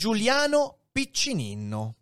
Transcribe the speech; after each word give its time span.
Giuliano 0.00 0.78
Piccininno, 0.90 1.96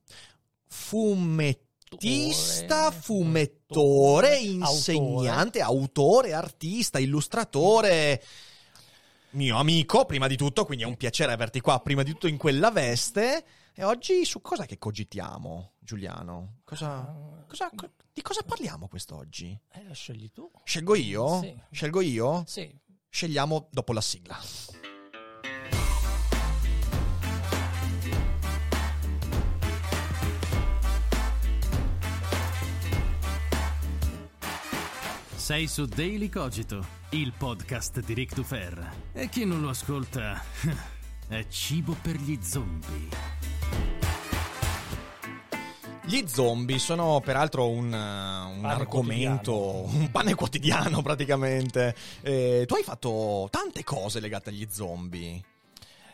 fumettista, 0.69 2.93
fumettore, 2.93 4.39
insegnante, 4.39 5.61
autore, 5.61 6.33
artista, 6.33 7.01
illustratore, 7.01 8.23
mio 9.31 9.59
amico 9.59 10.05
prima 10.05 10.29
di 10.29 10.37
tutto, 10.37 10.65
quindi 10.65 10.85
è 10.85 10.87
un 10.87 10.97
piacere 10.97 11.33
averti 11.33 11.59
qua 11.59 11.81
prima 11.81 12.05
di 12.05 12.13
tutto 12.13 12.29
in 12.29 12.37
quella 12.37 12.71
veste. 12.71 13.45
E 13.75 13.83
oggi 13.83 14.25
su 14.25 14.41
cosa 14.41 14.65
che 14.65 14.79
cogitiamo, 14.79 15.73
Giuliano? 15.81 16.59
Cosa, 16.63 17.43
cosa, 17.49 17.69
co- 17.75 17.95
di 18.13 18.23
cosa 18.23 18.45
parliamo 18.45 18.87
quest'oggi? 18.87 19.59
Eh, 19.73 19.93
scegli 19.93 20.31
tu. 20.31 20.49
Scelgo 20.63 20.95
io? 20.95 21.41
Sì. 21.41 21.53
Scelgo 21.73 22.01
io? 22.01 22.45
Sì. 22.47 22.73
Scegliamo 23.09 23.67
dopo 23.73 23.93
la 23.93 24.01
sigla. 24.01 24.39
Sei 35.49 35.67
su 35.67 35.87
Daily 35.87 36.29
Cogito, 36.29 36.85
il 37.13 37.33
podcast 37.35 38.05
di 38.05 38.13
Rick 38.13 38.35
Dufer. 38.35 38.93
E 39.15 39.31
chi 39.31 39.47
non 39.47 39.63
lo 39.63 39.71
ascolta 39.71 40.39
è 41.27 41.47
cibo 41.49 41.97
per 42.03 42.17
gli 42.17 42.39
zombie. 42.43 43.09
Gli 46.05 46.23
zombie 46.27 46.79
sono 46.79 47.23
peraltro 47.25 47.67
un, 47.71 47.87
uh, 47.87 48.59
un 48.59 48.65
argomento, 48.67 49.53
quotidiano. 49.53 50.03
un 50.03 50.11
pane 50.11 50.35
quotidiano 50.35 51.01
praticamente. 51.01 51.97
Eh, 52.21 52.65
tu 52.67 52.75
hai 52.75 52.83
fatto 52.83 53.49
tante 53.51 53.83
cose 53.85 54.21
legate 54.21 54.51
agli 54.51 54.69
zombie. 54.71 55.43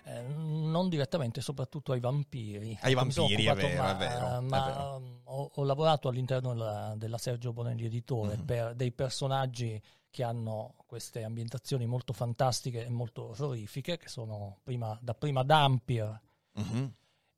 Eh, 0.06 0.20
non 0.22 0.88
direttamente, 0.91 1.41
soprattutto 1.41 1.92
ai 1.92 2.00
vampiri. 2.00 2.78
Ai 2.83 2.92
vampiri, 2.94 3.44
è 3.47 3.55
vero, 3.55 3.83
ma, 3.83 3.94
è 3.94 3.97
vero, 3.97 4.36
è 4.36 4.41
ma, 4.41 4.66
vero. 4.66 4.96
um, 4.96 5.20
ho, 5.24 5.50
ho 5.55 5.62
lavorato 5.64 6.08
all'interno 6.08 6.52
della, 6.52 6.92
della 6.96 7.16
Sergio 7.19 7.52
Bonelli 7.55 7.86
Editore 7.86 8.36
Mhm. 8.36 8.44
per 8.44 8.74
dei 8.74 8.92
personaggi 8.92 9.80
che 10.11 10.22
hanno 10.22 10.74
queste 10.86 11.24
ambientazioni 11.24 11.86
molto 11.86 12.12
fantastiche 12.12 12.84
e 12.84 12.88
molto 12.91 13.30
orrorifiche, 13.30 13.96
che 13.96 14.08
sono 14.08 14.58
prima, 14.62 14.96
dapprima 15.00 15.42
Dampir 15.42 16.20
Mhm. 16.52 16.92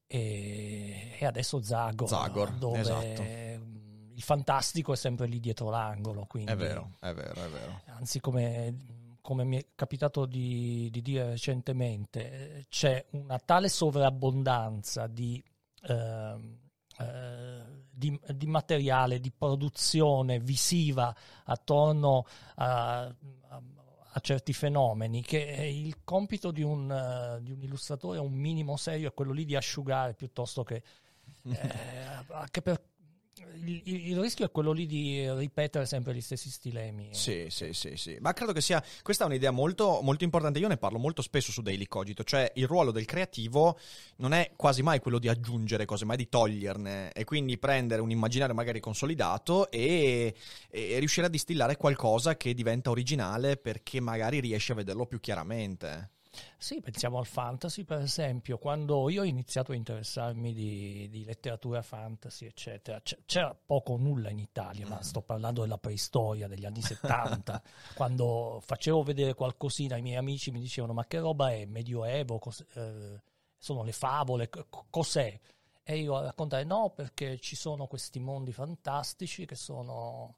e, 0.07 1.17
e 1.19 1.25
adesso 1.25 1.63
Zagor, 1.63 2.09
Zagor, 2.09 2.51
dove 2.53 2.79
esatto. 2.81 3.23
il 3.23 4.23
fantastico 4.23 4.93
è 4.93 4.97
sempre 4.97 5.27
lì 5.27 5.41
dietro 5.41 5.71
l'angolo. 5.71 6.27
Quindi, 6.27 6.51
È 6.53 6.57
vero, 6.57 6.93
è 7.01 7.13
vero, 7.15 7.45
è 7.45 7.49
vero. 7.49 7.81
anzi 7.87 8.21
come, 8.21 8.75
come 9.27 9.43
mi 9.43 9.57
è 9.57 9.67
capitato 9.75 10.25
di, 10.25 10.89
di 10.93 11.03
dire 11.03 11.31
recentemente, 11.31 12.59
eh, 12.59 12.67
c'è 12.69 13.05
una 13.11 13.41
tale 13.41 13.69
sovrabbondanza 13.69 15.09
di, 15.09 15.43
ehm, 15.83 16.59
eh, 17.01 17.63
di, 17.91 18.21
di 18.37 18.47
materiale, 18.47 19.19
di 19.19 19.33
produzione 19.33 20.39
visiva 20.39 21.13
attorno 21.47 22.25
a, 22.55 23.01
a- 23.01 23.63
a 24.13 24.21
certi 24.21 24.53
fenomeni 24.53 25.23
che 25.23 25.39
il 25.39 26.05
compito 26.05 26.53
di 26.53 26.63
un, 26.63 26.89
eh, 26.89 27.43
di 27.43 27.51
un 27.51 27.61
illustratore, 27.61 28.21
un 28.21 28.33
minimo 28.33 28.77
serio, 28.77 29.09
è 29.09 29.13
quello 29.13 29.33
lì 29.33 29.45
di 29.45 29.57
asciugare 29.57 30.15
piuttosto 30.15 30.63
che... 30.63 30.85
eh, 31.51 32.25
anche 32.29 32.63
per 32.63 32.81
il, 33.65 33.83
il- 33.85 34.21
rischio 34.21 34.47
è 34.47 34.51
quello 34.51 34.73
lì 34.73 34.87
di 34.87 35.31
ripetere 35.35 35.87
sempre 35.87 36.15
gli 36.15 36.21
stessi 36.21 36.51
stilemi. 36.51 37.09
Sì, 37.11 37.47
sì, 37.49 37.73
sì, 37.73 37.97
sì. 37.97 38.17
Ma 38.21 38.33
credo 38.33 38.53
che 38.53 38.61
sia. 38.61 38.83
Questa 39.03 39.25
è 39.25 39.27
un'idea 39.27 39.51
molto, 39.51 40.01
molto 40.03 40.25
importante. 40.25 40.59
Io 40.59 40.69
ne 40.69 40.77
parlo 40.77 40.99
molto 40.99 41.23
spesso 41.23 41.53
su 41.53 41.63
Daily 41.63 41.87
Cogito. 41.87 42.25
Cioè, 42.25 42.53
il 42.55 42.67
ruolo 42.67 42.91
del 42.93 43.05
creativo 43.05 43.79
non 44.17 44.33
è 44.33 44.53
quasi 44.57 44.83
mai 44.83 45.01
quello 45.01 45.19
di 45.19 45.29
aggiungere 45.29 45.85
cose, 45.85 46.05
ma 46.05 46.15
è 46.15 46.17
di 46.17 46.29
toglierne. 46.29 47.13
E 47.13 47.25
quindi 47.25 47.59
prendere 47.59 48.01
un 48.01 48.11
immaginario 48.11 48.55
magari 48.55 48.81
consolidato 48.81 49.71
e, 49.71 50.35
e 50.71 50.99
riuscire 50.99 51.27
a 51.27 51.31
distillare 51.31 51.77
qualcosa 51.77 52.37
che 52.37 52.55
diventa 52.55 52.91
originale 52.91 53.57
perché 53.57 54.01
magari 54.01 54.41
riesce 54.41 54.73
a 54.73 54.77
vederlo 54.77 55.07
più 55.07 55.21
chiaramente. 55.21 56.11
Sì, 56.59 56.81
pensiamo 56.81 57.19
al 57.19 57.27
fantasy, 57.27 57.85
per 57.85 58.01
esempio, 58.01 58.59
quando 58.59 59.09
io 59.09 59.23
ho 59.23 59.25
iniziato 59.25 59.73
a 59.73 59.75
interessarmi 59.75 60.53
di, 60.53 61.09
di 61.11 61.25
letteratura 61.25 61.83
fantasy, 61.83 62.47
eccetera, 62.47 63.01
c'era 63.25 63.55
poco 63.55 63.93
o 63.93 63.97
nulla 63.97 64.31
in 64.31 64.39
Italia, 64.39 64.87
ma 64.87 65.03
sto 65.03 65.23
parlando 65.23 65.63
della 65.63 65.79
preistoria, 65.79 66.49
degli 66.49 66.65
anni 66.65 66.83
70, 66.83 67.63
quando 67.95 68.61
facevo 68.65 69.03
vedere 69.03 69.35
qualcosina, 69.35 69.97
i 69.97 70.03
miei 70.03 70.17
amici 70.17 70.51
mi 70.51 70.61
dicevano 70.61 70.93
ma 70.93 71.07
che 71.07 71.19
roba 71.19 71.53
è, 71.53 71.65
medioevo, 71.67 72.39
cos- 72.39 72.67
eh, 72.75 73.21
sono 73.59 73.83
le 73.83 73.93
favole, 73.93 74.49
c- 74.49 74.67
cos'è? 74.91 75.39
E 75.83 75.99
io 75.99 76.17
a 76.17 76.23
raccontare 76.23 76.65
no, 76.65 76.91
perché 76.91 77.39
ci 77.39 77.55
sono 77.55 77.87
questi 77.87 78.19
mondi 78.19 78.53
fantastici 78.53 79.47
che 79.47 79.55
sono... 79.55 80.37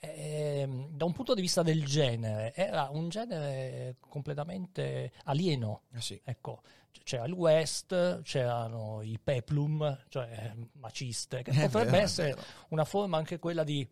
ehm, 0.00 0.90
da 0.90 1.04
un 1.04 1.12
punto 1.12 1.34
di 1.34 1.40
vista 1.40 1.62
del 1.62 1.84
genere, 1.84 2.54
era 2.54 2.88
un 2.90 3.08
genere 3.08 3.96
completamente 4.00 5.12
alieno. 5.24 5.82
Eh 5.94 6.00
sì. 6.00 6.20
Ecco, 6.24 6.62
c'era 7.02 7.24
il 7.24 7.32
West, 7.32 8.22
c'erano 8.22 9.00
i 9.02 9.18
peplum, 9.22 10.04
cioè 10.08 10.52
maciste, 10.74 11.42
che 11.42 11.50
È 11.52 11.68
potrebbe 11.68 11.90
vero, 11.92 12.02
essere 12.04 12.28
vero. 12.34 12.42
una 12.70 12.84
forma 12.84 13.16
anche 13.16 13.38
quella 13.38 13.64
di, 13.64 13.86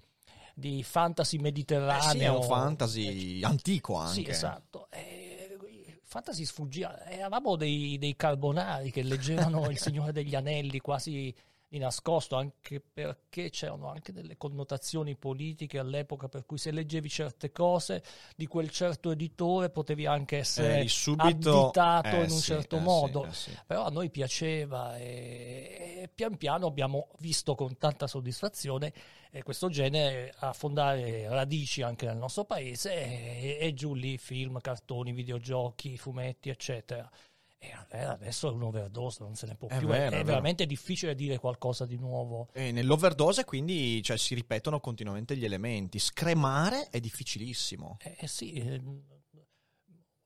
di 0.54 0.82
fantasy 0.82 1.36
Eh 1.36 1.40
mediterraneo. 1.40 2.10
sì, 2.10 2.18
è 2.20 2.28
un 2.28 2.42
fantasy 2.42 3.42
antico 3.42 3.94
anche. 3.96 4.22
Sì, 4.24 4.28
esatto. 4.28 4.88
E 4.90 5.56
il 5.58 6.00
fantasy 6.04 6.44
sfuggiva. 6.44 7.04
Eravamo 7.06 7.56
dei, 7.56 7.96
dei 7.98 8.14
carbonari 8.16 8.90
che 8.90 9.02
leggevano 9.02 9.68
Il 9.70 9.78
Signore 9.78 10.12
degli 10.12 10.34
Anelli 10.34 10.80
quasi 10.80 11.34
di 11.68 11.78
nascosto, 11.78 12.36
anche 12.36 12.80
perché 12.80 13.50
c'erano 13.50 13.88
anche 13.88 14.12
delle 14.12 14.36
connotazioni 14.36 15.16
politiche 15.16 15.78
all'epoca, 15.78 16.28
per 16.28 16.46
cui 16.46 16.58
se 16.58 16.70
leggevi 16.70 17.08
certe 17.08 17.50
cose 17.50 18.02
di 18.36 18.46
quel 18.46 18.70
certo 18.70 19.10
editore 19.10 19.70
potevi 19.70 20.06
anche 20.06 20.38
essere 20.38 20.76
Eri 20.78 20.88
subito- 20.88 21.70
additato 21.70 22.08
eh 22.08 22.24
in 22.24 22.30
un 22.30 22.38
sì, 22.38 22.42
certo 22.42 22.76
eh 22.76 22.78
sì, 22.78 22.84
modo. 22.84 23.24
eh 23.26 23.32
sì. 23.32 23.58
Però 23.66 23.84
a 23.84 23.90
noi 23.90 24.10
piaceva 24.10 24.96
e, 24.96 26.02
e 26.02 26.10
pian 26.14 26.36
piano 26.36 26.66
abbiamo 26.66 27.08
visto 27.18 27.54
con 27.54 27.76
tanta 27.76 28.06
soddisfazione 28.06 28.92
eh, 29.32 29.42
questo 29.42 29.68
genere 29.68 30.32
affondare 30.38 31.28
radici 31.28 31.82
anche 31.82 32.06
nel 32.06 32.16
nostro 32.16 32.44
paese 32.44 32.94
e, 32.94 33.58
e 33.60 33.74
giù 33.74 33.94
lì 33.94 34.18
film, 34.18 34.60
cartoni, 34.60 35.12
videogiochi, 35.12 35.98
fumetti, 35.98 36.48
eccetera. 36.48 37.10
Eh, 37.58 38.02
adesso 38.02 38.48
è 38.48 38.52
un 38.52 38.62
overdose, 38.64 39.22
non 39.22 39.34
se 39.34 39.46
ne 39.46 39.54
può 39.54 39.68
È 39.68 39.78
più. 39.78 39.86
vero, 39.88 40.16
è, 40.16 40.20
è 40.20 40.24
veramente 40.24 40.66
difficile 40.66 41.14
dire 41.14 41.38
qualcosa 41.38 41.86
di 41.86 41.96
nuovo. 41.96 42.48
E 42.52 42.70
nell'overdose 42.72 43.44
quindi 43.44 44.02
cioè, 44.02 44.18
si 44.18 44.34
ripetono 44.34 44.80
continuamente 44.80 45.36
gli 45.36 45.44
elementi. 45.44 45.98
Scremare 45.98 46.88
è 46.90 47.00
difficilissimo. 47.00 47.96
Eh, 48.00 48.16
eh 48.20 48.26
sì, 48.26 48.52
ehm, 48.54 49.02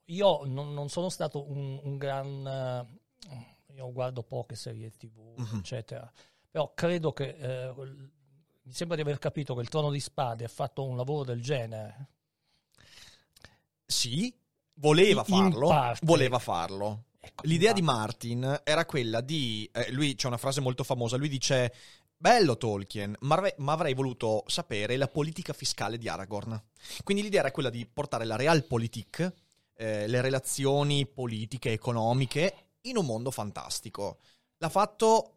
io 0.05 0.41
non, 0.45 0.73
non 0.73 0.89
sono 0.89 1.09
stato 1.09 1.49
un, 1.49 1.79
un 1.83 1.97
gran... 1.97 2.89
eh, 3.29 3.73
io 3.75 3.91
guardo 3.93 4.23
poche 4.23 4.55
serie 4.55 4.89
tv, 4.91 5.33
Mhm. 5.37 5.57
eccetera, 5.59 6.11
però 6.49 6.73
credo 6.73 7.13
che... 7.13 7.29
eh, 7.37 7.73
mi 8.63 8.73
sembra 8.73 8.95
di 8.95 9.01
aver 9.01 9.17
capito 9.17 9.55
che 9.55 9.61
il 9.61 9.69
Trono 9.69 9.89
di 9.89 9.99
Spade 9.99 10.43
ha 10.43 10.49
fatto 10.49 10.83
un 10.85 10.95
lavoro 10.97 11.23
del 11.23 11.41
genere. 11.41 12.09
Sì, 13.85 14.33
voleva 14.75 15.23
farlo. 15.23 15.71
Voleva 16.01 16.39
farlo. 16.39 17.05
Ecco, 17.23 17.43
L'idea 17.45 17.71
di. 17.71 17.83
Martin 17.83 18.61
era 18.63 18.85
quella 18.85 19.21
di. 19.21 19.69
eh, 19.71 19.91
lui 19.91 20.15
c'è 20.15 20.25
una 20.25 20.37
frase 20.37 20.59
molto 20.59 20.83
famosa. 20.83 21.17
Lui 21.17 21.29
dice: 21.29 21.71
Bello 22.17 22.57
Tolkien, 22.57 23.15
ma 23.21 23.35
avrei, 23.35 23.53
ma 23.57 23.73
avrei 23.73 23.93
voluto 23.93 24.43
sapere 24.47 24.97
la 24.97 25.07
politica 25.07 25.53
fiscale 25.53 25.99
di 25.99 26.09
Aragorn. 26.09 26.59
Quindi 27.03 27.21
l'idea 27.21 27.41
era 27.41 27.51
quella 27.51 27.69
di 27.69 27.85
portare 27.85 28.25
la 28.25 28.35
realpolitik, 28.35 29.33
eh, 29.75 30.07
le 30.07 30.21
relazioni 30.21 31.05
politiche 31.05 31.71
economiche, 31.71 32.71
in 32.81 32.97
un 32.97 33.05
mondo 33.05 33.29
fantastico. 33.29 34.17
L'ha 34.57 34.69
fatto 34.69 35.35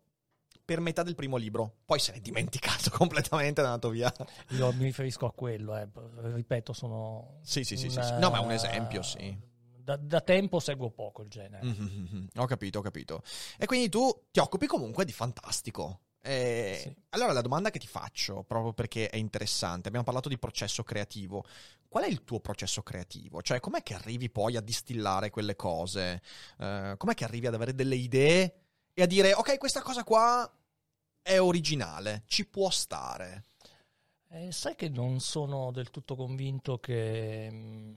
per 0.64 0.80
metà 0.80 1.02
del 1.02 1.14
primo 1.14 1.36
libro, 1.36 1.80
poi 1.84 1.98
se 1.98 2.12
n'è 2.12 2.20
dimenticato 2.20 2.88
completamente, 2.96 3.60
è 3.60 3.64
andato 3.64 3.90
via. 3.90 4.12
Io 4.50 4.72
mi 4.72 4.84
riferisco 4.84 5.26
a 5.26 5.32
quello, 5.32 5.76
eh, 5.76 5.86
ripeto, 6.34 6.72
sono... 6.72 7.40
Sì, 7.42 7.62
sì, 7.62 7.76
sì, 7.76 7.90
sì, 7.90 7.98
un, 7.98 8.04
sì. 8.04 8.12
No, 8.18 8.30
ma 8.30 8.38
è 8.38 8.44
un 8.44 8.52
esempio, 8.52 9.02
sì. 9.02 9.52
Da, 9.84 9.96
da 9.96 10.20
tempo 10.22 10.58
seguo 10.60 10.90
poco 10.90 11.22
il 11.22 11.28
genere. 11.28 11.62
Mhm, 11.64 12.28
Ho 12.36 12.46
capito, 12.46 12.78
ho 12.78 12.82
capito. 12.82 13.22
E 13.58 13.66
quindi 13.66 13.90
tu 13.90 14.10
ti 14.30 14.40
occupi 14.40 14.66
comunque 14.66 15.04
di 15.04 15.12
fantastico. 15.12 16.00
E 16.22 16.80
Sì. 16.82 16.94
Allora 17.10 17.32
la 17.32 17.42
domanda 17.42 17.70
che 17.70 17.78
ti 17.78 17.86
faccio, 17.86 18.44
proprio 18.44 18.72
perché 18.72 19.10
è 19.10 19.16
interessante, 19.16 19.88
abbiamo 19.88 20.06
parlato 20.06 20.30
di 20.30 20.38
processo 20.38 20.82
creativo. 20.82 21.44
Qual 21.86 22.02
è 22.02 22.08
il 22.08 22.24
tuo 22.24 22.40
processo 22.40 22.82
creativo? 22.82 23.42
Cioè, 23.42 23.60
com'è 23.60 23.82
che 23.82 23.94
arrivi 23.94 24.30
poi 24.30 24.56
a 24.56 24.60
distillare 24.62 25.30
quelle 25.30 25.54
cose? 25.54 26.22
Eh, 26.58 26.94
com'è 26.96 27.14
che 27.14 27.24
arrivi 27.24 27.46
ad 27.46 27.54
avere 27.54 27.74
delle 27.74 27.94
idee 27.94 28.54
e 28.94 29.02
a 29.02 29.06
dire, 29.06 29.34
ok, 29.34 29.58
questa 29.58 29.82
cosa 29.82 30.02
qua 30.02 30.50
è 31.20 31.38
originale, 31.38 32.22
ci 32.26 32.46
può 32.46 32.70
stare. 32.70 33.44
Eh, 34.30 34.50
sai 34.50 34.74
che 34.74 34.88
non 34.88 35.20
sono 35.20 35.70
del 35.70 35.90
tutto 35.90 36.16
convinto 36.16 36.78
che, 36.78 37.48
mh, 37.50 37.96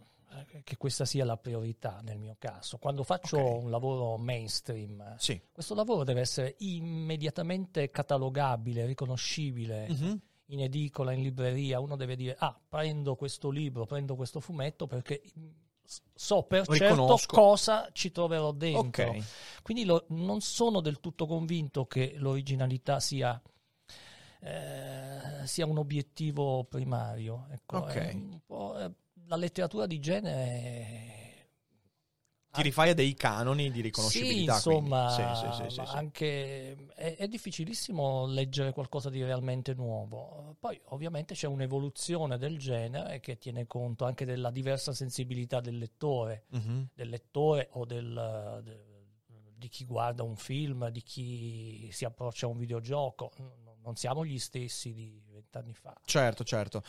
che 0.63 0.77
questa 0.77 1.05
sia 1.05 1.23
la 1.25 1.37
priorità 1.37 1.99
nel 2.03 2.17
mio 2.19 2.35
caso. 2.37 2.77
Quando 2.77 3.03
faccio 3.03 3.37
Ok. 3.37 3.63
un 3.63 3.69
lavoro 3.71 4.17
mainstream, 4.17 5.15
Sì. 5.17 5.41
questo 5.51 5.73
lavoro 5.73 6.03
deve 6.03 6.21
essere 6.21 6.55
immediatamente 6.59 7.89
catalogabile, 7.91 8.85
riconoscibile. 8.85 9.87
Mhm. 9.89 10.21
in 10.51 10.61
edicola, 10.61 11.11
in 11.11 11.23
libreria, 11.23 11.81
uno 11.81 11.97
deve 11.97 12.15
dire, 12.15 12.33
ah, 12.39 12.57
prendo 12.69 13.15
questo 13.17 13.49
libro, 13.49 13.85
prendo 13.85 14.15
questo 14.15 14.39
fumetto 14.39 14.87
perché 14.87 15.21
mm, 15.37 15.45
so 16.13 16.43
per 16.43 16.65
certo 16.65 16.85
Riconosco. 16.93 17.35
cosa 17.35 17.89
ci 17.91 18.13
troverò 18.13 18.53
dentro. 18.53 19.09
Ok. 19.09 19.61
Quindi 19.61 19.83
lo- 19.83 20.05
non 20.11 20.39
sono 20.39 20.79
del 20.79 21.01
tutto 21.01 21.25
convinto 21.25 21.85
che 21.85 22.13
l'originalità 22.15 23.01
sia, 23.01 23.41
eh, 24.39 25.45
sia 25.45 25.65
un 25.65 25.77
obiettivo 25.77 26.63
primario. 26.65 27.47
Ecco, 27.51 27.77
Ok. 27.79 27.93
è 27.95 28.13
un 28.13 28.39
po', 28.45 28.77
eh, 28.79 28.91
la 29.27 29.35
letteratura 29.35 29.85
di 29.85 29.99
genere... 29.99 31.15
Ti 32.49 32.63
rifai 32.63 32.89
a 32.89 32.93
dei 32.95 33.13
canoni 33.13 33.69
di 33.69 33.81
riconoscibilità. 33.81 34.57
Sì, 34.57 34.69
insomma. 34.69 35.51
Sì, 35.69 35.69
sì, 35.69 35.81
anche 35.85 36.87
è, 36.95 37.15
è 37.17 37.27
difficilissimo 37.27 38.25
leggere 38.25 38.73
qualcosa 38.73 39.11
di 39.11 39.21
realmente 39.23 39.75
nuovo. 39.75 40.55
Poi, 40.59 40.79
ovviamente, 40.85 41.35
c'è 41.35 41.45
un'evoluzione 41.45 42.39
del 42.39 42.57
genere 42.57 43.19
che 43.19 43.37
tiene 43.37 43.67
conto 43.67 44.05
anche 44.05 44.25
della 44.25 44.49
diversa 44.49 44.91
sensibilità 44.91 45.59
del 45.59 45.77
lettore, 45.77 46.45
Mhm. 46.49 46.87
del 46.95 47.09
lettore 47.09 47.67
o 47.73 47.85
del, 47.85 48.61
de- 48.63 48.85
di 49.55 49.67
chi 49.67 49.85
guarda 49.85 50.23
un 50.23 50.35
film, 50.35 50.89
di 50.89 51.03
chi 51.03 51.89
si 51.91 52.05
approccia 52.05 52.47
a 52.47 52.49
un 52.49 52.57
videogioco. 52.57 53.31
Non 53.83 53.95
siamo 53.97 54.25
gli 54.25 54.39
stessi 54.39 54.93
di 54.93 55.21
vent'anni 55.29 55.73
fa. 55.75 55.95
Certo, 56.03 56.43
certo. 56.43 56.81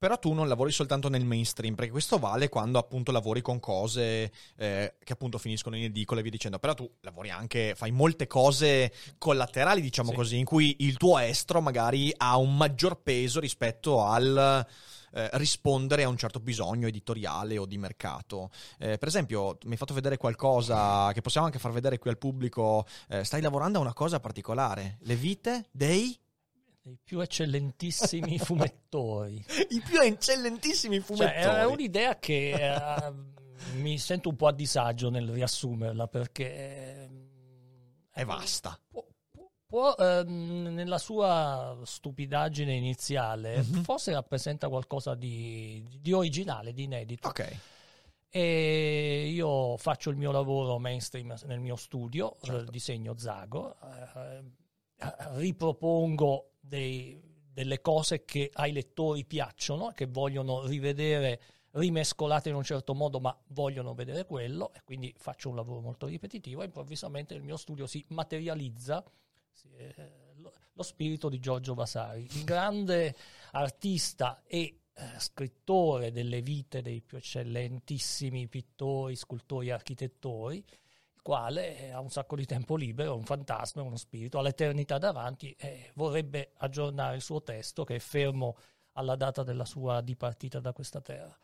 Però 0.00 0.18
tu 0.18 0.32
non 0.32 0.48
lavori 0.48 0.72
soltanto 0.72 1.10
nel 1.10 1.26
mainstream, 1.26 1.74
perché 1.74 1.90
questo 1.90 2.18
vale 2.18 2.48
quando 2.48 2.78
appunto 2.78 3.12
lavori 3.12 3.42
con 3.42 3.60
cose 3.60 4.32
eh, 4.56 4.94
che 5.04 5.12
appunto 5.12 5.36
finiscono 5.36 5.76
in 5.76 5.82
edicola 5.82 6.20
e 6.20 6.22
via 6.22 6.30
dicendo. 6.30 6.58
Però 6.58 6.72
tu 6.72 6.90
lavori 7.02 7.28
anche, 7.28 7.74
fai 7.76 7.90
molte 7.90 8.26
cose 8.26 8.94
collaterali, 9.18 9.82
diciamo 9.82 10.08
Sì. 10.08 10.14
così, 10.16 10.38
in 10.38 10.46
cui 10.46 10.74
il 10.78 10.96
tuo 10.96 11.18
estro 11.18 11.60
magari 11.60 12.10
ha 12.16 12.38
un 12.38 12.56
maggior 12.56 13.02
peso 13.02 13.40
rispetto 13.40 14.02
al 14.02 14.66
eh, 15.12 15.28
rispondere 15.34 16.04
a 16.04 16.08
un 16.08 16.16
certo 16.16 16.40
bisogno 16.40 16.86
editoriale 16.86 17.58
o 17.58 17.66
di 17.66 17.76
mercato. 17.76 18.48
Eh, 18.78 18.96
per 18.96 19.08
esempio, 19.08 19.58
mi 19.64 19.72
hai 19.72 19.76
fatto 19.76 19.92
vedere 19.92 20.16
qualcosa 20.16 21.12
che 21.12 21.20
possiamo 21.20 21.44
anche 21.44 21.58
far 21.58 21.72
vedere 21.72 21.98
qui 21.98 22.08
al 22.08 22.16
pubblico. 22.16 22.86
Eh, 23.10 23.22
stai 23.22 23.42
lavorando 23.42 23.76
a 23.76 23.82
una 23.82 23.92
cosa 23.92 24.18
particolare, 24.18 24.96
le 25.02 25.16
vite 25.16 25.66
dei... 25.70 26.18
I 26.82 26.96
più 27.02 27.20
eccellentissimi 27.20 28.38
fumettori. 28.40 29.44
I 29.68 29.80
più 29.80 30.00
eccellentissimi 30.00 30.96
Cioè, 30.96 31.04
fumettori. 31.04 31.56
è 31.60 31.64
un'idea 31.64 32.18
che 32.18 32.52
eh, 32.74 33.12
mi 33.74 33.98
sento 33.98 34.30
un 34.30 34.36
po' 34.36 34.46
a 34.46 34.52
disagio 34.52 35.10
nel 35.10 35.28
riassumerla 35.28 36.06
perché 36.08 36.54
eh, 36.54 37.08
È 38.10 38.24
vasta. 38.24 38.78
può, 38.88 39.04
può- 39.66 39.94
ehm, 39.94 40.68
nella 40.72 40.98
sua 40.98 41.78
stupidaggine 41.84 42.72
iniziale 42.74 43.58
Mhm. 43.58 43.82
forse 43.82 44.12
rappresenta 44.12 44.68
qualcosa 44.68 45.14
di, 45.14 45.86
di 46.00 46.12
originale, 46.12 46.72
di 46.72 46.84
inedito. 46.84 47.28
Ok. 47.28 47.56
E 48.32 49.28
io 49.32 49.76
faccio 49.76 50.08
il 50.10 50.16
mio 50.16 50.30
lavoro 50.30 50.78
mainstream 50.78 51.34
nel 51.46 51.58
mio 51.60 51.76
studio, 51.76 52.36
Certo. 52.40 52.68
eh, 52.68 52.70
disegno 52.70 53.18
Zago, 53.18 53.76
eh, 53.82 54.44
eh, 54.98 55.14
ripropongo 55.34 56.49
dei- 56.70 57.20
delle 57.52 57.80
cose 57.80 58.24
che 58.24 58.48
ai 58.54 58.72
lettori 58.72 59.24
piacciono, 59.24 59.90
che 59.92 60.06
vogliono 60.06 60.64
rivedere 60.66 61.40
rimescolate 61.72 62.48
in 62.48 62.54
un 62.54 62.62
certo 62.62 62.94
modo, 62.94 63.20
ma 63.20 63.36
vogliono 63.48 63.92
vedere 63.94 64.24
quello, 64.24 64.72
e 64.72 64.80
quindi 64.84 65.12
faccio 65.18 65.48
un 65.48 65.56
lavoro 65.56 65.80
molto 65.80 66.06
ripetitivo 66.06 66.62
e 66.62 66.66
improvvisamente 66.66 67.34
nel 67.34 67.42
mio 67.42 67.56
studio 67.56 67.86
si 67.86 68.04
materializza 68.08 69.04
sì, 69.52 69.68
eh, 69.76 69.94
lo, 70.36 70.52
lo 70.72 70.82
spirito 70.82 71.28
di 71.28 71.40
Giorgio 71.40 71.74
Vasari, 71.74 72.22
il 72.22 72.44
grande 72.44 73.14
artista 73.52 74.42
e 74.46 74.78
eh, 74.92 75.18
scrittore 75.18 76.12
delle 76.12 76.40
vite 76.42 76.82
dei 76.82 77.00
più 77.00 77.18
eccellentissimi 77.18 78.48
pittori, 78.48 79.16
scultori 79.16 79.70
architettori, 79.70 80.56
il 80.56 80.64
quale 81.22 81.92
ha 81.92 82.00
un 82.00 82.10
sacco 82.10 82.36
di 82.36 82.46
tempo 82.46 82.76
libero, 82.76 83.16
un 83.16 83.24
fantasma, 83.24 83.82
uno 83.82 83.96
spirito, 83.96 84.38
ha 84.38 84.42
l'eternità 84.42 84.98
davanti 84.98 85.54
e 85.58 85.90
vorrebbe 85.94 86.52
aggiornare 86.58 87.16
il 87.16 87.22
suo 87.22 87.42
testo 87.42 87.84
che 87.84 87.96
è 87.96 88.00
fermo 88.00 88.56
alla 88.92 89.16
data 89.16 89.42
della 89.42 89.64
sua 89.64 90.00
dipartita 90.00 90.60
da 90.60 90.72
questa 90.72 91.00
terra. 91.00 91.36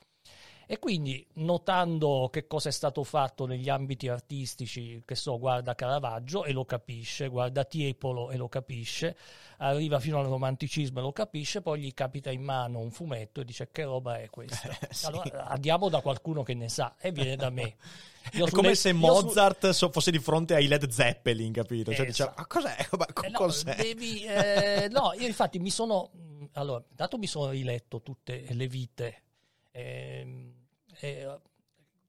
E 0.68 0.78
quindi, 0.80 1.24
notando 1.34 2.28
che 2.32 2.48
cosa 2.48 2.70
è 2.70 2.72
stato 2.72 3.04
fatto 3.04 3.46
negli 3.46 3.68
ambiti 3.68 4.08
artistici, 4.08 5.00
che 5.04 5.14
so, 5.14 5.38
guarda 5.38 5.76
Caravaggio 5.76 6.44
e 6.44 6.50
lo 6.52 6.64
capisce, 6.64 7.28
guarda 7.28 7.64
Tiepolo 7.64 8.30
e 8.32 8.36
lo 8.36 8.48
capisce, 8.48 9.16
arriva 9.58 10.00
fino 10.00 10.18
al 10.18 10.26
romanticismo 10.26 10.98
e 10.98 11.02
lo 11.02 11.12
capisce, 11.12 11.62
poi 11.62 11.80
gli 11.82 11.94
capita 11.94 12.32
in 12.32 12.42
mano 12.42 12.80
un 12.80 12.90
fumetto 12.90 13.40
e 13.40 13.44
dice 13.44 13.68
che 13.70 13.84
roba 13.84 14.18
è 14.20 14.28
questa? 14.28 14.68
Sì. 14.90 15.06
Allora 15.06 15.46
andiamo 15.46 15.88
da 15.88 16.00
qualcuno 16.00 16.42
che 16.42 16.54
ne 16.54 16.68
sa 16.68 16.96
e 16.98 17.12
viene 17.12 17.36
da 17.36 17.50
me. 17.50 17.76
Io 18.32 18.46
È 18.46 18.50
come 18.50 18.74
se 18.74 18.88
io 18.88 18.94
su- 18.94 19.00
Mozart 19.26 19.70
so- 19.70 19.92
fosse 19.92 20.10
di 20.10 20.18
fronte 20.18 20.54
ai 20.56 20.66
Led 20.66 20.88
Zeppelin, 20.88 21.52
capito? 21.52 21.94
Cioè, 21.94 22.06
diceva, 22.06 22.30
Esatto. 22.34 22.40
"Ma 22.40 22.46
cos'è? 22.48 22.88
Ma 22.98 23.06
co- 23.12 23.22
Eh 23.22 23.28
no, 23.28 23.38
cos'è?" 23.38 23.76
devi, 23.76 24.24
eh, 24.24 24.88
no, 24.90 25.12
io 25.16 25.28
infatti 25.28 25.60
mi 25.60 25.70
sono. 25.70 26.10
mh, 26.12 26.44
Allora, 26.54 26.82
intanto 26.90 27.18
mi 27.18 27.28
sono 27.28 27.50
riletto 27.50 28.02
tutte 28.02 28.44
le 28.50 28.66
vite. 28.66 29.22
ehm, 29.70 30.54
e 30.98 31.38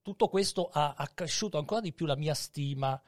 tutto 0.02 0.28
questo 0.28 0.70
ha 0.72 0.94
accresciuto 0.98 1.58
ancora 1.58 1.82
di 1.82 1.92
più 1.94 2.06
la 2.06 2.16
mia 2.16 2.34
stima 2.34 3.00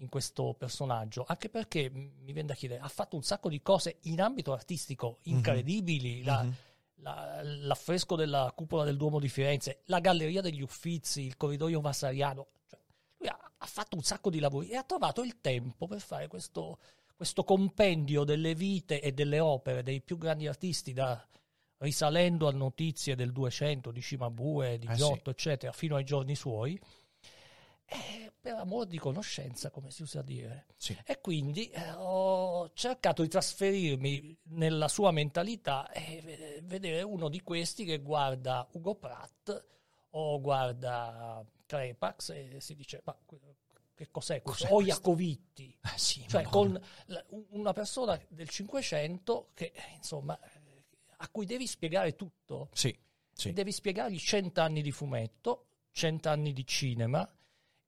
in 0.00 0.08
questo 0.08 0.54
personaggio, 0.56 1.24
anche 1.26 1.48
perché 1.48 1.90
mi 1.90 2.32
viene 2.32 2.48
da 2.48 2.54
chiedere, 2.54 2.80
ha 2.80 2.88
fatto 2.88 3.16
un 3.16 3.22
sacco 3.22 3.48
di 3.48 3.60
cose 3.62 3.98
in 4.02 4.20
ambito 4.20 4.52
artistico 4.52 5.18
incredibili. 5.22 6.22
la- 6.22 6.42
Mhm. 6.42 6.54
la- 7.00 7.40
l'affresco 7.42 8.16
della 8.16 8.52
cupola 8.54 8.84
del 8.84 8.96
Duomo 8.96 9.18
di 9.20 9.28
Firenze, 9.28 9.82
la 9.86 10.00
galleria 10.00 10.40
degli 10.40 10.62
Uffizi, 10.62 11.22
il 11.22 11.36
corridoio 11.36 11.80
vasariano. 11.80 12.46
Cioè, 12.68 12.78
lui 13.18 13.28
ha, 13.28 13.38
ha 13.58 13.66
fatto 13.66 13.96
un 13.96 14.02
sacco 14.02 14.30
di 14.30 14.38
lavori 14.40 14.68
e 14.68 14.76
ha 14.76 14.82
trovato 14.84 15.22
il 15.22 15.40
tempo 15.40 15.86
per 15.86 16.00
fare 16.00 16.26
questo, 16.28 16.78
questo 17.16 17.42
compendio 17.44 18.22
delle 18.24 18.54
vite 18.54 19.00
e 19.00 19.12
delle 19.12 19.40
opere 19.40 19.82
dei 19.82 20.00
più 20.00 20.16
grandi 20.18 20.46
artisti, 20.48 20.92
da- 20.92 21.24
risalendo 21.78 22.48
a 22.48 22.52
notizie 22.52 23.14
del 23.14 23.32
200 23.32 23.90
di 23.90 24.00
Cimabue, 24.02 24.78
di 24.78 24.86
Eh 24.86 24.92
sì. 24.92 24.98
Giotto, 24.98 25.30
eccetera, 25.30 25.72
fino 25.72 25.96
ai 25.96 26.04
giorni 26.04 26.34
suoi. 26.34 26.78
E 27.90 28.32
per 28.38 28.52
amore 28.54 28.86
di 28.86 28.98
conoscenza, 28.98 29.70
come 29.70 29.90
si 29.90 30.02
usa 30.02 30.20
dire. 30.20 30.66
Sì. 30.76 30.94
E 31.06 31.20
quindi 31.22 31.70
eh, 31.70 31.90
ho 31.92 32.70
cercato 32.74 33.22
di 33.22 33.28
trasferirmi 33.28 34.36
nella 34.50 34.88
sua 34.88 35.10
mentalità 35.10 35.90
e 35.90 36.20
ve- 36.22 36.60
vedere 36.64 37.00
uno 37.02 37.30
di 37.30 37.40
questi 37.42 37.84
che 37.86 37.98
guarda 38.00 38.68
Ugo 38.72 38.94
Pratt 38.94 39.64
o 40.10 40.38
guarda 40.40 41.42
Crepax 41.64 42.30
e 42.30 42.56
si 42.60 42.74
dice 42.74 43.00
ma 43.04 43.16
che 43.94 44.08
cos'è 44.10 44.42
questo? 44.42 44.64
Cos'è 44.66 44.72
o 44.74 44.76
questo? 44.82 44.94
Jacovitti. 45.00 45.78
Eh, 45.82 45.98
sì, 45.98 46.24
Cioè 46.28 46.42
con 46.44 46.78
la- 47.06 47.24
una 47.50 47.72
persona 47.72 48.20
del 48.28 48.48
Cinquecento 48.50 49.48
che 49.54 49.72
eh, 49.74 49.94
insomma 49.96 50.38
eh, 50.38 50.57
a 51.18 51.28
cui 51.30 51.46
devi 51.46 51.66
spiegare 51.66 52.14
tutto. 52.14 52.68
Sì, 52.72 52.96
sì. 53.32 53.52
Devi 53.52 53.72
spiegargli 53.72 54.18
cent'anni 54.18 54.82
di 54.82 54.90
fumetto, 54.90 55.66
cent'anni 55.92 56.52
di 56.52 56.66
cinema, 56.66 57.28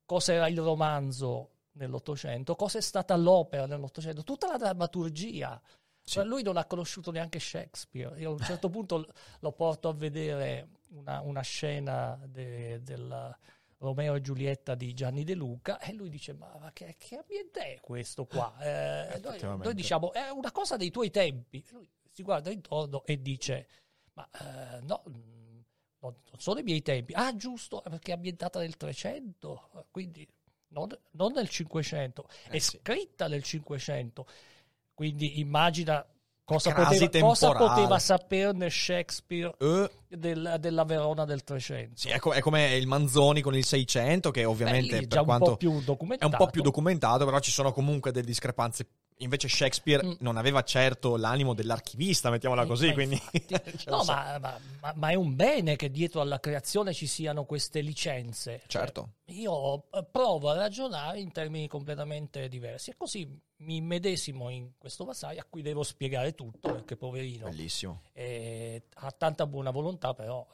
cosa 0.04 0.32
era 0.32 0.48
il 0.48 0.60
romanzo 0.60 1.50
nell'Ottocento, 1.72 2.56
cosa 2.56 2.78
è 2.78 2.80
stata 2.80 3.16
l'opera 3.16 3.66
nell'Ottocento, 3.66 4.22
tutta 4.24 4.46
la 4.48 4.56
drammaturgia. 4.56 5.60
Sì. 6.02 6.14
Cioè, 6.14 6.24
lui 6.24 6.42
non 6.42 6.56
ha 6.56 6.64
conosciuto 6.64 7.10
neanche 7.10 7.38
Shakespeare. 7.38 8.18
Io 8.20 8.30
a 8.30 8.32
un 8.32 8.38
certo 8.38 8.68
punto 8.70 9.06
lo 9.40 9.52
porto 9.52 9.88
a 9.88 9.92
vedere 9.92 10.68
una, 10.90 11.20
una 11.20 11.42
scena 11.42 12.18
de- 12.26 12.82
del 12.82 13.36
Romeo 13.78 14.14
e 14.14 14.20
Giulietta 14.20 14.74
di 14.74 14.92
Gianni 14.94 15.24
De 15.24 15.34
Luca 15.34 15.78
e 15.78 15.92
lui 15.92 16.10
dice: 16.10 16.32
Ma, 16.32 16.70
che, 16.72 16.96
che 16.98 17.16
ambiente 17.16 17.74
è 17.74 17.80
questo 17.80 18.24
qua? 18.26 18.54
Eh, 18.60 19.20
noi, 19.20 19.40
noi 19.40 19.74
diciamo: 19.74 20.12
È 20.12 20.28
una 20.30 20.52
cosa 20.52 20.76
dei 20.76 20.90
tuoi 20.90 21.10
tempi. 21.10 21.64
Lui 21.70 21.88
si 22.12 22.22
guarda 22.22 22.50
intorno 22.50 23.04
e 23.04 23.20
dice: 23.20 23.68
Ma 24.14 24.28
eh, 24.32 24.80
no, 24.82 25.02
mh, 25.06 25.64
non 26.00 26.14
sono 26.38 26.58
i 26.60 26.62
miei 26.62 26.82
tempi. 26.82 27.12
Ah, 27.14 27.34
giusto, 27.36 27.82
perché 27.82 28.12
è 28.12 28.14
ambientata 28.14 28.58
nel 28.60 28.76
300, 28.76 29.86
quindi 29.90 30.26
non, 30.68 30.88
non 31.12 31.32
nel 31.32 31.48
500, 31.48 32.26
Eh, 32.46 32.52
è 32.52 32.58
sì. 32.58 32.78
scritta 32.78 33.28
nel 33.28 33.42
500. 33.42 34.26
Quindi 34.94 35.40
immagina 35.40 36.06
cosa 36.44 36.72
poteva, 36.72 37.08
cosa 37.08 37.52
poteva 37.52 37.98
saperne 37.98 38.68
Shakespeare 38.70 39.54
Eh, 39.60 39.88
del- 40.08 40.56
della 40.60 40.84
Verona 40.84 41.24
del 41.24 41.44
300. 41.44 42.00
sì, 42.00 42.08
è, 42.08 42.18
co- 42.18 42.32
è 42.32 42.40
come 42.40 42.76
il 42.76 42.86
Manzoni 42.86 43.42
con 43.42 43.54
il 43.54 43.64
600, 43.64 44.30
che 44.30 44.44
ovviamente 44.44 44.96
Beh, 44.96 45.06
già 45.06 45.20
un 45.20 45.26
quanto 45.26 45.52
po' 45.52 45.56
più 45.56 45.82
è 46.16 46.24
un 46.24 46.34
po' 46.36 46.50
più 46.50 46.62
documentato, 46.62 47.24
però 47.24 47.38
ci 47.40 47.50
sono 47.50 47.72
comunque 47.72 48.10
delle 48.12 48.26
discrepanze. 48.26 48.86
Invece 49.22 49.48
Shakespeare 49.48 50.04
Mm. 50.06 50.12
non 50.20 50.36
aveva 50.36 50.62
certo 50.62 51.16
l'animo 51.16 51.52
dell'archivista, 51.54 52.30
mettiamola 52.30 52.64
così, 52.66 52.86
Ma 52.88 52.92
quindi... 52.94 53.20
no, 53.86 54.02
so. 54.02 54.12
ma, 54.12 54.38
ma- 54.38 54.92
ma- 54.96 55.08
è 55.10 55.14
un 55.14 55.34
bene 55.36 55.76
che 55.76 55.90
dietro 55.90 56.20
alla 56.20 56.40
creazione 56.40 56.92
ci 56.94 57.06
siano 57.06 57.44
queste 57.44 57.80
licenze. 57.80 58.62
Cioè, 58.66 58.80
Certo. 58.80 59.08
io 59.26 59.84
eh, 59.90 60.04
provo 60.10 60.50
a 60.50 60.54
ragionare 60.56 61.20
in 61.20 61.32
termini 61.32 61.68
completamente 61.68 62.48
diversi 62.48 62.90
e 62.90 62.94
così 62.96 63.28
mi 63.60 63.80
medesimo 63.82 64.48
in 64.48 64.70
questo 64.78 65.04
vassaio 65.04 65.38
a 65.40 65.46
cui 65.48 65.60
devo 65.60 65.82
spiegare 65.82 66.34
tutto 66.34 66.72
perché 66.72 66.96
poverino 66.96 67.44
Bellissimo. 67.48 68.00
eh, 68.14 68.84
ha 68.94 69.10
tanta 69.10 69.46
buona 69.46 69.70
volontà 69.70 70.14
però 70.14 70.46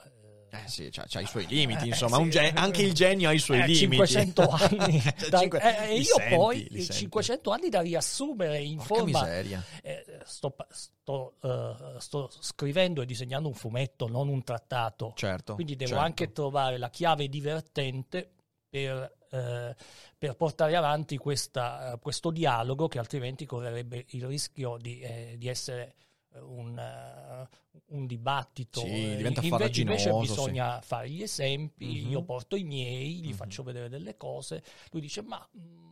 eh, 0.60 0.64
Eh 0.64 0.68
sì, 0.68 0.88
c'ha, 0.90 1.04
c'ha 1.08 1.20
i 1.20 1.26
suoi 1.26 1.46
limiti, 1.46 1.84
Eh, 1.84 1.88
insomma, 1.88 2.16
sì. 2.18 2.30
gen- 2.30 2.56
anche 2.56 2.82
il 2.82 2.92
genio 2.92 3.28
ha 3.28 3.32
i 3.32 3.38
suoi 3.38 3.58
eh, 3.60 3.66
limiti. 3.66 4.06
500 4.06 4.48
anni 4.50 5.02
da- 5.28 5.38
Cinque- 5.40 5.60
eh, 5.60 5.90
e 5.90 5.94
li 5.94 6.00
io 6.02 6.14
senti, 6.16 6.34
poi 6.36 6.66
li 6.70 6.78
eh, 6.78 6.82
senti. 6.82 6.92
500 7.00 7.50
anni 7.50 7.68
da 7.68 7.80
riassumere 7.80 8.58
in 8.60 8.76
Porca 8.76 8.94
forma 8.94 9.20
miseria. 9.22 9.62
eh, 9.82 10.04
sto, 10.24 10.54
sto, 10.70 11.34
eh, 11.42 12.00
sto 12.00 12.30
scrivendo 12.40 13.02
e 13.02 13.06
disegnando 13.06 13.48
un 13.48 13.54
fumetto 13.54 14.08
non 14.08 14.28
un 14.28 14.42
trattato 14.42 15.12
Certo. 15.16 15.54
quindi 15.54 15.76
devo 15.76 15.90
certo. 15.90 16.04
anche 16.04 16.32
trovare 16.32 16.78
la 16.78 16.90
chiave 16.90 17.28
divertente 17.28 18.30
per, 18.68 19.14
eh, 19.30 19.74
per 20.18 20.34
portare 20.36 20.76
avanti 20.76 21.16
questa, 21.16 21.92
eh, 21.92 21.98
questo 21.98 22.30
dialogo 22.30 22.88
che 22.88 22.98
altrimenti 22.98 23.46
correrebbe 23.46 24.04
il 24.08 24.26
rischio 24.26 24.76
di, 24.78 25.00
eh, 25.00 25.34
di 25.38 25.48
essere 25.48 25.94
eh, 25.98 26.05
un, 26.42 26.78
eh, 26.78 27.48
un 27.94 28.06
dibattito. 28.06 28.80
Sì, 28.80 28.86
Eh, 29.12 29.16
diventa 29.16 29.40
Invece 29.42 30.10
sì. 30.12 30.18
bisogna 30.20 30.80
fare 30.80 31.10
gli 31.10 31.22
esempi, 31.22 32.02
Mhm. 32.02 32.10
io 32.10 32.22
porto 32.22 32.56
i 32.56 32.64
miei, 32.64 33.20
gli 33.20 33.28
Mhm. 33.28 33.34
faccio 33.34 33.62
vedere 33.62 33.88
delle 33.88 34.16
cose, 34.16 34.62
lui 34.90 35.00
dice 35.02 35.22
ma... 35.22 35.46
mh, 35.52 35.84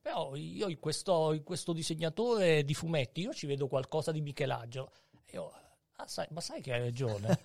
però 0.00 0.36
io 0.36 0.68
in 0.68 0.78
questo, 0.78 1.32
in 1.32 1.42
questo 1.42 1.72
disegnatore 1.72 2.64
di 2.64 2.74
fumetti 2.74 3.22
io 3.22 3.32
ci 3.32 3.46
vedo 3.46 3.66
qualcosa 3.66 4.12
di 4.12 4.20
Michelangelo. 4.20 4.92
E 5.24 5.32
io, 5.34 5.50
"Ah, 5.96 6.06
sai- 6.06 6.26
ma 6.30 6.40
sai 6.40 6.60
che 6.60 6.72
hai 6.72 6.80
ragione. 6.80 7.38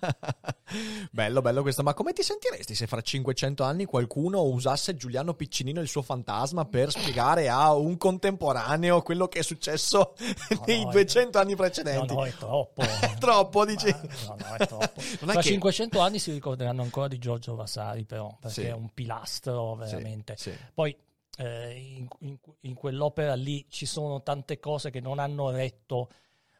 bello, 1.10 1.40
bello 1.40 1.62
questo. 1.62 1.82
Ma 1.82 1.94
come 1.94 2.12
ti 2.12 2.22
sentiresti 2.22 2.74
se 2.74 2.86
fra 2.86 3.00
500 3.00 3.62
anni 3.64 3.84
qualcuno 3.84 4.42
usasse 4.42 4.94
Giuliano 4.94 5.34
Piccinino 5.34 5.80
e 5.80 5.82
il 5.82 5.88
suo 5.88 6.02
fantasma 6.02 6.64
per 6.66 6.90
spiegare 6.90 7.48
a 7.48 7.74
un 7.74 7.96
contemporaneo 7.96 9.02
quello 9.02 9.28
che 9.28 9.40
è 9.40 9.42
successo 9.42 10.14
No, 10.50 10.62
nei 10.66 10.82
no, 10.84 10.88
è- 10.90 10.92
200 10.92 11.38
anni 11.38 11.50
No, 11.52 11.56
precedenti? 11.56 12.14
no, 12.14 12.24
è 12.26 12.32
troppo. 12.34 12.82
È 12.82 13.14
troppo, 13.18 13.64
dici? 13.64 13.88
Ma- 13.90 14.00
No, 14.26 14.36
no, 14.48 14.54
è 14.56 14.66
troppo. 14.66 15.00
È 15.00 15.16
Tra 15.16 15.32
che- 15.40 15.42
500 15.42 16.00
anni 16.00 16.18
si 16.18 16.32
ricorderanno 16.32 16.82
ancora 16.82 17.08
di 17.08 17.18
Giorgio 17.18 17.54
Vasari, 17.54 18.04
però, 18.04 18.36
perché 18.40 18.62
Sì. 18.62 18.66
è 18.66 18.72
un 18.72 18.90
pilastro 18.92 19.78
Sì, 19.84 19.90
veramente. 19.94 20.34
sì. 20.36 20.52
Poi 20.74 20.96
eh, 21.38 21.72
in, 21.96 22.06
in- 22.20 22.38
in 22.60 22.74
quell'opera 22.74 23.34
lì 23.34 23.64
ci 23.70 23.86
sono 23.86 24.22
tante 24.22 24.58
cose 24.60 24.90
che 24.90 25.00
non 25.00 25.18
hanno 25.18 25.50
retto 25.50 26.10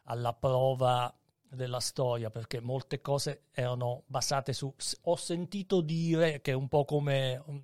alla 0.05 0.33
prova 0.33 1.13
della 1.55 1.79
storia, 1.79 2.29
perché 2.29 2.59
molte 2.59 3.01
cose 3.01 3.43
erano 3.51 4.03
basate 4.07 4.53
su... 4.53 4.73
Ho 5.03 5.15
sentito 5.15 5.81
dire 5.81 6.41
che 6.41 6.51
è 6.51 6.55
un 6.55 6.67
po' 6.67 6.85
come 6.85 7.41
um, 7.45 7.63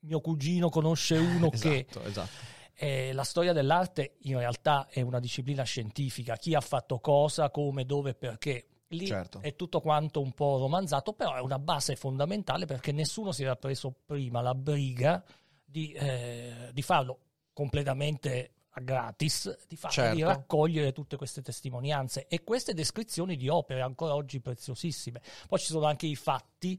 mio 0.00 0.20
cugino 0.20 0.68
conosce 0.68 1.16
uno 1.16 1.50
che... 1.50 1.86
Esatto, 1.88 2.02
esatto. 2.04 2.52
Eh, 2.76 3.12
la 3.12 3.22
storia 3.22 3.52
dell'arte 3.52 4.16
in 4.22 4.38
realtà 4.38 4.88
è 4.88 5.00
una 5.00 5.20
disciplina 5.20 5.62
scientifica, 5.62 6.36
chi 6.36 6.54
ha 6.54 6.60
fatto 6.60 6.98
cosa, 6.98 7.50
come, 7.50 7.84
dove, 7.84 8.14
perché. 8.14 8.66
Lì 8.88 9.06
Certo. 9.06 9.40
è 9.40 9.56
tutto 9.56 9.80
quanto 9.80 10.20
un 10.20 10.32
po' 10.32 10.58
romanzato, 10.58 11.14
però 11.14 11.34
è 11.34 11.40
una 11.40 11.58
base 11.58 11.96
fondamentale 11.96 12.64
perché 12.66 12.92
nessuno 12.92 13.32
si 13.32 13.42
era 13.42 13.56
preso 13.56 13.92
prima 14.04 14.40
la 14.40 14.54
briga 14.54 15.24
di, 15.64 15.90
eh, 15.92 16.70
di 16.72 16.82
farlo 16.82 17.18
completamente 17.52 18.52
gratis, 18.82 19.66
di, 19.68 19.76
farlo, 19.76 20.10
di 20.12 20.18
Certo. 20.18 20.26
raccogliere 20.26 20.92
tutte 20.92 21.16
queste 21.16 21.42
testimonianze 21.42 22.26
e 22.26 22.42
queste 22.42 22.74
descrizioni 22.74 23.36
di 23.36 23.48
opere 23.48 23.82
ancora 23.82 24.14
oggi 24.14 24.40
preziosissime. 24.40 25.20
Poi 25.48 25.58
ci 25.58 25.66
sono 25.66 25.86
anche 25.86 26.06
i 26.06 26.16
fatti 26.16 26.78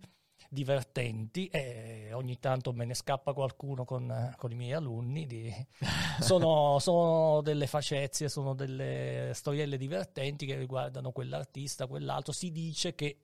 divertenti 0.49 1.47
e 1.47 2.11
ogni 2.13 2.39
tanto 2.39 2.71
me 2.71 2.85
ne 2.85 2.93
scappa 2.93 3.33
qualcuno 3.33 3.83
con, 3.83 4.33
con 4.37 4.51
i 4.51 4.55
miei 4.55 4.73
alunni. 4.73 5.25
di- 5.25 5.53
sono, 6.21 6.79
sono 6.79 7.41
delle 7.41 7.67
facezie, 7.67 8.29
sono 8.29 8.53
delle 8.53 9.31
storielle 9.33 9.77
divertenti 9.77 10.45
che 10.45 10.55
riguardano 10.55 11.11
quell'artista, 11.11 11.87
quell'altro. 11.87 12.31
Si 12.31 12.51
dice 12.51 12.95
che 12.95 13.17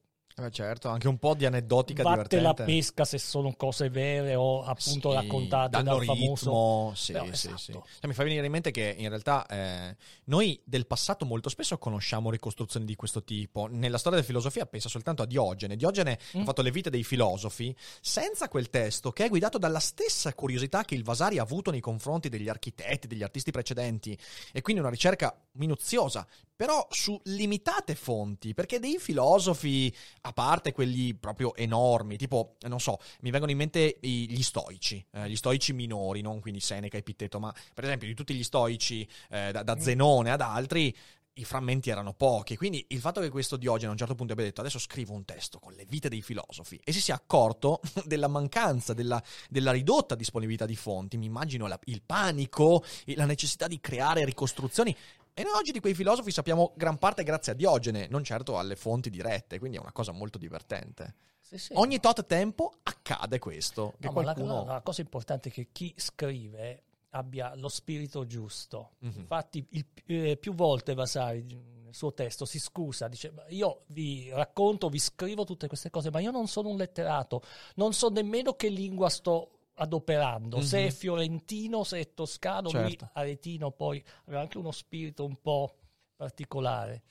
Eh, 0.46 0.52
certo, 0.52 0.90
anche 0.90 1.08
un 1.08 1.18
po' 1.18 1.34
di 1.36 1.46
aneddotica 1.46 2.04
batte 2.04 2.36
la 2.38 2.42
divertente. 2.52 2.64
pesca 2.66 3.06
se 3.06 3.18
sono 3.18 3.54
cose 3.56 3.90
vere 3.90 4.36
o 4.36 4.64
appunto 4.64 5.10
Sì, 5.12 5.16
raccontate 5.16 5.84
dal 5.84 6.04
famoso. 6.04 6.34
ritmo, 6.50 6.92
sì, 6.96 7.12
Però, 7.14 7.26
sì, 7.26 7.32
esatto. 7.32 7.58
sì. 7.58 7.72
Cioè, 7.72 8.08
mi 8.08 8.14
fa 8.14 8.24
venire 8.24 8.46
in 8.46 8.52
mente 8.52 8.72
che 8.72 8.96
in 8.98 9.10
realtà 9.10 9.46
eh, 9.48 9.96
noi 10.26 10.60
del 10.64 10.88
passato 10.88 11.26
molto 11.26 11.50
spesso 11.50 11.78
conosciamo 11.78 12.30
ricostruzioni 12.32 12.86
di 12.86 12.96
questo 12.96 13.24
tipo. 13.24 13.68
Nella 13.68 13.98
storia 13.98 14.20
della 14.20 14.28
filosofia 14.30 14.66
pensa 14.66 14.90
soltanto 14.90 15.22
a 15.22 15.26
Diogene. 15.26 15.76
Diogene 15.76 16.18
Mm. 16.36 16.42
ha 16.42 16.44
fatto 16.46 16.62
le 16.62 16.72
vite 16.72 16.90
dei 16.90 17.04
filosofi 17.04 17.76
senza 18.00 18.48
quel 18.48 18.70
testo 18.70 19.12
che 19.12 19.26
è 19.26 19.30
guidato 19.30 19.58
dalla 19.58 19.80
stessa 19.80 20.34
curiosità 20.34 20.84
che 20.84 20.96
il 20.96 21.04
Vasari 21.04 21.38
ha 21.40 21.44
avuto 21.44 21.72
nei 21.72 21.80
confronti 21.80 22.30
degli 22.30 22.48
architetti, 22.50 23.08
degli 23.08 23.24
artisti 23.24 23.52
precedenti. 23.52 24.18
E 24.52 24.62
quindi 24.62 24.82
una 24.82 24.90
ricerca 24.92 25.36
minuziosa, 25.54 26.28
però 26.56 26.86
su 26.92 27.20
limitate 27.24 27.96
fonti, 27.96 28.54
perché 28.54 28.80
dei 28.80 28.98
filosofi, 29.00 29.94
a 30.22 30.32
parte 30.32 30.74
quelli 30.74 31.16
proprio 31.16 31.56
enormi, 31.56 32.18
tipo, 32.18 32.58
non 32.68 32.80
so, 32.80 33.00
mi 33.22 33.32
vengono 33.32 33.52
in 33.52 33.58
mente 33.58 33.98
gli 34.00 34.42
stoici, 34.44 35.04
eh, 35.12 35.30
gli 35.30 35.36
stoici 35.36 35.74
minori, 35.74 36.22
non 36.22 36.40
quindi 36.40 36.60
Seneca 36.60 36.98
e 36.98 37.00
Epitteto, 37.00 37.40
ma 37.40 37.54
per 37.74 37.86
esempio 37.86 38.08
di 38.08 38.14
tutti 38.14 38.34
gli 38.36 38.44
stoici, 38.44 39.08
eh, 39.30 39.52
da, 39.52 39.64
da 39.64 39.80
Zenone 39.80 40.32
ad 40.32 40.42
altri, 40.42 40.96
i 41.36 41.46
frammenti 41.46 41.90
erano 41.90 42.14
pochi. 42.14 42.58
Quindi 42.58 42.86
il 42.90 43.00
fatto 43.00 43.22
che 43.22 43.30
questo 43.30 43.56
Diogene 43.58 43.88
a 43.88 43.92
un 43.92 43.98
certo 43.98 44.16
punto 44.16 44.34
abbia 44.34 44.46
detto 44.46 44.62
adesso 44.62 44.80
scrivo 44.80 45.14
un 45.14 45.24
testo 45.26 45.60
con 45.60 45.74
le 45.74 45.86
vite 45.88 46.10
dei 46.10 46.22
filosofi 46.22 46.80
e 46.84 46.92
si 46.92 47.02
sia 47.02 47.16
accorto 47.16 47.80
della 48.06 48.28
mancanza, 48.28 48.94
della, 48.94 49.22
della 49.50 49.72
ridotta 49.72 50.16
disponibilità 50.16 50.66
di 50.66 50.76
fonti, 50.76 51.18
mi 51.18 51.26
immagino 51.26 51.68
la- 51.68 51.80
il 51.86 52.02
panico, 52.02 52.84
e 53.06 53.16
la 53.16 53.26
necessità 53.26 53.68
di 53.68 53.80
creare 53.80 54.26
ricostruzioni. 54.26 54.96
E 55.34 55.44
noi 55.44 55.54
oggi 55.54 55.72
di 55.72 55.80
quei 55.80 55.94
filosofi 55.94 56.32
sappiamo 56.32 56.74
gran 56.76 56.98
parte 56.98 57.24
grazie 57.24 57.54
a 57.54 57.56
Diogene, 57.56 58.08
non 58.10 58.24
certo 58.24 58.58
alle 58.58 58.76
fonti 58.76 59.10
dirette, 59.10 59.60
quindi 59.60 59.78
è 59.78 59.80
una 59.80 59.92
cosa 59.94 60.12
molto 60.12 60.38
divertente. 60.38 61.16
Sì, 61.40 61.58
sì. 61.58 61.74
Ogni 61.76 62.00
tot 62.00 62.26
tempo 62.26 62.72
accade 62.84 63.40
questo. 63.40 63.94
Che 64.00 64.08
No, 64.08 64.12
ma 64.14 64.22
la- 64.24 64.34
qualcuno... 64.34 64.66
la, 64.66 64.74
la 64.74 64.82
cosa 64.82 65.02
importante 65.02 65.50
è 65.50 65.52
che 65.52 65.70
chi 65.72 65.94
scrive 65.98 66.84
abbia 67.12 67.54
lo 67.56 67.68
spirito 67.70 68.26
giusto. 68.26 68.92
Mhm. 69.00 69.20
Infatti, 69.20 69.66
il- 69.72 69.86
eh, 70.06 70.38
più 70.38 70.54
volte 70.54 70.94
Vasari 70.94 71.44
nel 71.84 71.94
suo 71.96 72.14
testo 72.14 72.46
si 72.46 72.60
scusa, 72.60 73.08
dice: 73.08 73.32
"Ma 73.32 73.44
Io 73.50 73.84
vi 73.88 74.30
racconto, 74.32 74.88
vi 74.90 75.00
scrivo 75.00 75.44
tutte 75.44 75.68
queste 75.68 75.90
cose, 75.90 76.10
ma 76.12 76.20
io 76.20 76.32
non 76.32 76.48
sono 76.48 76.70
un 76.70 76.78
letterato, 76.78 77.42
non 77.76 77.94
so 77.94 78.10
nemmeno 78.10 78.54
che 78.54 78.70
lingua 78.70 79.10
sto 79.10 79.60
adoperando, 79.76 80.62
se 80.62 80.82
Mhm. 80.82 80.88
è 80.88 80.92
fiorentino, 80.92 81.84
se 81.84 82.00
è 82.00 82.14
toscano, 82.14 82.72
lui 82.72 82.90
Certo. 82.98 83.10
aretino 83.14 83.72
poi 83.72 84.04
aveva 84.26 84.42
anche 84.42 84.58
uno 84.58 84.72
spirito 84.72 85.26
un 85.26 85.40
po' 85.42 85.76
particolare. 86.16 87.04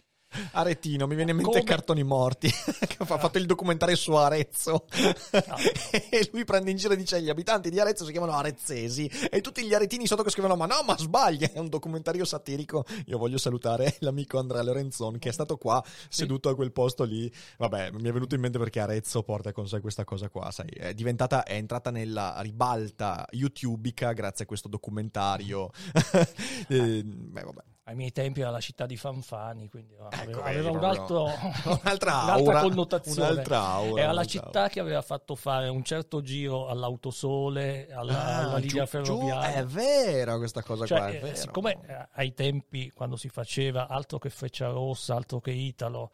Aretino, 0.52 1.06
mi 1.06 1.14
viene 1.14 1.32
in 1.32 1.36
mente 1.38 1.52
Come- 1.52 1.64
Cartoni 1.64 2.02
Morti, 2.02 2.48
che 2.86 2.96
ha 2.98 3.04
fatto 3.04 3.38
il 3.38 3.46
documentario 3.46 3.96
su 3.96 4.12
Arezzo. 4.12 4.86
Ah. 5.32 5.56
e 6.10 6.28
lui 6.32 6.44
prende 6.44 6.70
in 6.70 6.76
giro 6.76 6.92
e 6.92 6.96
dice 6.96 7.20
gli 7.20 7.28
abitanti 7.28 7.70
di 7.70 7.80
Arezzo 7.80 8.04
si 8.04 8.12
chiamano 8.12 8.32
arezzesi 8.32 9.06
e 9.06 9.40
tutti 9.40 9.64
gli 9.66 9.74
aretini 9.74 10.06
sotto 10.06 10.22
che 10.22 10.30
scrivono 10.30 10.56
ma 10.56 10.66
no, 10.66 10.82
ma 10.84 10.96
sbaglia, 10.96 11.50
è 11.52 11.58
un 11.58 11.68
documentario 11.68 12.24
satirico. 12.24 12.84
Io 13.06 13.18
voglio 13.18 13.38
salutare 13.38 13.96
l'amico 14.00 14.38
Andrea 14.38 14.62
Lorenzon 14.62 15.18
che 15.18 15.30
è 15.30 15.32
stato 15.32 15.56
qua 15.56 15.82
seduto 16.08 16.48
a 16.48 16.54
quel 16.54 16.72
posto 16.72 17.04
lì. 17.04 17.32
Vabbè, 17.58 17.90
mi 17.92 18.08
è 18.08 18.12
venuto 18.12 18.34
in 18.34 18.40
mente 18.40 18.58
perché 18.58 18.80
Arezzo 18.80 19.22
porta 19.22 19.52
con 19.52 19.66
sé 19.66 19.80
questa 19.80 20.04
cosa 20.04 20.28
qua, 20.28 20.50
sai, 20.50 20.68
è 20.68 20.94
diventata, 20.94 21.42
è 21.42 21.54
entrata 21.54 21.90
nella 21.90 22.36
ribalta 22.40 23.26
youtubica 23.30 24.12
grazie 24.12 24.44
a 24.44 24.46
questo 24.46 24.68
documentario. 24.68 25.70
Eh, 26.68 27.02
beh, 27.02 27.42
vabbè. 27.42 27.62
Ai 27.90 27.96
miei 27.96 28.12
tempi 28.12 28.40
era 28.40 28.50
la 28.50 28.60
città 28.60 28.86
di 28.86 28.96
Fanfani, 28.96 29.68
quindi 29.68 29.96
aveva, 29.98 30.22
Ecco, 30.22 30.42
aveva 30.42 30.70
un 30.70 30.84
altro, 30.84 31.24
un'altra 31.82 32.22
un'altra 32.22 32.32
aura, 32.34 32.60
connotazione. 32.60 33.30
un'altra 33.32 33.60
aura, 33.62 34.02
Era 34.02 34.12
la 34.12 34.24
città 34.24 34.68
che 34.68 34.78
aveva 34.78 35.02
fatto 35.02 35.34
fare 35.34 35.66
un 35.68 35.82
certo 35.82 36.22
giro 36.22 36.68
all'autosole, 36.68 37.88
alla, 37.92 38.18
Ah, 38.24 38.36
alla 38.46 38.56
linea 38.58 38.86
ferroviaria. 38.86 39.54
è 39.54 39.64
vero 39.64 40.38
questa 40.38 40.62
cosa 40.62 40.86
Cioè, 40.86 40.98
qua, 40.98 41.08
è 41.08 41.16
eh, 41.16 41.18
vero. 41.18 41.34
siccome 41.36 41.78
eh, 41.86 42.08
ai 42.12 42.32
tempi, 42.32 42.90
quando 42.92 43.16
si 43.16 43.28
faceva 43.28 43.88
altro 43.88 44.18
che 44.18 44.30
Freccia 44.30 44.68
Rossa, 44.68 45.16
altro 45.16 45.40
che 45.40 45.50
Italo, 45.50 46.12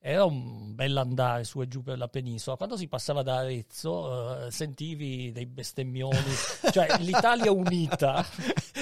era 0.00 0.24
un 0.24 0.74
bell'andare 0.74 1.42
su 1.44 1.60
e 1.60 1.68
giù 1.68 1.82
per 1.82 1.98
la 1.98 2.08
penisola. 2.08 2.56
Quando 2.56 2.76
si 2.76 2.86
passava 2.88 3.22
da 3.22 3.38
Arezzo 3.38 4.46
eh, 4.46 4.50
sentivi 4.50 5.32
dei 5.32 5.46
bestemmioni, 5.46 6.16
cioè 6.72 6.98
l'Italia 7.00 7.50
unita. 7.52 8.24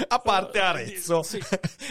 A 0.09 0.19
parte 0.19 0.61
Arezzo, 0.61 1.23
Sì. 1.23 1.41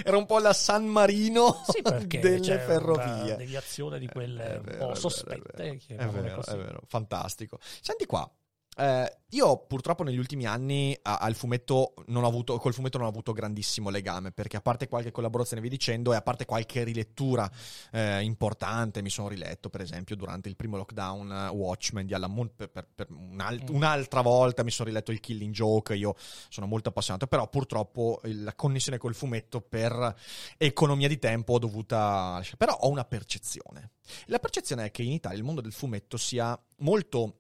era 0.04 0.18
un 0.18 0.26
po' 0.26 0.40
la 0.40 0.54
San 0.54 0.86
Marino 0.86 1.64
Sì, 1.68 1.82
delle 2.20 2.40
c'era 2.40 2.64
ferrovie. 2.64 3.04
una 3.24 3.36
deviazione 3.36 4.00
di 4.00 4.08
quelle 4.08 4.44
un 4.58 4.62
vero, 4.62 4.76
è 4.76 4.78
po' 4.78 4.86
vero, 4.88 4.96
sospette. 4.96 5.52
È 5.54 5.78
vero, 5.96 6.04
è 6.04 6.08
vero, 6.22 6.46
è 6.46 6.56
vero, 6.56 6.82
fantastico. 6.88 7.60
Senti 7.82 8.06
qua, 8.06 8.30
eh, 8.78 9.18
io 9.30 9.58
purtroppo 9.66 10.04
negli 10.04 10.18
ultimi 10.18 10.46
anni 10.46 10.98
al 11.02 11.36
fumetto 11.36 11.94
non 12.08 12.24
ho 12.24 12.28
avuto, 12.28 12.58
col 12.58 12.74
fumetto 12.74 12.98
non 12.98 13.08
ho 13.08 13.10
avuto 13.10 13.34
grandissimo 13.34 13.90
legame, 13.90 14.32
perché 14.32 14.58
a 14.58 14.62
parte 14.62 14.88
qualche 14.88 15.12
collaborazione 15.12 15.62
vi 15.62 15.68
dicendo 15.70 16.14
e 16.14 16.16
a 16.16 16.22
parte 16.22 16.46
qualche 16.46 16.84
rilettura 16.84 17.50
eh, 17.92 18.22
importante, 18.22 19.02
mi 19.02 19.10
sono 19.10 19.28
riletto 19.28 19.70
per 19.70 19.82
esempio 19.82 20.16
durante 20.16 20.48
il 20.48 20.56
primo 20.56 20.78
lockdown 20.78 21.32
eh, 21.32 21.48
Watchmen 21.50 22.06
di 22.06 22.14
Alan 22.14 22.32
Moore 22.32 22.52
per, 22.56 22.70
per- 22.70 22.88
per 22.94 23.08
un'al- 23.10 23.64
Mm. 23.66 23.76
un'altra 23.76 24.22
volta, 24.22 24.64
mi 24.64 24.72
sono 24.72 24.90
riletto 24.90 25.12
il 25.12 25.20
Killing 25.20 25.54
Joke, 25.54 25.96
io 25.96 26.16
sono 26.50 26.66
molto 26.68 26.90
appassionato, 26.90 27.28
però 27.28 27.48
purtroppo 27.50 28.20
la 28.24 28.54
connessione 28.54 28.98
col 28.98 29.16
fumetto 29.16 29.62
per 29.62 30.16
economia 30.58 31.08
di 31.08 31.18
tempo 31.20 31.54
ho 31.54 31.60
dovuta... 31.60 32.42
Però 32.58 32.74
ho 32.74 32.90
una 32.90 33.06
percezione. 33.06 33.92
La 34.28 34.40
percezione 34.40 34.86
è 34.86 34.92
che 34.92 35.04
in 35.04 35.12
Italia 35.12 35.38
il 35.38 35.44
mondo 35.44 35.62
del 35.62 35.72
fumetto 35.74 36.18
sia 36.18 36.58
molto 36.78 37.40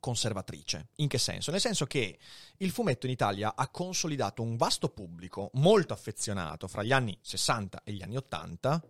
conservatrice. 0.00 0.88
In 0.96 1.08
che 1.08 1.18
senso? 1.18 1.50
Nel 1.50 1.60
senso 1.60 1.86
che 1.86 2.18
il 2.56 2.70
fumetto 2.70 3.06
in 3.06 3.12
Italia 3.12 3.54
ha 3.54 3.68
consolidato 3.68 4.42
un 4.42 4.56
vasto 4.56 4.88
pubblico 4.88 5.50
molto 5.54 5.92
affezionato 5.92 6.66
fra 6.66 6.82
gli 6.82 6.92
anni 6.92 7.16
60 7.20 7.82
e 7.84 7.92
gli 7.92 8.02
anni 8.02 8.16
80 8.16 8.82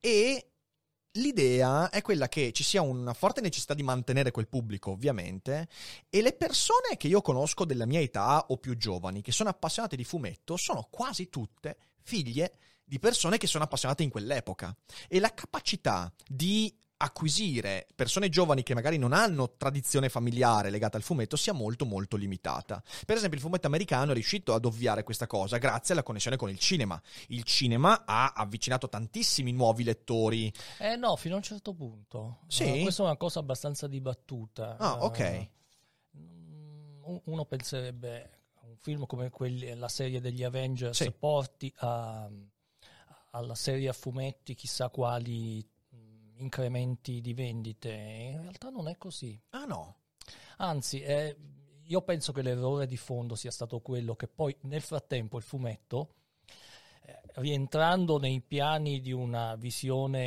e 0.00 0.50
l'idea 1.12 1.90
è 1.90 2.02
quella 2.02 2.28
che 2.28 2.52
ci 2.52 2.64
sia 2.64 2.82
una 2.82 3.12
forte 3.12 3.40
necessità 3.40 3.74
di 3.74 3.82
mantenere 3.82 4.30
quel 4.30 4.48
pubblico, 4.48 4.90
ovviamente, 4.90 5.68
e 6.08 6.22
le 6.22 6.32
persone 6.32 6.96
che 6.96 7.08
io 7.08 7.20
conosco 7.20 7.64
della 7.64 7.86
mia 7.86 8.00
età 8.00 8.46
o 8.48 8.56
più 8.56 8.76
giovani 8.76 9.22
che 9.22 9.32
sono 9.32 9.50
appassionate 9.50 9.96
di 9.96 10.04
fumetto 10.04 10.56
sono 10.56 10.86
quasi 10.90 11.28
tutte 11.28 11.76
figlie 12.02 12.58
di 12.84 12.98
persone 12.98 13.36
che 13.36 13.46
sono 13.46 13.64
appassionate 13.64 14.02
in 14.02 14.10
quell'epoca 14.10 14.74
e 15.08 15.20
la 15.20 15.34
capacità 15.34 16.12
di 16.26 16.74
acquisire 17.00 17.86
persone 17.94 18.28
giovani 18.28 18.62
che 18.62 18.74
magari 18.74 18.98
non 18.98 19.12
hanno 19.12 19.54
tradizione 19.56 20.08
familiare 20.08 20.68
legata 20.70 20.96
al 20.96 21.02
fumetto 21.02 21.36
sia 21.36 21.52
molto 21.52 21.84
molto 21.86 22.16
limitata. 22.16 22.82
Per 23.06 23.16
esempio 23.16 23.38
il 23.38 23.44
fumetto 23.44 23.66
americano 23.68 24.10
è 24.10 24.14
riuscito 24.14 24.52
ad 24.52 24.64
ovviare 24.64 25.04
questa 25.04 25.26
cosa 25.26 25.58
grazie 25.58 25.94
alla 25.94 26.02
connessione 26.02 26.36
con 26.36 26.48
il 26.50 26.58
cinema. 26.58 27.00
Il 27.28 27.44
cinema 27.44 28.04
ha 28.04 28.32
avvicinato 28.34 28.88
tantissimi 28.88 29.52
nuovi 29.52 29.84
lettori. 29.84 30.52
Eh 30.78 30.96
no, 30.96 31.16
fino 31.16 31.34
a 31.34 31.36
un 31.38 31.42
certo 31.42 31.72
punto. 31.72 32.40
Sì? 32.48 32.64
Eh, 32.80 32.82
questa 32.82 33.02
è 33.02 33.06
una 33.06 33.16
cosa 33.16 33.38
abbastanza 33.38 33.86
dibattuta. 33.86 34.76
Ah, 34.76 35.02
ok. 35.04 35.48
Mm, 36.16 37.16
uno 37.24 37.44
penserebbe 37.44 38.30
a 38.54 38.66
un 38.66 38.76
film 38.76 39.06
come 39.06 39.30
quelli, 39.30 39.72
la 39.74 39.88
serie 39.88 40.20
degli 40.20 40.42
Avengers 40.42 41.00
Sì. 41.02 41.12
porti 41.12 41.72
a- 41.76 42.28
alla 43.32 43.54
serie 43.54 43.88
a 43.88 43.92
fumetti 43.92 44.54
chissà 44.54 44.88
quali 44.88 45.64
incrementi 46.38 47.20
di 47.20 47.34
vendite. 47.34 47.90
In 47.92 48.40
realtà 48.42 48.68
non 48.70 48.88
è 48.88 48.96
così. 48.96 49.38
Ah 49.50 49.64
no. 49.64 49.96
Anzi, 50.58 51.00
eh, 51.02 51.36
io 51.84 52.02
penso 52.02 52.32
che 52.32 52.42
l'errore 52.42 52.86
di 52.86 52.96
fondo 52.96 53.34
sia 53.34 53.50
stato 53.50 53.80
quello 53.80 54.14
che 54.14 54.28
poi 54.28 54.54
nel 54.62 54.82
frattempo 54.82 55.36
il 55.36 55.42
fumetto, 55.42 56.14
eh, 57.02 57.20
rientrando 57.36 58.18
nei 58.18 58.40
piani 58.40 59.00
di 59.00 59.12
una 59.12 59.54
visione 59.56 60.26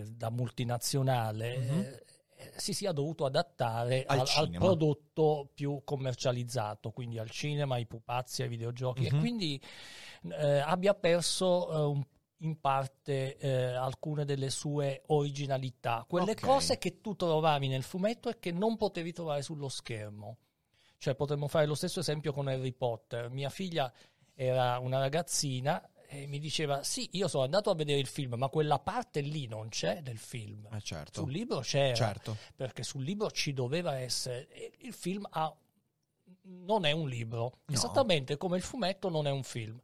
eh, 0.00 0.04
da 0.10 0.30
multinazionale, 0.30 1.58
Mhm. 1.58 1.78
eh, 1.80 2.52
si 2.56 2.72
sia 2.72 2.92
dovuto 2.92 3.24
adattare 3.24 4.04
Al 4.06 4.20
al, 4.20 4.28
al 4.36 4.50
prodotto 4.50 5.50
più 5.54 5.82
commercializzato, 5.84 6.90
quindi 6.92 7.18
al 7.18 7.30
cinema, 7.30 7.74
ai 7.74 7.86
pupazzi, 7.86 8.42
ai 8.42 8.48
videogiochi, 8.48 9.02
Mhm. 9.02 9.16
e 9.16 9.18
quindi 9.18 9.62
eh, 10.30 10.58
abbia 10.58 10.94
perso 10.94 11.70
eh, 11.70 11.84
un- 11.84 12.06
in 12.42 12.60
parte 12.60 13.36
eh, 13.36 13.50
alcune 13.74 14.24
delle 14.24 14.50
sue 14.50 15.02
originalità, 15.06 16.04
quelle 16.08 16.32
Ok. 16.32 16.40
cose 16.40 16.78
che 16.78 17.00
tu 17.00 17.16
trovavi 17.16 17.66
nel 17.68 17.82
fumetto 17.82 18.28
e 18.28 18.38
che 18.38 18.52
non 18.52 18.76
potevi 18.76 19.12
trovare 19.12 19.42
sullo 19.42 19.68
schermo. 19.68 20.38
Cioè 20.98 21.14
potremmo 21.14 21.48
fare 21.48 21.66
lo 21.66 21.74
stesso 21.74 22.00
esempio 22.00 22.32
con 22.32 22.48
Harry 22.48 22.72
Potter. 22.72 23.30
Mia 23.30 23.50
figlia 23.50 23.92
era 24.34 24.78
una 24.78 24.98
ragazzina 24.98 25.90
e 26.10 26.26
mi 26.26 26.38
diceva 26.38 26.82
sì, 26.84 27.08
io 27.12 27.28
sono 27.28 27.44
andato 27.44 27.70
a 27.70 27.74
vedere 27.74 27.98
il 28.00 28.06
film, 28.06 28.34
ma 28.34 28.48
quella 28.48 28.78
parte 28.78 29.20
lì 29.20 29.46
non 29.46 29.68
c'è 29.68 30.00
nel 30.00 30.18
film. 30.18 30.66
Eh 30.72 30.80
certo. 30.80 31.20
Sul 31.22 31.30
libro 31.32 31.60
c'era, 31.60 31.94
Certo. 31.94 32.36
perché 32.56 32.82
sul 32.82 33.02
libro 33.04 33.30
ci 33.30 33.52
doveva 33.52 33.96
essere. 33.98 34.48
Il 34.78 34.92
film 34.92 35.26
ha- 35.30 35.54
non 36.42 36.84
è 36.84 36.92
un 36.92 37.08
libro, 37.08 37.58
No. 37.66 37.74
esattamente 37.74 38.36
come 38.36 38.56
il 38.56 38.62
fumetto 38.62 39.08
non 39.08 39.26
è 39.26 39.30
un 39.30 39.42
film. 39.42 39.78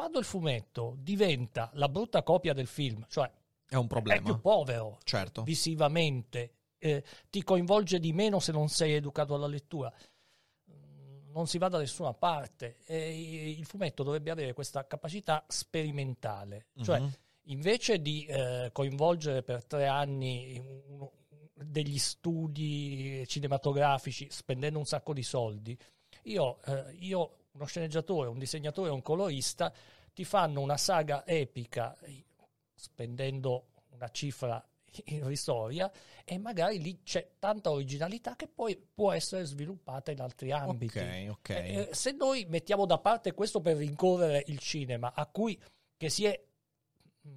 Quando 0.00 0.18
il 0.18 0.24
fumetto 0.24 0.96
diventa 0.98 1.70
la 1.74 1.86
brutta 1.86 2.22
copia 2.22 2.54
del 2.54 2.66
film, 2.66 3.04
cioè 3.10 3.30
È 3.68 3.74
un 3.74 3.84
è 3.84 3.88
problema. 3.88 4.22
più 4.22 4.40
povero 4.40 4.98
Certo. 5.04 5.42
visivamente, 5.42 6.54
eh, 6.78 7.04
ti 7.28 7.42
coinvolge 7.42 8.00
di 8.00 8.14
meno 8.14 8.38
se 8.40 8.50
non 8.50 8.70
sei 8.70 8.94
educato 8.94 9.34
alla 9.34 9.46
lettura, 9.46 9.92
mm, 10.70 11.30
non 11.32 11.46
si 11.46 11.58
va 11.58 11.68
da 11.68 11.76
nessuna 11.76 12.14
parte. 12.14 12.78
E 12.86 13.50
il 13.50 13.66
fumetto 13.66 14.02
dovrebbe 14.02 14.30
avere 14.30 14.54
questa 14.54 14.86
capacità 14.86 15.44
sperimentale, 15.48 16.68
cioè 16.80 16.98
Mhm. 17.00 17.12
invece 17.48 18.00
di 18.00 18.24
eh, 18.24 18.70
coinvolgere 18.72 19.42
per 19.42 19.66
tre 19.66 19.86
anni 19.86 20.58
degli 21.52 21.98
studi 21.98 23.22
cinematografici 23.26 24.28
spendendo 24.30 24.78
un 24.78 24.86
sacco 24.86 25.12
di 25.12 25.22
soldi, 25.22 25.76
io, 26.22 26.58
eh, 26.62 26.94
io, 27.00 27.34
uno 27.52 27.64
sceneggiatore, 27.64 28.28
un 28.28 28.38
disegnatore, 28.38 28.90
un 28.90 29.02
colorista, 29.02 29.72
ti 30.12 30.24
fanno 30.24 30.60
una 30.60 30.76
saga 30.76 31.26
epica 31.26 31.96
eh, 32.00 32.24
spendendo 32.74 33.68
una 33.90 34.08
cifra 34.10 34.64
irrisoria 35.06 35.90
e 36.24 36.38
magari 36.38 36.80
lì 36.80 37.02
c'è 37.02 37.32
tanta 37.38 37.70
originalità 37.70 38.36
che 38.36 38.48
poi 38.48 38.76
può 38.76 39.12
essere 39.12 39.44
sviluppata 39.44 40.10
in 40.10 40.20
altri 40.20 40.52
ambiti. 40.52 40.98
Ok, 40.98 41.26
ok. 41.30 41.48
Eh, 41.50 41.74
eh, 41.74 41.88
se 41.92 42.12
noi 42.12 42.44
mettiamo 42.48 42.86
da 42.86 42.98
parte 42.98 43.32
questo 43.32 43.60
per 43.60 43.76
rincorrere 43.76 44.44
il 44.46 44.58
cinema, 44.58 45.12
a 45.14 45.26
cui 45.26 45.60
che 45.96 46.08
si 46.08 46.24
è 46.24 46.40
mh, 47.22 47.30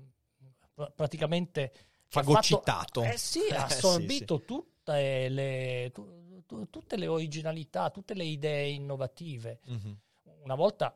pra- 0.74 0.92
praticamente 0.92 1.74
Fagocitato. 2.08 3.02
fatto- 3.02 3.04
eh 3.04 3.18
sì, 3.18 3.46
Eh, 3.50 3.56
ha 3.56 3.68
sì, 3.68 3.74
assorbito 3.74 4.40
Tutte, 4.84 5.30
le, 5.30 5.92
tu- 5.94 6.44
tu- 6.46 6.70
tutte 6.70 6.98
le 6.98 7.08
originalità, 7.08 7.90
tutte 7.90 8.14
le 8.14 8.26
idee 8.26 8.68
innovative. 8.68 9.60
Mhm. 9.66 9.98
Una 10.44 10.56
volta, 10.56 10.94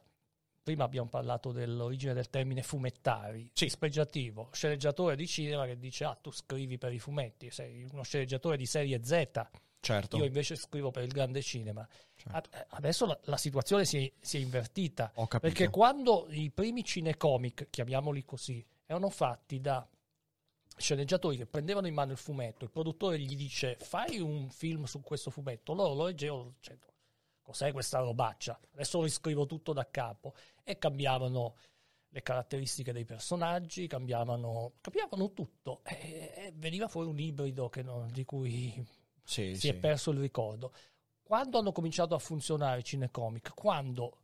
prima 0.62 0.84
abbiamo 0.84 1.08
parlato 1.08 1.54
dell'origine 1.54 2.13
del 2.13 2.30
termine 2.30 2.63
fumettari, 2.63 3.50
Sì. 3.54 3.63
dispregiativo, 3.63 4.50
sceneggiatore 4.52 5.15
di 5.15 5.26
cinema 5.26 5.65
che 5.65 5.78
dice 5.80 6.04
ah 6.04 6.15
tu 6.21 6.32
scrivi 6.32 6.78
per 6.78 6.91
i 6.91 7.00
fumetti, 7.00 7.50
sei 7.50 7.88
uno 7.89 8.04
sceneggiatore 8.04 8.58
di 8.58 8.65
serie 8.65 9.02
Z, 9.06 9.47
Certo. 9.80 10.17
io 10.17 10.26
invece 10.26 10.58
scrivo 10.58 10.91
per 10.91 11.04
il 11.04 11.12
grande 11.13 11.41
cinema. 11.41 11.88
certo. 12.15 12.50
A- 12.58 12.65
Adesso 12.71 13.06
la, 13.06 13.17
la 13.23 13.38
situazione 13.38 13.86
si 13.86 14.06
è, 14.06 14.12
si 14.19 14.36
è 14.36 14.41
invertita. 14.41 15.13
Perché 15.39 15.69
quando 15.69 16.28
i 16.32 16.52
primi 16.52 16.84
cinecomic, 16.84 17.69
chiamiamoli 17.69 18.26
così, 18.26 18.62
erano 18.86 19.10
fatti 19.10 19.62
da 19.62 19.88
sceneggiatori 20.77 21.37
che 21.37 21.45
prendevano 21.45 21.87
in 21.87 21.93
mano 21.93 22.11
il 22.11 22.17
fumetto, 22.17 22.63
il 22.63 22.71
produttore 22.71 23.19
gli 23.19 23.35
dice 23.35 23.75
fai 23.79 24.19
un 24.19 24.49
film 24.49 24.83
su 24.85 25.01
questo 25.01 25.29
fumetto, 25.31 25.73
loro 25.73 25.93
lo 25.93 26.05
leggevano 26.05 26.53
dicendo 26.55 26.85
cos'è 27.41 27.71
questa 27.71 27.99
robaccia, 27.99 28.59
adesso 28.73 29.01
riscrivo 29.01 29.45
tutto 29.45 29.73
da 29.73 29.89
capo 29.89 30.33
e 30.63 30.77
cambiavano 30.77 31.55
le 32.09 32.21
caratteristiche 32.21 32.91
dei 32.93 33.05
personaggi, 33.05 33.87
cambiavano, 33.87 34.73
cambiavano 34.81 35.33
tutto 35.33 35.81
e, 35.83 36.31
e 36.35 36.53
veniva 36.55 36.87
fuori 36.87 37.07
un 37.09 37.19
ibrido 37.19 37.69
che 37.69 37.81
non- 37.83 38.09
di 38.11 38.23
cui 38.25 38.73
Sì, 39.23 39.53
si 39.53 39.59
sì. 39.59 39.67
è 39.69 39.73
perso 39.75 40.11
il 40.11 40.19
ricordo. 40.19 40.73
Quando 41.21 41.57
hanno 41.59 41.71
cominciato 41.73 42.15
a 42.15 42.19
funzionare 42.19 42.79
i 42.79 42.83
cinecomic? 42.83 43.53
Quando, 43.53 44.17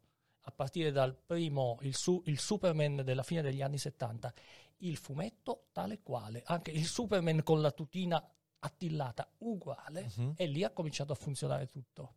a 0.43 0.51
partire 0.51 0.91
dal 0.91 1.13
primo, 1.15 1.77
il, 1.81 1.95
su- 1.95 2.21
il 2.25 2.39
Superman 2.39 3.01
della 3.03 3.23
fine 3.23 3.41
degli 3.41 3.61
anni 3.61 3.77
70, 3.77 4.33
il 4.77 4.97
fumetto 4.97 5.67
tale 5.71 6.01
quale, 6.01 6.43
anche 6.45 6.71
il 6.71 6.86
Superman 6.86 7.43
con 7.43 7.62
la 7.62 7.71
tutina 7.71 8.21
attillata 8.59 9.29
uguale, 9.39 10.12
Mhm. 10.17 10.33
e 10.36 10.45
lì 10.45 10.63
ha 10.63 10.71
cominciato 10.71 11.12
a 11.13 11.15
funzionare 11.15 11.67
tutto. 11.67 12.15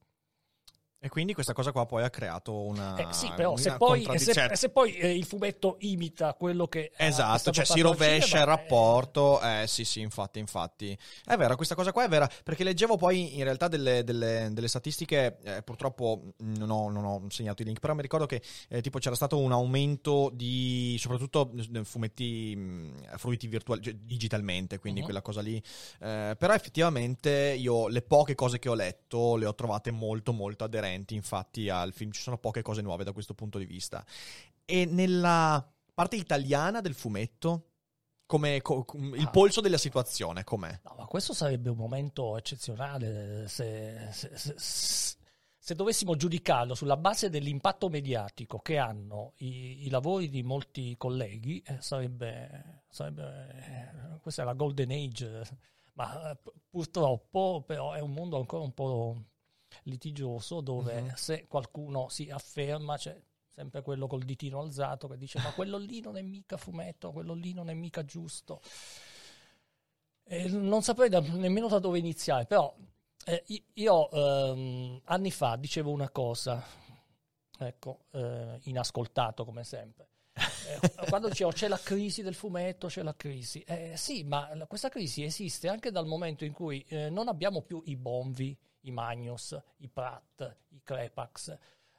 E 1.06 1.08
quindi 1.08 1.34
questa 1.34 1.52
cosa 1.52 1.70
qua 1.70 1.86
poi 1.86 2.02
ha 2.02 2.10
creato 2.10 2.52
una. 2.62 2.96
Eh, 2.96 3.12
sì, 3.14 3.30
però 3.36 3.52
una 3.52 3.60
se 3.60 3.76
poi, 3.76 4.04
se, 4.18 4.50
se 4.54 4.68
poi 4.70 4.92
eh, 4.96 5.14
il 5.14 5.24
fumetto 5.24 5.76
imita 5.82 6.34
quello 6.34 6.66
che. 6.66 6.90
eh, 6.96 7.06
Esatto, 7.06 7.52
cioè 7.52 7.64
si 7.64 7.80
rovescia 7.80 8.26
cinema, 8.26 8.42
il 8.42 8.42
eh, 8.42 8.44
rapporto. 8.56 9.40
Eh 9.40 9.64
sì, 9.68 9.84
sì, 9.84 10.00
infatti, 10.00 10.40
infatti. 10.40 10.98
È 11.24 11.36
vero, 11.36 11.54
questa 11.54 11.76
cosa 11.76 11.92
qua 11.92 12.02
è 12.06 12.08
vera. 12.08 12.28
Perché 12.42 12.64
leggevo 12.64 12.96
poi 12.96 13.36
in 13.36 13.44
realtà 13.44 13.68
delle, 13.68 14.02
delle- 14.02 14.48
delle 14.50 14.66
statistiche. 14.66 15.38
eh, 15.44 15.62
purtroppo 15.62 16.32
non 16.38 16.70
ho, 16.70 16.90
non 16.90 17.04
ho 17.04 17.22
segnato 17.28 17.62
i 17.62 17.64
link, 17.66 17.78
però 17.78 17.94
mi 17.94 18.02
ricordo 18.02 18.26
che 18.26 18.42
eh, 18.68 18.80
tipo 18.80 18.98
c'era 18.98 19.14
stato 19.14 19.38
un 19.38 19.52
aumento 19.52 20.28
di 20.34 20.96
soprattutto 20.98 21.52
eh, 21.72 21.84
fumetti 21.84 22.56
mh, 22.56 23.16
fruiti 23.16 23.46
virtuali, 23.46 23.80
cioè, 23.80 23.94
digitalmente, 23.94 24.80
quindi 24.80 24.98
Mhm. 25.00 25.04
quella 25.04 25.22
cosa 25.22 25.40
lì. 25.40 25.62
Eh, 26.00 26.34
però 26.36 26.52
effettivamente 26.52 27.54
io 27.56 27.86
le 27.86 28.02
poche 28.02 28.34
cose 28.34 28.58
che 28.58 28.68
ho 28.68 28.74
letto 28.74 29.36
le 29.36 29.46
ho 29.46 29.54
trovate 29.54 29.92
molto, 29.92 30.32
molto 30.32 30.64
aderenti. 30.64 30.94
Infatti 31.14 31.68
al 31.68 31.92
film 31.92 32.10
ci 32.12 32.20
sono 32.22 32.38
poche 32.38 32.62
cose 32.62 32.82
nuove 32.82 33.04
da 33.04 33.12
questo 33.12 33.34
punto 33.34 33.58
di 33.58 33.66
vista. 33.66 34.04
E 34.64 34.84
nella 34.84 35.66
parte 35.94 36.16
italiana 36.16 36.80
del 36.80 36.94
fumetto, 36.94 37.70
come 38.26 38.60
co- 38.60 38.84
il 39.14 39.24
Ah. 39.26 39.30
polso 39.30 39.60
della 39.60 39.78
situazione, 39.78 40.42
com'è? 40.44 40.80
No, 40.84 40.94
ma 40.98 41.04
questo 41.06 41.32
sarebbe 41.32 41.70
un 41.70 41.76
momento 41.76 42.36
eccezionale 42.36 43.46
se, 43.48 44.08
se- 44.10 44.36
se- 44.36 45.14
se- 45.58 45.74
dovessimo 45.74 46.16
giudicarlo 46.16 46.74
sulla 46.74 46.96
base 46.96 47.30
dell'impatto 47.30 47.88
mediatico 47.88 48.58
che 48.58 48.78
hanno 48.78 49.32
i, 49.38 49.86
i 49.86 49.90
lavori 49.90 50.28
di 50.28 50.42
molti 50.42 50.96
colleghi, 50.96 51.62
eh, 51.64 51.76
sarebbe, 51.80 52.82
sarebbe- 52.88 53.48
eh, 54.14 54.18
questa 54.20 54.42
è 54.42 54.44
la 54.44 54.54
golden 54.54 54.90
age, 54.90 55.42
ma 55.94 56.30
eh, 56.32 56.36
pu- 56.36 56.52
purtroppo 56.68 57.62
però 57.66 57.92
è 57.92 58.00
un 58.00 58.12
mondo 58.12 58.36
ancora 58.38 58.62
un 58.64 58.74
po' 58.74 59.22
litigioso 59.84 60.60
dove 60.60 61.00
Mhm. 61.02 61.14
se 61.14 61.46
qualcuno 61.46 62.08
si 62.08 62.28
afferma 62.30 62.96
c'è 62.96 63.20
sempre 63.54 63.82
quello 63.82 64.06
col 64.06 64.22
ditino 64.24 64.60
alzato 64.60 65.08
che 65.08 65.16
dice 65.16 65.38
ma 65.40 65.50
quello 65.52 65.78
lì 65.78 66.00
non 66.00 66.16
è 66.16 66.22
mica 66.22 66.56
fumetto, 66.56 67.12
quello 67.12 67.32
lì 67.34 67.52
non 67.54 67.70
è 67.70 67.74
mica 67.74 68.04
giusto. 68.04 68.60
E 70.28 70.48
non 70.48 70.82
saprei 70.82 71.08
da- 71.08 71.20
nemmeno 71.20 71.68
da 71.68 71.78
dove 71.78 71.98
iniziare, 71.98 72.46
però 72.46 72.74
eh, 73.26 73.44
io 73.74 74.10
ehm, 74.10 75.00
anni 75.04 75.30
fa 75.30 75.56
dicevo 75.56 75.90
una 75.90 76.10
cosa, 76.10 76.62
ecco, 77.58 78.06
eh, 78.12 78.58
inascoltato 78.64 79.44
come 79.44 79.62
sempre. 79.64 80.08
Eh, 80.34 81.06
quando 81.08 81.28
dicevo 81.28 81.50
c'è 81.52 81.66
la 81.68 81.78
crisi 81.78 82.22
del 82.22 82.34
fumetto, 82.34 82.88
c'è 82.88 83.02
la 83.02 83.14
crisi. 83.16 83.60
Eh, 83.62 83.94
sì, 83.96 84.22
ma 84.24 84.52
la- 84.54 84.66
questa 84.66 84.88
crisi 84.88 85.22
esiste 85.22 85.68
anche 85.68 85.90
dal 85.90 86.06
momento 86.06 86.44
in 86.44 86.52
cui 86.52 86.84
eh, 86.88 87.08
non 87.08 87.28
abbiamo 87.28 87.62
più 87.62 87.80
i 87.86 87.96
Bonvi, 87.96 88.56
i 88.86 88.90
Magnus, 88.90 89.58
i 89.78 89.88
Pratt, 89.88 90.56
i 90.68 90.80
Crepax, 90.82 91.56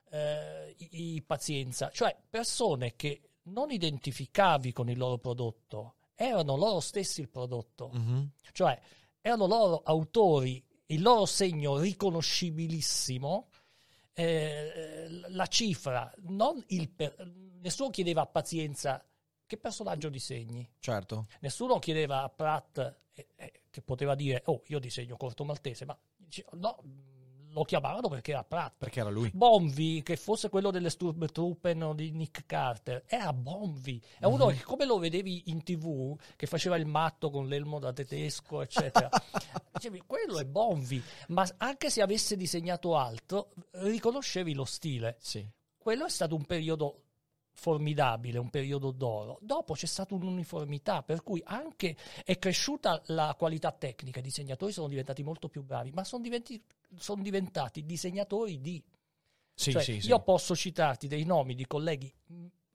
eh, 0.09 0.75
i, 0.77 1.15
i 1.15 1.21
Pazienza, 1.21 1.89
cioè 1.91 2.15
persone 2.29 2.95
che 2.95 3.21
non 3.43 3.71
identificavi 3.71 4.73
con 4.73 4.89
il 4.89 4.97
loro 4.97 5.17
prodotto, 5.17 5.95
erano 6.15 6.55
loro 6.55 6.79
stessi 6.79 7.21
il 7.21 7.29
prodotto. 7.29 7.89
Mhm. 7.93 8.31
Cioè, 8.51 8.79
erano 9.21 9.47
loro 9.47 9.81
autori, 9.83 10.63
il 10.87 11.01
loro 11.01 11.25
segno 11.25 11.77
riconoscibilissimo, 11.77 13.49
eh, 14.13 15.07
la 15.29 15.45
cifra, 15.47 16.11
non 16.23 16.63
il 16.67 16.89
per- 16.89 17.15
nessuno 17.61 17.89
chiedeva 17.89 18.21
a 18.21 18.25
pazienza 18.25 19.03
che 19.45 19.57
personaggio 19.57 20.09
disegni, 20.09 20.67
Certo. 20.79 21.27
nessuno 21.41 21.79
chiedeva 21.79 22.23
a 22.23 22.29
Pratt 22.29 22.77
eh, 23.13 23.27
eh, 23.35 23.61
che 23.69 23.81
poteva 23.81 24.15
dire 24.15 24.41
oh 24.45 24.61
io 24.67 24.79
disegno 24.79 25.17
corto 25.17 25.43
maltese, 25.43 25.85
ma 25.85 25.97
no, 26.53 26.77
lo 27.49 27.63
chiamavano 27.63 28.07
perché 28.07 28.31
era 28.31 28.43
Pratt. 28.43 28.75
Perché 28.77 28.99
era 28.99 29.09
lui. 29.09 29.31
Bonvi, 29.33 30.03
che 30.03 30.15
fosse 30.15 30.49
quello 30.49 30.69
delle 30.69 30.89
Sturmtruppen 30.91 31.81
o 31.81 31.93
di 31.93 32.11
Nick 32.11 32.45
Carter, 32.45 33.03
era 33.07 33.33
Bonvi. 33.33 33.99
È 34.19 34.25
uno 34.25 34.47
Mhm. 34.47 34.57
che 34.57 34.63
come 34.63 34.85
lo 34.85 34.99
vedevi 34.99 35.43
in 35.49 35.63
tv, 35.63 36.15
che 36.35 36.45
faceva 36.45 36.75
il 36.75 36.85
matto 36.85 37.29
con 37.31 37.47
l'elmo 37.47 37.79
da 37.79 37.91
tedesco, 37.93 38.61
eccetera. 38.61 39.09
Dicevi, 39.73 40.03
quello 40.05 40.37
è 40.39 40.45
Bonvi. 40.45 41.01
Ma 41.29 41.47
anche 41.57 41.89
se 41.89 42.01
avesse 42.01 42.35
disegnato 42.35 42.95
altro, 42.95 43.53
riconoscevi 43.71 44.53
lo 44.53 44.65
stile. 44.65 45.17
Sì. 45.19 45.47
Quello 45.77 46.05
è 46.05 46.09
stato 46.09 46.35
un 46.35 46.45
periodo 46.45 47.03
formidabile, 47.57 48.37
un 48.37 48.51
periodo 48.51 48.91
d'oro. 48.91 49.39
Dopo 49.41 49.73
c'è 49.73 49.87
stata 49.87 50.13
un'uniformità, 50.13 51.01
per 51.01 51.23
cui 51.23 51.41
anche 51.43 51.97
è 52.23 52.37
cresciuta 52.37 53.01
la 53.07 53.35
qualità 53.37 53.71
tecnica, 53.71 54.19
i 54.19 54.23
disegnatori 54.23 54.71
sono 54.71 54.87
diventati 54.87 55.23
molto 55.23 55.49
più 55.49 55.63
bravi, 55.63 55.91
ma 55.91 56.03
sono 56.03 56.21
diventati, 56.21 56.63
sono 56.95 57.21
diventati 57.21 57.83
disegnatori 57.83 58.61
di... 58.61 58.81
Sì, 59.55 59.71
Cioè, 59.71 59.81
sì, 59.81 59.99
sì. 59.99 60.07
Io 60.07 60.19
posso 60.21 60.55
citarti 60.55 61.07
dei 61.07 61.23
nomi 61.23 61.55
di 61.55 61.65
colleghi 61.65 62.13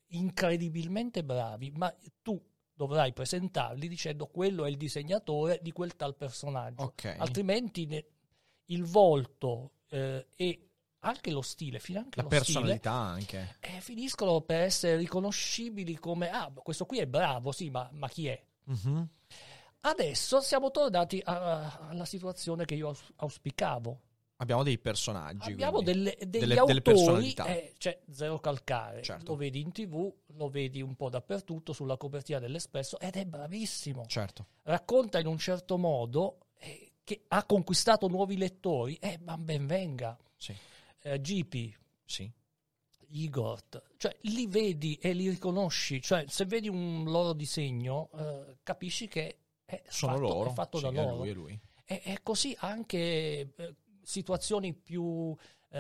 incredibilmente 0.09 1.23
bravi, 1.23 1.71
ma 1.77 1.95
tu 2.21 2.40
dovrai 2.75 3.12
presentarli 3.12 3.87
dicendo 3.87 4.27
quello 4.27 4.64
è 4.64 4.68
il 4.68 4.77
disegnatore 4.77 5.61
di 5.62 5.71
quel 5.71 5.95
tal 5.95 6.16
personaggio. 6.16 6.83
Ok. 6.83 7.14
Altrimenti 7.18 7.87
ne- 7.87 8.05
il 8.66 8.85
volto 8.85 9.75
eh, 9.90 10.27
e 10.35 10.71
anche 11.05 11.31
lo 11.31 11.43
stile, 11.43 11.79
finanche 11.79 12.21
La 12.23 12.29
personalità 12.29 12.93
anche. 12.93 13.57
stile, 13.59 13.77
eh, 13.77 13.81
finiscono 13.81 14.41
per 14.41 14.61
essere 14.61 14.97
riconoscibili 14.97 15.97
come 15.99 16.31
ah, 16.31 16.51
questo 16.55 16.85
qui 16.87 16.99
è 16.99 17.07
bravo, 17.07 17.53
sì, 17.53 17.71
ma, 17.71 17.88
ma 17.93 18.09
chi 18.09 18.27
è? 18.29 18.41
Mhm. 18.65 19.09
Adesso 19.85 20.41
siamo 20.41 20.71
tornati 20.71 21.21
a- 21.25 21.88
alla 21.88 22.05
situazione 22.05 22.65
che 22.65 22.75
io 22.77 22.88
aus- 22.88 23.12
auspicavo. 23.17 24.01
Abbiamo 24.37 24.62
dei 24.62 24.79
personaggi. 24.79 25.53
Abbiamo 25.53 25.83
delle, 25.83 26.17
degli 26.19 26.27
delle- 26.31 26.47
delle 26.47 26.59
autori, 26.61 26.83
personalità. 26.83 27.47
eh, 27.47 27.75
c'è 27.79 28.01
zero 28.11 28.38
calcare. 28.41 29.03
Certo. 29.03 29.33
Lo 29.33 29.37
vedi 29.37 29.61
in 29.61 29.71
tv, 29.73 30.12
lo 30.35 30.49
vedi 30.49 30.83
un 30.83 30.95
po' 30.97 31.09
dappertutto, 31.11 31.73
sulla 31.73 31.97
copertina 31.97 32.38
dell'Espresso, 32.41 32.99
ed 32.99 33.17
è 33.17 33.25
bravissimo. 33.25 34.05
Certo. 34.07 34.47
Racconta 34.62 35.19
in 35.21 35.27
un 35.27 35.38
certo 35.38 35.79
modo 35.79 36.38
eh, 36.59 36.93
che 37.05 37.23
ha 37.29 37.45
conquistato 37.45 38.07
nuovi 38.09 38.37
lettori, 38.37 38.95
eh, 38.97 39.19
ma 39.23 39.37
ben 39.37 39.67
venga. 39.67 40.17
Sì. 40.37 40.55
Eh, 41.03 41.21
GP, 41.21 41.77
Sì. 42.05 42.31
Igor, 43.15 43.61
cioè 43.99 44.17
li 44.23 44.47
vedi 44.47 44.95
e 44.97 45.12
li 45.12 45.29
riconosci, 45.29 46.01
cioè 46.01 46.25
se 46.29 46.47
vedi 46.47 46.69
un 46.69 47.05
loro 47.05 47.35
disegno 47.35 48.09
eh, 48.17 48.57
capisci 48.62 49.07
che 49.09 49.38
è 49.65 49.83
Sono 49.88 50.12
fatto, 50.15 50.27
loro. 50.27 50.51
è 50.51 50.53
fatto 50.55 50.79
Sì, 50.79 50.85
da 50.85 50.91
è 50.91 50.93
loro. 50.93 51.17
lui, 51.17 51.29
è 51.29 51.33
lui. 51.35 51.61
E, 51.85 52.01
e 52.05 52.19
così 52.23 52.57
anche 52.61 52.99
eh, 53.55 53.75
situazioni 54.03 54.73
più 54.73 55.37
eh, 55.71 55.79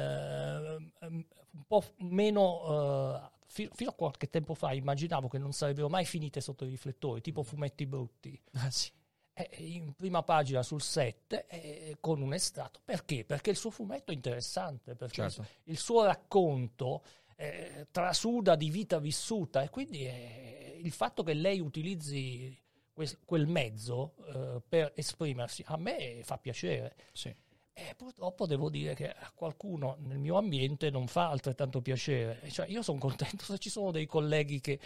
un 1.00 1.64
po' 1.66 1.82
meno 1.98 3.22
eh, 3.24 3.30
fi- 3.46 3.70
fino 3.72 3.90
a 3.90 3.94
qualche 3.94 4.28
tempo 4.28 4.52
fa 4.54 4.72
immaginavo 4.74 5.28
che 5.28 5.38
non 5.38 5.52
sarebbero 5.52 5.88
mai 5.88 6.04
finite 6.04 6.40
sotto 6.42 6.64
i 6.66 6.68
riflettori, 6.68 7.20
tipo 7.22 7.42
fumetti 7.42 7.86
brutti. 7.86 8.38
Ah, 8.54 8.70
sì. 8.70 8.90
Eh, 9.34 9.48
in 9.60 9.94
prima 9.94 10.22
pagina 10.22 10.62
sul 10.62 10.82
set 10.82 11.46
eh, 11.48 11.96
con 12.00 12.20
un 12.20 12.34
estratto. 12.34 12.80
Perché? 12.84 13.24
Perché 13.24 13.50
il 13.50 13.56
suo 13.56 13.70
fumetto 13.70 14.10
è 14.10 14.14
interessante, 14.14 14.94
perché 14.94 15.30
Certo. 15.30 15.46
il 15.64 15.78
suo 15.78 16.04
racconto 16.04 17.02
eh, 17.36 17.86
trasuda 17.90 18.54
di 18.54 18.70
vita 18.70 18.98
vissuta 18.98 19.62
e 19.62 19.70
quindi 19.70 20.06
eh, 20.06 20.78
il 20.82 20.92
fatto 20.92 21.22
che 21.22 21.32
lei 21.34 21.60
utilizzi 21.60 22.56
quel, 22.92 23.18
quel 23.24 23.46
mezzo 23.46 24.14
eh, 24.26 24.62
per 24.68 24.92
esprimersi 24.94 25.62
a 25.66 25.76
me 25.76 26.20
fa 26.22 26.38
piacere. 26.38 26.94
Sì. 27.12 27.34
E 27.74 27.94
purtroppo 27.96 28.46
devo 28.46 28.68
dire 28.68 28.94
che 28.94 29.10
a 29.10 29.32
qualcuno 29.34 29.96
nel 30.00 30.18
mio 30.18 30.36
ambiente 30.36 30.90
non 30.90 31.06
fa 31.06 31.30
altrettanto 31.30 31.80
piacere. 31.80 32.50
Cioè, 32.50 32.68
io 32.68 32.82
sono 32.82 32.98
contento 32.98 33.44
se 33.44 33.58
ci 33.58 33.70
sono 33.70 33.90
dei 33.90 34.06
colleghi 34.06 34.60
che 34.60 34.78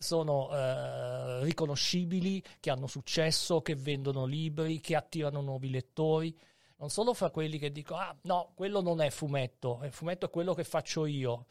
sono 0.00 0.48
eh, 0.50 1.44
riconoscibili, 1.44 2.42
che 2.58 2.70
hanno 2.70 2.86
successo, 2.86 3.60
che 3.60 3.74
vendono 3.74 4.24
libri, 4.24 4.80
che 4.80 4.96
attirano 4.96 5.42
nuovi 5.42 5.68
lettori. 5.68 6.34
Non 6.78 6.88
solo 6.88 7.12
fra 7.12 7.28
quelli 7.28 7.58
che 7.58 7.70
dicono, 7.70 8.00
ah 8.00 8.16
no, 8.22 8.52
quello 8.54 8.80
non 8.80 9.02
è 9.02 9.10
fumetto, 9.10 9.80
il 9.84 9.92
fumetto 9.92 10.24
è 10.24 10.30
quello 10.30 10.54
che 10.54 10.64
faccio 10.64 11.04
io. 11.04 11.44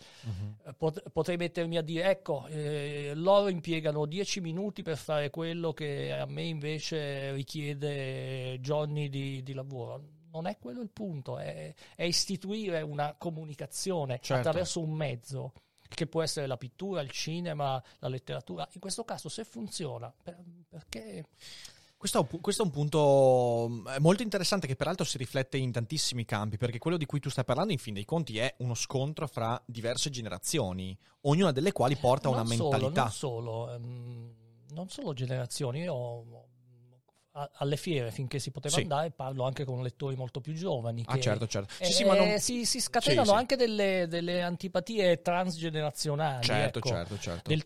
Eh, 0.65 0.73
pot- 0.73 1.07
potrei 1.11 1.37
mettermi 1.37 1.77
a 1.77 1.83
dire, 1.83 2.09
ecco, 2.09 2.47
eh, 2.47 3.11
loro 3.13 3.49
impiegano 3.49 4.07
10 4.07 4.41
minuti 4.41 4.81
per 4.81 4.97
fare 4.97 5.29
quello 5.29 5.71
che 5.71 6.11
a 6.11 6.25
me 6.25 6.41
invece 6.41 7.31
richiede 7.33 8.57
giorni 8.61 9.09
di, 9.09 9.43
di 9.43 9.53
lavoro. 9.53 10.01
Non 10.31 10.47
è 10.47 10.57
quello 10.57 10.81
il 10.81 10.89
punto, 10.89 11.37
è, 11.37 11.71
è 11.95 12.03
istituire 12.03 12.81
una 12.81 13.13
comunicazione 13.15 14.17
Certo. 14.19 14.47
attraverso 14.47 14.81
un 14.81 14.91
mezzo 14.91 15.53
che 15.93 16.07
può 16.07 16.21
essere 16.21 16.47
la 16.47 16.57
pittura, 16.57 17.01
il 17.01 17.11
cinema, 17.11 17.81
la 17.99 18.07
letteratura. 18.07 18.67
In 18.73 18.79
questo 18.79 19.03
caso, 19.03 19.27
se 19.29 19.43
funziona, 19.43 20.13
per- 20.23 20.37
perché 20.69 21.25
Questo 21.97 22.19
è, 22.19 22.21
un, 22.21 22.27
pu- 22.27 22.39
questo 22.39 22.61
è 22.61 22.65
un 22.65 22.71
punto 22.71 23.67
mm, 23.69 23.87
molto 23.99 24.23
interessante 24.23 24.67
che 24.67 24.77
peraltro 24.77 25.03
si 25.03 25.17
riflette 25.17 25.57
in 25.57 25.71
tantissimi 25.73 26.23
campi, 26.23 26.57
perché 26.57 26.77
quello 26.77 26.95
di 26.95 27.05
cui 27.05 27.19
tu 27.19 27.29
stai 27.29 27.43
parlando 27.43 27.73
in 27.73 27.79
fin 27.79 27.93
dei 27.93 28.05
conti 28.05 28.37
è 28.37 28.53
uno 28.59 28.73
scontro 28.75 29.27
fra 29.27 29.61
diverse 29.65 30.09
generazioni, 30.09 30.97
ognuna 31.21 31.51
delle 31.51 31.73
quali 31.73 31.97
porta 31.97 32.29
una 32.29 32.43
non 32.43 32.47
solo, 32.47 32.69
mentalità. 32.69 33.01
non 33.03 33.11
solo, 33.11 33.73
ehm, 33.73 34.33
non 34.69 34.89
solo 34.89 35.13
generazioni. 35.13 35.81
Io 35.81 35.93
ho 35.93 36.48
a- 37.39 37.49
alle 37.55 37.77
fiere 37.77 38.11
finché 38.11 38.39
si 38.39 38.51
poteva 38.51 38.75
Sì. 38.75 38.81
andare, 38.81 39.11
parlo 39.11 39.43
anche 39.45 39.63
con 39.63 39.81
lettori 39.81 40.15
molto 40.15 40.41
più 40.41 40.53
giovani. 40.53 41.03
Ah, 41.07 41.17
certo, 41.19 41.47
certo. 41.47 41.73
Sì, 41.75 41.83
eh, 41.83 41.91
sì, 41.93 42.03
non- 42.03 42.39
si, 42.39 42.65
si 42.65 42.79
scatenano 42.81 43.31
anche 43.31 43.55
delle, 43.55 44.05
delle 44.09 44.41
antipatie 44.41 45.21
transgenerazionali. 45.21 46.43
Certo, 46.43 46.79
ecco. 46.79 46.87
certo, 46.89 47.17
certo. 47.17 47.49
Del- 47.49 47.65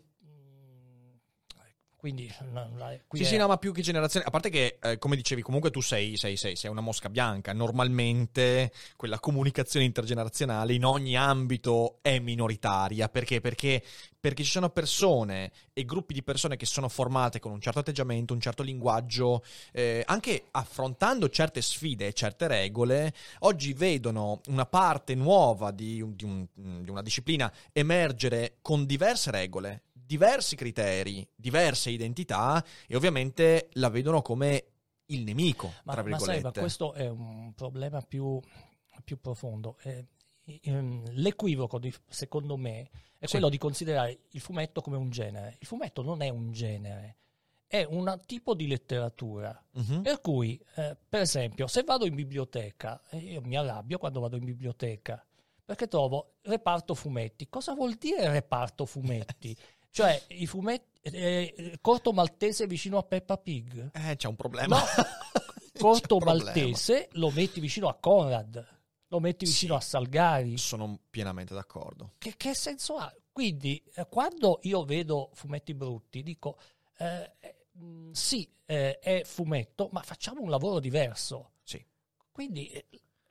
quindi, 2.04 2.30
la- 2.52 3.00
qui 3.08 3.20
Sì, 3.20 3.24
è- 3.24 3.28
sì, 3.28 3.38
no, 3.38 3.48
ma 3.48 3.56
più 3.56 3.72
che 3.72 3.82
generazione. 3.82 4.26
A 4.26 4.30
parte 4.30 4.50
che, 4.50 4.78
eh, 4.82 4.98
come 4.98 5.16
dicevi, 5.16 5.42
comunque 5.42 5.72
tu 5.72 5.80
sei, 5.80 6.18
sei, 6.18 6.36
sei, 6.36 6.58
sei 6.58 6.70
una 6.70 6.82
mosca 6.82 7.08
bianca. 7.10 7.54
Normalmente 7.54 8.74
quella 8.98 9.20
comunicazione 9.22 9.86
intergenerazionale 9.86 10.74
in 10.74 10.84
ogni 10.84 11.16
ambito 11.16 12.00
è 12.02 12.20
minoritaria. 12.20 13.08
Perché? 13.08 13.40
Perché, 13.40 13.82
perché 14.20 14.44
ci 14.44 14.52
sono 14.52 14.70
persone 14.70 15.50
e 15.72 15.86
gruppi 15.86 16.14
di 16.14 16.24
persone 16.24 16.58
che 16.58 16.66
sono 16.66 16.90
formate 16.90 17.40
con 17.40 17.54
un 17.54 17.62
certo 17.62 17.80
atteggiamento, 17.80 18.34
un 18.34 18.42
certo 18.42 18.64
linguaggio, 18.64 19.42
eh, 19.72 20.04
anche 20.06 20.48
affrontando 20.52 21.30
certe 21.30 21.62
sfide 21.62 22.08
e 22.08 22.12
certe 22.14 22.48
regole, 22.48 23.14
oggi 23.40 23.72
vedono 23.72 24.42
una 24.48 24.66
parte 24.66 25.16
nuova 25.16 25.72
di, 25.72 26.04
di 26.16 26.26
un- 26.26 26.46
di 26.84 26.90
una 26.90 27.02
disciplina 27.02 27.50
emergere 27.72 28.58
con 28.62 28.86
diverse 28.86 29.32
regole, 29.32 29.84
diversi 30.06 30.56
criteri, 30.56 31.28
diverse 31.36 31.90
identità 31.90 32.64
e 32.88 32.96
ovviamente 32.96 33.70
la 33.74 33.90
vedono 33.90 34.22
come 34.22 34.66
il 35.08 35.24
nemico, 35.24 35.74
Ma, 35.84 35.94
tra 35.94 36.04
ma 36.04 36.18
sai, 36.18 36.28
virgolette. 36.28 36.44
ma 36.44 36.52
questo 36.66 36.94
è 36.94 37.08
un 37.10 37.54
problema 37.54 38.02
più, 38.02 38.40
più 39.04 39.20
profondo. 39.20 39.78
Eh, 39.84 40.06
ehm, 40.64 41.04
l'equivoco, 41.12 41.78
di- 41.80 41.94
secondo 42.08 42.58
me, 42.58 42.90
è 43.18 43.26
Sì. 43.26 43.32
quello 43.32 43.50
di 43.50 43.58
considerare 43.58 44.20
il 44.32 44.40
fumetto 44.42 44.82
come 44.82 44.98
un 44.98 45.10
genere. 45.10 45.58
Il 45.60 45.68
fumetto 45.68 46.02
non 46.02 46.22
è 46.22 46.30
un 46.30 46.52
genere, 46.52 47.18
è 47.68 47.84
un 47.84 48.20
tipo 48.26 48.54
di 48.54 48.68
letteratura. 48.68 49.62
Mhm. 49.72 50.02
Per 50.02 50.22
cui, 50.22 50.60
eh, 50.76 50.96
per 51.08 51.22
esempio, 51.22 51.68
se 51.68 51.84
vado 51.84 52.06
in 52.06 52.16
biblioteca, 52.16 53.02
io 53.12 53.42
mi 53.42 53.56
arrabbio 53.58 53.98
quando 53.98 54.20
vado 54.20 54.36
in 54.38 54.46
biblioteca, 54.46 55.24
perché 55.66 55.88
trovo 55.88 56.36
reparto 56.42 56.94
fumetti. 56.94 57.48
Cosa 57.50 57.74
vuol 57.74 57.94
dire 57.96 58.30
reparto 58.30 58.86
fumetti? 58.86 59.56
cioè, 59.94 60.20
i 60.30 60.48
fumetti... 60.48 61.00
eh, 61.04 61.54
eh, 61.56 61.78
corto 61.80 62.12
maltese 62.14 62.66
vicino 62.66 62.98
a 62.98 63.04
Peppa 63.04 63.38
Pig? 63.38 63.92
Eh, 63.94 64.16
c'è 64.16 64.28
un 64.28 64.36
problema. 64.36 64.80
No, 64.80 64.84
corto 65.78 66.18
problema. 66.18 66.44
maltese 66.46 67.10
lo 67.14 67.30
metti 67.30 67.60
vicino 67.60 67.88
a 67.90 67.94
Conrad, 67.96 68.68
lo 69.08 69.20
metti 69.20 69.46
vicino 69.46 69.80
Sì. 69.80 69.86
a 69.86 69.90
Salgari. 69.90 70.58
Sono 70.58 71.00
pienamente 71.10 71.54
d'accordo. 71.54 72.14
Che, 72.18 72.34
che 72.36 72.56
senso 72.56 72.96
ha? 72.96 73.14
Quindi, 73.32 73.84
eh, 73.96 74.08
quando 74.10 74.60
io 74.64 74.84
vedo 74.84 75.30
fumetti 75.34 75.76
brutti, 75.76 76.24
dico: 76.24 76.58
eh, 76.98 77.32
eh, 77.40 77.56
mh, 77.74 78.12
sì, 78.12 78.50
eh, 78.66 78.98
è 79.00 79.22
fumetto, 79.24 79.90
ma 79.92 80.02
facciamo 80.02 80.42
un 80.42 80.50
lavoro 80.50 80.80
diverso. 80.80 81.52
Sì. 81.64 81.84
Quindi. 82.32 82.84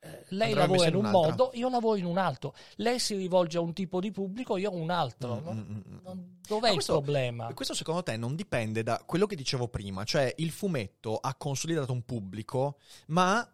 Eh, 0.04 0.24
lei 0.30 0.48
Andrebbe 0.52 0.72
lavora 0.72 0.88
in 0.88 0.94
un 0.96 1.04
un'altra. 1.04 1.20
modo, 1.30 1.50
io 1.54 1.68
lavoro 1.68 1.96
in 1.96 2.04
un 2.06 2.18
altro. 2.18 2.54
Lei 2.76 2.98
si 2.98 3.14
rivolge 3.14 3.56
a 3.58 3.60
un 3.60 3.72
tipo 3.72 4.00
di 4.00 4.10
pubblico, 4.10 4.56
io 4.56 4.70
a 4.70 4.74
un 4.74 4.90
altro. 4.90 5.36
Mm, 5.40 5.58
mm, 5.58 5.60
mm, 5.60 6.10
mm. 6.10 6.20
Dov'è 6.46 6.60
Ma 6.62 6.68
il 6.68 6.74
questo- 6.74 7.00
problema? 7.00 7.52
Questo 7.54 7.74
secondo 7.74 8.02
te 8.02 8.16
non 8.16 8.34
dipende 8.34 8.82
da 8.82 9.00
quello 9.06 9.26
che 9.26 9.36
dicevo 9.36 9.68
prima, 9.68 10.02
cioè 10.04 10.32
il 10.38 10.50
fumetto 10.50 11.16
ha 11.16 11.34
consolidato 11.36 11.92
un 11.92 12.02
pubblico, 12.04 12.78
ma 13.06 13.46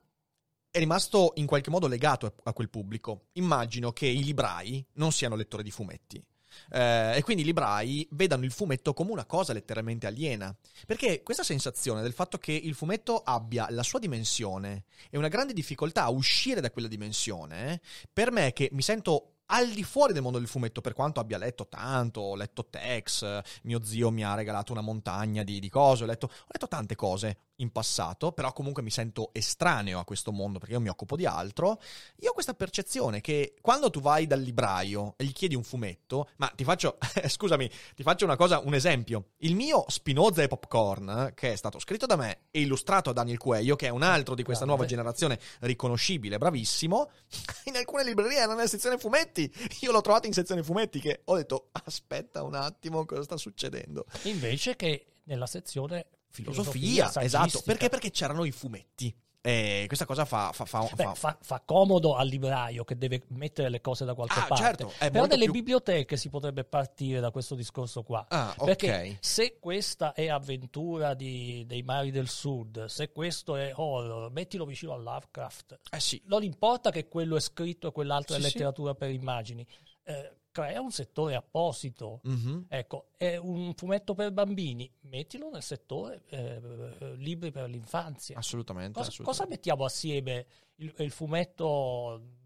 è 0.71 0.79
rimasto 0.79 1.33
in 1.37 1.47
qualche 1.47 1.71
modo 1.71 1.87
legato 1.87 2.33
a 2.45 2.53
quel 2.53 2.71
pubblico. 2.71 3.27
Immagino 3.33 3.93
che 3.93 4.07
i 4.07 4.23
librai 4.25 4.85
non 4.95 5.13
siano 5.13 5.35
lettori 5.37 5.63
di 5.63 5.71
fumetti. 5.71 6.25
Eh, 6.71 7.17
e 7.17 7.23
quindi 7.23 7.43
i 7.43 7.47
librai 7.47 8.07
vedano 8.13 8.45
il 8.45 8.53
fumetto 8.53 8.95
come 8.95 9.13
una 9.13 9.25
cosa 9.25 9.53
letteralmente 9.53 10.07
aliena. 10.07 10.55
Perché 10.87 11.23
questa 11.23 11.43
sensazione 11.43 12.03
del 12.03 12.13
fatto 12.13 12.39
che 12.39 12.53
il 12.53 12.75
fumetto 12.75 13.23
abbia 13.23 13.67
la 13.71 13.83
sua 13.83 13.99
dimensione 13.99 14.85
e 15.11 15.19
una 15.19 15.29
grande 15.29 15.53
difficoltà 15.53 16.05
a 16.05 16.11
uscire 16.11 16.61
da 16.61 16.71
quella 16.71 16.89
dimensione, 16.89 17.81
per 18.13 18.31
me 18.31 18.53
che 18.53 18.69
mi 18.73 18.83
sento 18.83 19.33
al 19.51 19.71
di 19.71 19.85
fuori 19.85 20.13
del 20.13 20.23
mondo 20.23 20.39
del 20.39 20.49
fumetto, 20.49 20.81
per 20.81 20.93
quanto 20.95 21.21
abbia 21.21 21.39
letto 21.39 21.69
tanto, 21.69 22.21
ho 22.21 22.35
letto 22.35 22.67
Tex, 22.69 23.41
mio 23.63 23.83
zio 23.85 24.11
mi 24.11 24.25
ha 24.25 24.35
regalato 24.35 24.73
una 24.73 24.81
montagna 24.81 25.43
di, 25.43 25.61
di 25.61 25.69
cose, 25.69 26.05
ho 26.05 26.07
letto, 26.07 26.27
ho 26.27 26.47
letto 26.49 26.69
tante 26.69 26.95
cose 26.95 27.39
in 27.61 27.71
passato, 27.71 28.33
però 28.33 28.53
comunque 28.53 28.83
mi 28.83 28.91
sento 28.91 29.31
estraneo 29.33 29.99
a 29.99 30.05
questo 30.05 30.33
mondo 30.33 30.59
perché 30.59 30.75
io 30.75 30.81
mi 30.81 30.89
occupo 30.89 31.17
di 31.17 31.27
altro. 31.27 31.81
Io 32.21 32.31
ho 32.31 32.33
questa 32.33 32.55
percezione 32.55 33.21
che 33.21 33.55
quando 33.61 33.91
tu 33.91 34.01
vai 34.01 34.27
dal 34.27 34.41
libraio 34.41 35.15
e 35.17 35.25
gli 35.25 35.33
chiedi 35.33 35.55
un 35.55 35.65
fumetto, 35.65 36.29
ma 36.37 36.51
ti 36.55 36.65
faccio, 36.65 36.99
scusami, 37.27 37.69
ti 37.95 38.03
faccio 38.03 38.25
una 38.25 38.37
cosa, 38.37 38.61
un 38.61 38.75
esempio. 38.75 39.31
Il 39.39 39.55
mio 39.55 39.85
Spinoza 39.89 40.43
e 40.43 40.49
Popcorn, 40.49 41.33
che 41.35 41.53
è 41.53 41.57
stato 41.57 41.79
scritto 41.79 42.07
da 42.07 42.17
me 42.17 42.43
e 42.51 42.61
illustrato 42.61 43.13
da 43.13 43.21
Daniel 43.21 43.39
Cuello, 43.39 43.77
che 43.77 43.87
è 43.87 43.91
un 43.91 44.03
altro 44.03 44.35
di 44.35 44.43
questa 44.43 44.65
nuova 44.65 44.85
generazione 44.85 45.39
riconoscibile, 45.61 46.39
bravissimo, 46.39 47.11
in 47.65 47.77
alcune 47.77 48.05
librerie 48.05 48.39
era 48.39 48.55
nella 48.55 48.69
sezione 48.69 48.99
fumetti. 48.99 49.38
Io 49.81 49.93
l'ho 49.93 50.01
trovato 50.01 50.27
in 50.27 50.33
sezione 50.33 50.63
fumetti 50.63 51.01
che 51.01 51.23
ho 51.25 51.37
detto 51.37 51.69
aspetta 51.73 52.43
un 52.43 52.55
attimo 52.55 53.05
cosa 53.05 53.23
sta 53.23 53.37
succedendo. 53.37 54.07
Invece 54.25 54.77
che 54.77 55.07
nella 55.25 55.47
sezione 55.47 56.07
Filosofia, 56.31 57.09
esatto, 57.09 57.29
saggistica. 57.29 57.65
perché? 57.65 57.89
Perché 57.89 58.11
c'erano 58.11 58.45
i 58.45 58.51
fumetti. 58.51 59.15
E 59.41 59.85
questa 59.87 60.05
cosa 60.05 60.25
fa, 60.25 60.51
fa, 60.53 60.65
fa, 60.65 60.89
Beh, 60.95 61.15
fa- 61.15 61.63
comodo 61.65 62.17
al 62.17 62.27
libraio 62.27 62.85
che 62.85 62.99
deve 62.99 63.23
mettere 63.29 63.69
le 63.71 63.81
cose 63.81 64.05
da 64.05 64.15
qualche 64.15 64.41
Ah, 64.41 64.47
parte. 64.47 64.63
certo, 64.65 64.93
Però 64.99 65.27
nelle 65.27 65.45
più- 65.45 65.53
biblioteche 65.53 66.17
si 66.17 66.29
potrebbe 66.29 66.65
partire 66.65 67.21
da 67.21 67.31
questo 67.31 67.55
discorso 67.55 68.03
qua. 68.03 68.27
Ah. 68.29 68.55
Perché 68.63 69.17
se 69.21 69.59
questa 69.61 70.13
è 70.13 70.29
avventura 70.29 71.15
di- 71.15 71.65
dei 71.67 71.83
mari 71.83 72.11
del 72.11 72.29
sud, 72.29 72.87
se 72.87 73.13
questo 73.13 73.55
è 73.57 73.73
horror, 73.75 74.31
mettilo 74.33 74.65
vicino 74.67 74.93
a 74.93 74.97
Lovecraft. 74.97 75.79
Eh 75.93 76.01
sì, 76.01 76.21
Non 76.27 76.43
importa 76.43 76.91
che 76.91 77.07
quello 77.09 77.37
è 77.37 77.41
scritto 77.41 77.89
e 77.89 77.93
quell'altro 77.93 78.35
Sì, 78.35 78.41
è 78.41 78.45
sì. 78.45 78.53
letteratura 78.53 78.95
per 78.95 79.11
immagini, 79.11 79.65
eh, 80.03 80.33
crea 80.59 80.81
un 80.81 80.91
settore 80.91 81.37
apposito. 81.37 82.21
Mhm. 82.25 82.67
Ecco, 82.69 83.11
è 83.17 83.37
un 83.37 83.73
fumetto 83.75 84.15
per 84.15 84.33
bambini, 84.33 84.91
mettilo 85.03 85.51
nel 85.51 85.63
settore 85.63 86.25
eh, 86.29 87.15
libri 87.17 87.53
per 87.53 87.69
l'infanzia. 87.69 88.37
assolutamente. 88.37 88.99
Cosa, 88.99 89.09
assolutamente. 89.11 89.45
cosa 89.45 89.49
mettiamo 89.49 89.85
assieme? 89.85 90.47
Il, 90.77 90.93
il 90.99 91.11
fumetto, 91.11 92.38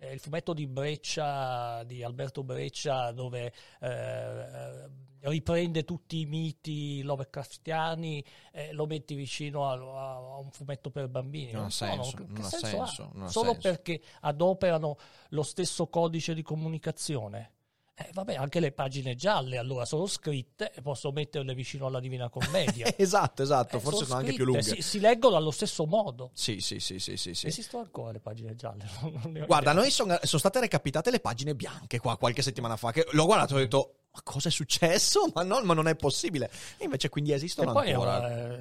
eh, 0.00 0.12
il 0.12 0.18
fumetto 0.18 0.52
di 0.52 0.66
Breccia, 0.66 1.84
di 1.84 2.02
Alberto 2.02 2.42
Breccia, 2.42 3.12
dove 3.12 3.52
eh, 3.80 4.88
riprende 5.20 5.84
tutti 5.84 6.20
i 6.20 6.26
miti 6.26 7.02
Lovecraftiani 7.02 8.24
e 8.52 8.72
lo 8.72 8.86
metti 8.86 9.14
vicino 9.14 9.68
a, 9.68 9.72
a- 9.74 10.38
un 10.38 10.50
fumetto 10.50 10.90
per 10.90 11.08
bambini. 11.08 11.52
Non 11.52 11.64
ha 11.66 11.70
so, 11.70 11.84
senso, 11.84 12.16
che- 12.16 12.24
non 12.24 12.34
che 12.34 12.40
ha 12.40 12.44
senso 12.48 12.66
senso, 12.66 13.10
non 13.12 13.22
ha 13.24 13.28
Solo 13.28 13.52
senso. 13.52 13.68
perché 13.68 14.00
adoperano 14.20 14.96
lo 15.28 15.42
stesso 15.42 15.86
codice 15.88 16.34
di 16.34 16.42
comunicazione. 16.42 17.52
Eh, 18.02 18.08
vabbè, 18.14 18.34
anche 18.36 18.60
le 18.60 18.72
pagine 18.72 19.14
gialle 19.14 19.58
allora 19.58 19.84
sono 19.84 20.06
scritte 20.06 20.72
e 20.72 20.80
posso 20.80 21.12
metterle 21.12 21.52
vicino 21.54 21.84
alla 21.86 22.00
Divina 22.00 22.30
Commedia. 22.30 22.86
esatto, 22.96 23.42
esatto, 23.42 23.76
Eh, 23.76 23.80
forse 23.80 24.06
sono 24.06 24.20
anche 24.20 24.32
più 24.32 24.46
lunghe. 24.46 24.62
Si, 24.62 24.80
si 24.80 25.00
leggono 25.00 25.36
allo 25.36 25.50
stesso 25.50 25.84
modo. 25.84 26.30
Sì, 26.32 26.60
sì, 26.60 26.80
sì, 26.80 26.98
sì, 26.98 27.18
sì, 27.18 27.34
sì. 27.34 27.46
Esistono 27.46 27.82
ancora 27.82 28.12
le 28.12 28.20
pagine 28.20 28.54
gialle? 28.54 28.84
Guarda, 29.46 29.70
idea. 29.70 29.72
noi 29.74 29.90
sono, 29.90 30.18
sono 30.22 30.38
state 30.38 30.60
recapitate 30.60 31.10
le 31.10 31.20
pagine 31.20 31.54
bianche 31.54 31.98
qua 31.98 32.16
qualche 32.16 32.40
settimana 32.40 32.76
fa. 32.76 32.90
Che 32.90 33.06
l'ho 33.10 33.26
guardato 33.26 33.52
e 33.54 33.56
ho 33.56 33.60
detto: 33.60 33.94
Ma 34.12 34.20
cosa 34.22 34.48
è 34.48 34.52
successo? 34.52 35.30
Ma, 35.34 35.42
no, 35.42 35.60
ma 35.62 35.74
non 35.74 35.86
è 35.86 35.94
possibile. 35.94 36.50
E 36.78 36.84
invece 36.84 37.10
quindi 37.10 37.32
E 37.32 37.34
esistono 37.34 37.72
poi 37.72 37.88
è 37.88 37.92
ancora. 37.92 38.16
una- 38.18 38.56
eh, 38.58 38.60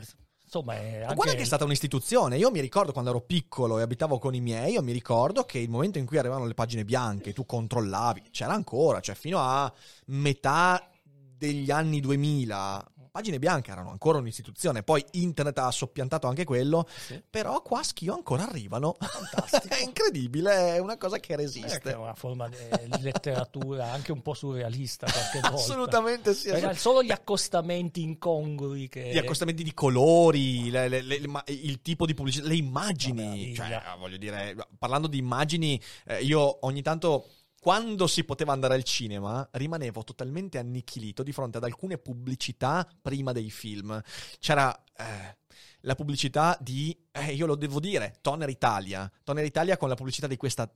insomma, 0.49 0.73
è 0.73 1.01
anche... 1.01 1.13
Guarda 1.13 1.33
che 1.35 1.41
è 1.43 1.45
stata 1.45 1.63
un'istituzione. 1.63 2.37
Io 2.37 2.49
mi 2.49 2.59
ricordo 2.59 2.91
quando 2.91 3.11
ero 3.11 3.21
piccolo 3.21 3.77
e 3.77 3.83
abitavo 3.83 4.17
con 4.17 4.33
i 4.33 4.41
miei, 4.41 4.73
io 4.73 4.81
mi 4.81 4.91
ricordo 4.91 5.43
che 5.43 5.59
il 5.59 5.69
momento 5.69 5.99
in 5.99 6.05
cui 6.05 6.17
arrivavano 6.17 6.47
le 6.47 6.55
pagine 6.55 6.83
bianche, 6.83 7.33
tu 7.33 7.45
controllavi, 7.45 8.23
c'era 8.31 8.53
ancora, 8.53 8.99
cioè 8.99 9.15
fino 9.15 9.39
a 9.39 9.71
metà 10.07 10.89
degli 11.03 11.69
anni 11.69 11.99
2000, 12.01 12.91
pagine 13.11 13.39
bianche 13.39 13.71
erano 13.71 13.89
ancora 13.91 14.17
un'istituzione. 14.19 14.83
Poi 14.83 15.03
internet 15.11 15.57
ha 15.59 15.71
soppiantato 15.71 16.27
anche 16.27 16.43
quello, 16.43 16.87
Sì. 17.07 17.21
però 17.29 17.61
qua 17.61 17.79
a 17.79 17.83
Schio 17.83 18.13
ancora 18.13 18.47
arrivano. 18.47 18.95
Fantastico. 18.99 19.73
è 19.75 19.81
incredibile, 19.83 20.75
è 20.75 20.79
una 20.79 20.97
cosa 20.97 21.17
che 21.19 21.33
Eh, 21.33 21.37
resiste. 21.37 21.91
è 21.91 21.95
una 21.95 22.13
forma 22.15 22.47
di 22.47 22.57
di 22.89 23.01
letteratura 23.01 23.91
anche 23.91 24.11
un 24.11 24.21
po' 24.21 24.33
surrealista 24.33 25.05
qualche 25.11 25.39
volta. 25.41 25.55
Assolutamente 25.57 26.33
sì. 26.33 26.49
Perché 26.49 26.75
solo 26.75 27.03
gli 27.03 27.11
accostamenti 27.11 28.01
incongrui 28.01 28.87
che... 28.87 29.11
Gli 29.11 29.17
accostamenti 29.17 29.63
di 29.63 29.73
colori, 29.73 30.69
le- 30.69 30.87
le- 30.87 31.01
le- 31.01 31.19
il 31.47 31.81
tipo 31.81 32.05
di 32.05 32.13
pubblicità, 32.13 32.47
le 32.47 32.55
immagini. 32.55 33.53
Cioè, 33.55 33.81
voglio 33.97 34.17
dire, 34.17 34.55
parlando 34.77 35.07
di 35.07 35.17
immagini, 35.17 35.79
eh, 36.05 36.21
io 36.23 36.65
ogni 36.65 36.81
tanto. 36.81 37.27
Quando 37.59 38.07
si 38.07 38.23
poteva 38.23 38.53
andare 38.53 38.75
al 38.75 38.83
cinema, 38.83 39.47
rimanevo 39.51 40.03
totalmente 40.03 40.57
annichilito 40.57 41.23
di 41.23 41.33
fronte 41.33 41.57
ad 41.57 41.65
alcune 41.65 41.97
pubblicità 41.97 42.87
prima 43.01 43.33
dei 43.33 43.51
film. 43.51 44.01
C'era 44.39 44.73
eh, 44.95 45.37
la 45.81 45.95
pubblicità 45.95 46.57
di, 46.61 46.97
eh, 47.11 47.33
io 47.33 47.45
lo 47.45 47.55
devo 47.55 47.79
dire, 47.79 48.15
Toner 48.21 48.49
Italia. 48.49 49.11
Toner 49.23 49.43
Italia 49.43 49.77
con 49.77 49.89
la 49.89 49.95
pubblicità 49.95 50.27
di 50.27 50.37
questa 50.37 50.71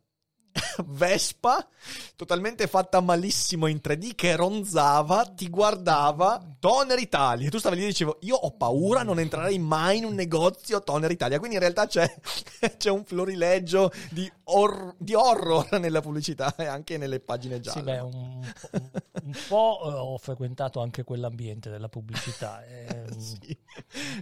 Vespa, 0.86 1.68
totalmente 2.16 2.68
fatta 2.68 3.02
malissimo 3.02 3.68
in 3.68 3.80
3D, 3.84 4.14
che 4.16 4.36
ronzava, 4.36 5.26
ti 5.26 5.50
guardava 5.50 6.42
Toner 6.60 7.00
Italia. 7.00 7.48
E 7.48 7.50
tu 7.50 7.58
stavi 7.58 7.76
lì 7.76 7.84
e 7.84 7.88
dicevo, 7.88 8.18
io 8.22 8.36
ho 8.36 8.52
paura, 8.52 9.04
non 9.04 9.20
entrerei 9.20 9.58
mai 9.58 9.98
in 9.98 10.06
un 10.06 10.14
negozio 10.14 10.82
Toner 10.84 11.12
Italia. 11.12 11.40
Quindi 11.40 11.56
in 11.56 11.62
realtà 11.62 11.88
c'è, 11.88 12.08
c'è 12.78 12.90
un 12.90 13.04
florileggio 13.04 13.92
di, 14.10 14.32
or- 14.46 14.96
di, 14.98 15.14
horror 15.14 15.80
nella 15.80 16.02
pubblicità 16.02 16.56
e 16.56 16.66
anche 16.66 16.98
nelle 16.98 17.20
pagine 17.20 17.60
gialle. 17.60 17.80
Sì, 17.80 17.86
beh, 17.86 18.00
un, 18.00 18.14
un, 18.14 18.92
un 19.24 19.38
po' 19.48 19.80
eh, 19.86 19.94
ho 19.94 20.18
frequentato 20.18 20.82
anche 20.82 21.04
quell'ambiente 21.04 21.70
della 21.70 21.90
pubblicità. 21.90 22.64
E, 22.64 23.08
sì. 23.18 23.58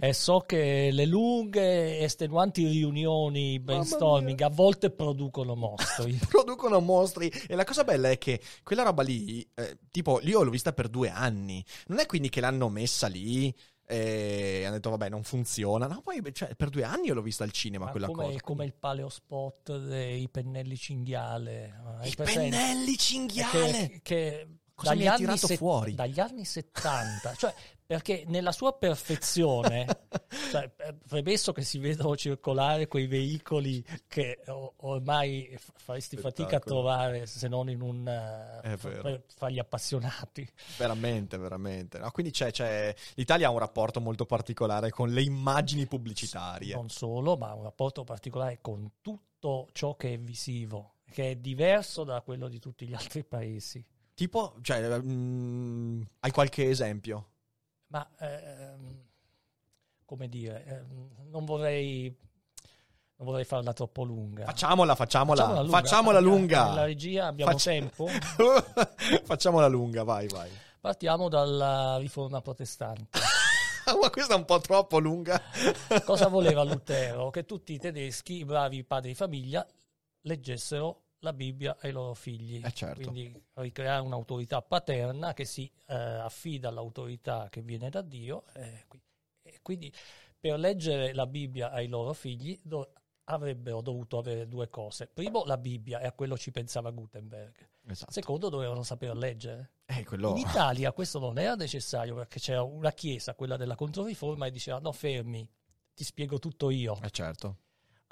e 0.00 0.12
so 0.12 0.40
che 0.40 0.88
le 0.90 1.04
lunghe 1.04 1.98
estenuanti 1.98 2.66
riunioni, 2.66 3.58
brainstorming, 3.60 4.40
a 4.40 4.48
volte 4.48 4.90
producono 4.90 5.54
mostri. 5.54 6.18
producono 6.28 6.80
mostri. 6.80 7.28
E 7.28 7.54
la 7.54 7.64
cosa 7.64 7.84
bella 7.84 8.10
è 8.10 8.18
che 8.18 8.40
quella 8.62 8.82
roba 8.82 9.02
lì, 9.02 9.46
eh, 9.54 9.78
tipo, 9.90 10.20
io 10.22 10.42
l'ho 10.42 10.50
vista 10.50 10.72
per 10.72 10.88
due 10.88 11.10
anni. 11.10 11.64
Non 11.86 11.98
è 11.98 12.06
quindi 12.06 12.28
che 12.28 12.40
l'hanno 12.40 12.68
messa 12.68 13.06
lì 13.06 13.54
e 13.84 14.62
hanno 14.64 14.76
detto 14.76 14.90
vabbè 14.90 15.08
non 15.08 15.22
funziona 15.22 15.86
no 15.86 16.00
poi 16.02 16.22
cioè, 16.32 16.54
per 16.54 16.70
due 16.70 16.84
anni 16.84 17.08
io 17.08 17.14
l'ho 17.14 17.20
vista 17.20 17.44
al 17.44 17.50
cinema 17.50 17.86
Ma 17.86 17.90
quella 17.90 18.06
come, 18.06 18.24
cosa 18.24 18.40
come 18.40 18.64
il 18.64 18.74
paleo 18.74 19.08
spot 19.08 19.76
dei 19.76 20.28
pennelli 20.28 20.76
cinghiale 20.76 21.74
i 22.04 22.14
pennelli 22.14 22.96
cinghiale 22.96 23.88
che, 23.88 24.00
che 24.02 24.46
Cosa 24.74 24.94
dagli 24.94 25.06
anni 25.06 25.18
tirato 25.18 25.46
se- 25.46 25.56
fuori? 25.56 25.94
dagli 25.94 26.20
anni 26.20 26.44
70 26.44 27.34
cioè 27.34 27.54
perché 27.92 28.24
nella 28.26 28.52
sua 28.52 28.72
perfezione 28.72 29.84
cioè, 30.50 30.72
eh, 30.78 30.94
premesso 31.06 31.52
che 31.52 31.60
si 31.60 31.76
vedono 31.76 32.16
circolare 32.16 32.88
quei 32.88 33.06
veicoli 33.06 33.84
che 34.08 34.40
ormai 34.76 35.54
faresti 35.58 36.16
fatica 36.16 36.56
a 36.56 36.60
Spettacolo. 36.60 36.80
trovare 36.80 37.26
se 37.26 37.48
non 37.48 37.68
in 37.68 37.82
un 37.82 38.08
eh, 38.08 38.76
per- 38.78 39.24
fra 39.26 39.50
gli 39.50 39.58
appassionati. 39.58 40.48
Veramente 40.78 41.36
veramente. 41.36 41.98
No, 41.98 42.10
quindi 42.12 42.32
c'è, 42.32 42.50
c'è 42.50 42.94
l'Italia 43.16 43.48
ha 43.48 43.50
un 43.50 43.58
rapporto 43.58 44.00
molto 44.00 44.24
particolare 44.24 44.88
con 44.88 45.10
le 45.10 45.20
immagini 45.20 45.86
pubblicitarie. 45.86 46.74
Non 46.74 46.88
solo 46.88 47.36
ma 47.36 47.52
un 47.52 47.64
rapporto 47.64 48.04
particolare 48.04 48.60
con 48.62 48.92
tutto 49.02 49.68
ciò 49.72 49.96
che 49.96 50.14
è 50.14 50.18
visivo 50.18 50.94
che 51.10 51.32
è 51.32 51.36
diverso 51.36 52.04
da 52.04 52.22
quello 52.22 52.48
di 52.48 52.58
tutti 52.58 52.86
gli 52.86 52.94
altri 52.94 53.22
paesi. 53.22 53.84
Tipo 54.14 54.56
cioè 54.62 54.98
mm, 54.98 56.00
hai 56.20 56.30
qualche 56.30 56.70
esempio 56.70 57.31
Ma 57.92 58.08
ehm, 58.20 59.04
come 60.06 60.26
dire, 60.28 60.64
ehm, 60.64 61.10
non 61.30 61.44
vorrei 61.44 62.14
non 63.16 63.26
vorrei 63.30 63.44
farla 63.44 63.72
troppo 63.74 64.02
lunga. 64.02 64.46
facciamola 64.46 64.94
facciamola 64.94 65.36
Facciamola 65.42 65.62
lunga. 65.62 65.78
facciamola 65.78 66.20
lunga 66.20 66.68
Nella 66.70 66.84
regia 66.84 67.26
abbiamo 67.26 67.52
Faccia- 67.52 67.70
tempo. 67.70 68.06
facciamola 69.24 69.66
lunga 69.66 70.02
vai 70.04 70.26
vai 70.28 70.50
Partiamo 70.80 71.28
dalla 71.28 71.98
riforma 71.98 72.40
protestante. 72.40 73.20
ma 74.00 74.10
questa 74.10 74.34
è 74.34 74.36
un 74.36 74.44
po' 74.46 74.58
troppo 74.60 74.98
lunga 74.98 75.40
Cosa 76.04 76.28
voleva 76.28 76.62
Lutero? 76.64 77.28
Che 77.30 77.44
tutti 77.44 77.74
i 77.74 77.78
tedeschi, 77.78 78.38
i 78.38 78.44
bravi 78.46 78.82
padri 78.84 79.10
di 79.10 79.14
famiglia, 79.14 79.64
leggessero 80.22 81.01
la 81.22 81.32
Bibbia 81.32 81.76
ai 81.80 81.92
loro 81.92 82.14
figli. 82.14 82.60
Eh, 82.64 82.72
certo. 82.72 83.00
Quindi 83.00 83.42
ricreare 83.54 84.02
un'autorità 84.02 84.60
paterna 84.62 85.32
che 85.32 85.44
si 85.44 85.70
eh, 85.86 85.94
affida 85.94 86.68
all'autorità 86.68 87.48
che 87.48 87.62
viene 87.62 87.90
da 87.90 88.02
Dio. 88.02 88.44
eh, 88.54 88.86
e 89.42 89.58
quindi 89.62 89.92
per 90.38 90.58
leggere 90.58 91.12
la 91.14 91.26
Bibbia 91.26 91.70
ai 91.70 91.88
loro 91.88 92.12
figli 92.12 92.58
do- 92.62 92.92
avrebbero 93.24 93.80
dovuto 93.80 94.18
avere 94.18 94.48
due 94.48 94.68
cose. 94.68 95.06
Primo, 95.06 95.44
la 95.44 95.56
Bibbia, 95.56 96.00
e 96.00 96.06
a 96.06 96.12
quello 96.12 96.36
ci 96.36 96.50
pensava 96.50 96.90
Gutenberg. 96.90 97.54
esatto 97.86 98.10
Secondo, 98.10 98.48
dovevano 98.48 98.82
saper 98.82 99.16
leggere. 99.16 99.74
eh, 99.86 100.04
quello... 100.04 100.30
In 100.30 100.38
Italia 100.38 100.92
questo 100.92 101.20
non 101.20 101.38
era 101.38 101.54
necessario 101.54 102.16
perché 102.16 102.40
c'era 102.40 102.62
una 102.62 102.90
chiesa, 102.92 103.34
quella 103.34 103.56
della 103.56 103.76
Controriforma, 103.76 104.46
e 104.46 104.50
diceva 104.50 104.80
no 104.80 104.90
fermi, 104.90 105.48
ti 105.94 106.02
spiego 106.02 106.38
tutto 106.40 106.70
io. 106.70 106.98
eh 107.00 107.10
certo 107.10 107.58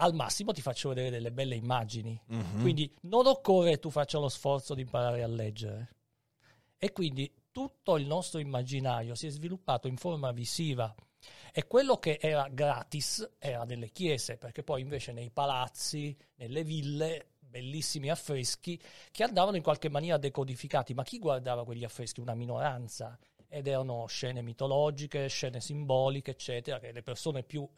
Al 0.02 0.14
massimo 0.14 0.52
ti 0.52 0.62
faccio 0.62 0.88
vedere 0.88 1.10
delle 1.10 1.30
belle 1.30 1.54
immagini. 1.54 2.18
Mhm. 2.26 2.60
Quindi 2.62 2.92
non 3.02 3.26
occorre 3.26 3.72
che 3.72 3.78
tu 3.78 3.90
faccia 3.90 4.18
lo 4.18 4.30
sforzo 4.30 4.74
di 4.74 4.80
imparare 4.82 5.22
a 5.22 5.26
leggere. 5.26 5.96
E 6.78 6.92
quindi 6.92 7.30
tutto 7.52 7.98
il 7.98 8.06
nostro 8.06 8.40
immaginario 8.40 9.14
si 9.14 9.26
è 9.26 9.30
sviluppato 9.30 9.88
in 9.88 9.98
forma 9.98 10.32
visiva. 10.32 10.94
E 11.52 11.66
quello 11.66 11.98
che 11.98 12.18
era 12.18 12.48
gratis 12.48 13.34
era 13.38 13.64
nelle 13.64 13.90
chiese, 13.90 14.38
perché 14.38 14.62
poi 14.62 14.80
invece 14.80 15.12
nei 15.12 15.30
palazzi, 15.30 16.16
nelle 16.36 16.64
ville, 16.64 17.32
bellissimi 17.38 18.08
affreschi 18.08 18.80
che 19.10 19.24
andavano 19.24 19.56
in 19.56 19.62
qualche 19.62 19.90
maniera 19.90 20.16
decodificati. 20.16 20.94
Ma 20.94 21.02
chi 21.02 21.18
guardava 21.18 21.64
quegli 21.64 21.84
affreschi? 21.84 22.20
Una 22.20 22.34
minoranza. 22.34 23.18
Ed 23.48 23.66
erano 23.66 24.06
scene 24.06 24.40
mitologiche, 24.40 25.28
scene 25.28 25.60
simboliche, 25.60 26.30
eccetera, 26.30 26.78
che 26.78 26.92
le 26.92 27.02
persone 27.02 27.42
più 27.42 27.68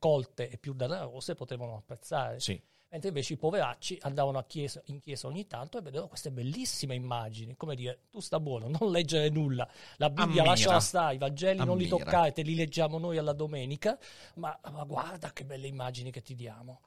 colte 0.00 0.48
e 0.50 0.58
più 0.58 0.72
danarose 0.74 1.36
potevano 1.36 1.76
apprezzare. 1.76 2.40
sì 2.40 2.60
Mentre 2.92 3.10
invece 3.10 3.34
i 3.34 3.36
poveracci 3.36 3.98
andavano 4.00 4.42
chiesa- 4.48 4.82
in 4.86 4.98
chiesa 4.98 5.28
ogni 5.28 5.46
tanto 5.46 5.78
e 5.78 5.80
vedevano 5.80 6.08
queste 6.08 6.32
bellissime 6.32 6.96
immagini. 6.96 7.54
Come 7.56 7.76
dire, 7.76 8.06
tu 8.10 8.18
sta 8.18 8.40
buono, 8.40 8.66
non 8.66 8.90
leggere 8.90 9.28
nulla. 9.28 9.64
La 9.98 10.08
Bibbia 10.08 10.24
Ammira. 10.24 10.44
lasciala 10.46 10.80
stare, 10.80 11.14
i 11.14 11.18
Vangeli 11.18 11.58
non 11.64 11.76
li 11.78 11.84
Ammira. 11.88 12.04
toccare, 12.04 12.32
te 12.32 12.42
li 12.42 12.56
leggiamo 12.56 12.98
noi 12.98 13.16
alla 13.16 13.32
domenica, 13.32 13.96
ma, 14.34 14.58
ma 14.72 14.82
guarda 14.82 15.32
che 15.32 15.44
belle 15.44 15.68
immagini 15.68 16.10
che 16.10 16.20
ti 16.20 16.34
diamo. 16.34 16.80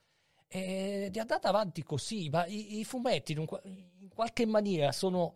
Ed 0.50 1.16
è 1.16 1.20
andata 1.22 1.48
avanti 1.48 1.84
così, 1.84 2.28
ma 2.30 2.46
i, 2.48 2.80
i 2.80 2.84
fumetti 2.84 3.32
in, 3.32 3.38
un 3.38 3.48
in 3.64 4.10
qualche 4.14 4.46
maniera 4.46 4.92
sono 4.92 5.36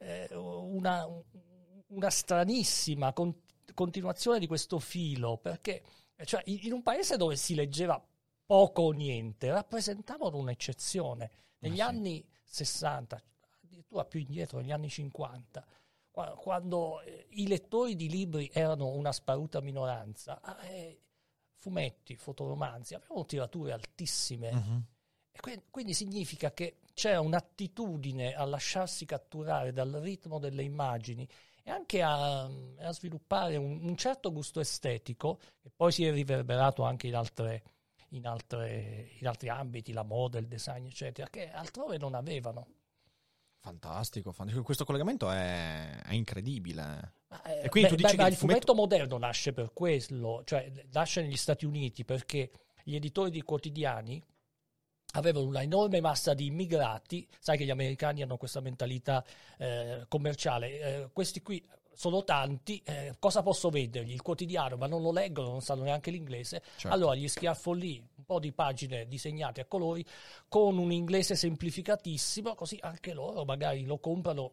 eh, 0.00 0.28
una, 0.34 1.06
una 1.86 2.10
stranissima 2.10 3.12
con- 3.12 3.32
continuazione 3.72 4.40
di 4.40 4.48
questo 4.48 4.80
filo, 4.80 5.36
perché 5.36 5.82
cioè, 6.24 6.42
in 6.46 6.72
un 6.72 6.82
paese 6.82 7.16
dove 7.16 7.36
si 7.36 7.54
leggeva 7.54 8.02
poco 8.44 8.82
o 8.82 8.90
niente, 8.92 9.50
rappresentavano 9.50 10.36
un'eccezione. 10.36 11.30
Negli 11.58 11.78
Ma 11.78 11.88
sì. 11.88 11.90
anni 11.90 12.28
60, 12.44 13.22
addirittura 13.62 14.04
più 14.04 14.20
indietro, 14.20 14.58
negli 14.58 14.72
anni 14.72 14.88
50, 14.88 15.64
qua- 16.10 16.34
quando 16.36 17.00
eh, 17.02 17.26
i 17.30 17.46
lettori 17.46 17.96
di 17.96 18.08
libri 18.08 18.50
erano 18.52 18.88
una 18.88 19.12
sparuta 19.12 19.60
minoranza, 19.60 20.40
eh, 20.68 21.00
fumetti, 21.56 22.16
fotoromanzi 22.16 22.94
avevano 22.94 23.24
tirature 23.24 23.72
altissime. 23.72 24.50
E 25.30 25.40
que- 25.40 25.62
quindi 25.70 25.94
significa 25.94 26.52
che 26.52 26.80
c'era 26.94 27.20
un'attitudine 27.20 28.34
a 28.34 28.44
lasciarsi 28.44 29.06
catturare 29.06 29.72
dal 29.72 29.90
ritmo 29.92 30.38
delle 30.38 30.62
immagini 30.62 31.26
e 31.62 31.70
anche 31.70 32.02
a, 32.02 32.42
a 32.44 32.92
sviluppare 32.92 33.56
un, 33.56 33.80
un 33.84 33.96
certo 33.96 34.32
gusto 34.32 34.60
estetico, 34.60 35.38
che 35.60 35.70
poi 35.74 35.92
si 35.92 36.04
è 36.04 36.12
riverberato 36.12 36.82
anche 36.82 37.06
in, 37.06 37.14
altre, 37.16 37.62
in, 38.10 38.26
altre- 38.26 39.10
in 39.18 39.26
altri 39.26 39.48
ambiti, 39.48 39.92
la 39.92 40.02
moda, 40.02 40.38
il 40.38 40.48
design, 40.48 40.86
eccetera, 40.86 41.28
che 41.28 41.50
altrove 41.50 41.98
non 41.98 42.14
avevano. 42.14 42.66
fantastico, 43.60 44.32
fantastico. 44.32 44.64
questo 44.64 44.84
collegamento 44.84 45.30
è, 45.30 46.02
è 46.02 46.12
incredibile 46.14 47.14
Ma, 47.28 47.42
eh, 47.44 47.64
E 47.64 47.68
quindi 47.68 47.88
tu 47.88 47.96
beh, 48.00 48.02
dici 48.02 48.16
beh, 48.16 48.22
che 48.22 48.28
il 48.28 48.32
il 48.32 48.36
fumetto 48.36 48.74
moderno 48.74 49.16
nasce 49.18 49.52
per 49.52 49.72
quello, 49.72 50.42
cioè 50.44 50.70
nasce 50.92 51.22
negli 51.22 51.36
Stati 51.36 51.64
Uniti 51.64 52.04
perché 52.04 52.50
gli 52.84 52.94
editori 52.94 53.30
di 53.30 53.42
quotidiani 53.42 54.22
avevano 55.12 55.46
una 55.46 55.62
enorme 55.62 56.00
massa 56.00 56.34
di 56.34 56.46
immigrati, 56.46 57.26
sai 57.38 57.56
che 57.56 57.64
gli 57.64 57.70
americani 57.70 58.22
hanno 58.22 58.36
questa 58.36 58.60
mentalità 58.60 59.24
eh, 59.58 60.04
commerciale, 60.08 60.80
eh, 60.80 61.08
questi 61.12 61.42
qui 61.42 61.64
sono 61.94 62.24
tanti, 62.24 62.80
eh, 62.86 63.14
cosa 63.18 63.42
posso 63.42 63.68
vendergli? 63.68 64.12
Il 64.12 64.22
quotidiano, 64.22 64.76
ma 64.76 64.86
non 64.86 65.02
lo 65.02 65.12
leggono, 65.12 65.50
non 65.50 65.60
sanno 65.60 65.82
neanche 65.82 66.10
l'inglese, 66.10 66.62
Certo. 66.76 66.88
allora 66.88 67.14
gli 67.14 67.28
schiaffo 67.28 67.72
lì 67.72 67.98
un 68.16 68.24
po' 68.24 68.38
di 68.40 68.52
pagine 68.52 69.06
disegnate 69.06 69.60
a 69.60 69.64
colori 69.66 70.04
con 70.48 70.78
un 70.78 70.90
inglese 70.90 71.34
semplificatissimo, 71.36 72.54
così 72.54 72.78
anche 72.80 73.12
loro 73.12 73.44
magari 73.44 73.84
lo 73.84 73.98
comprano. 73.98 74.52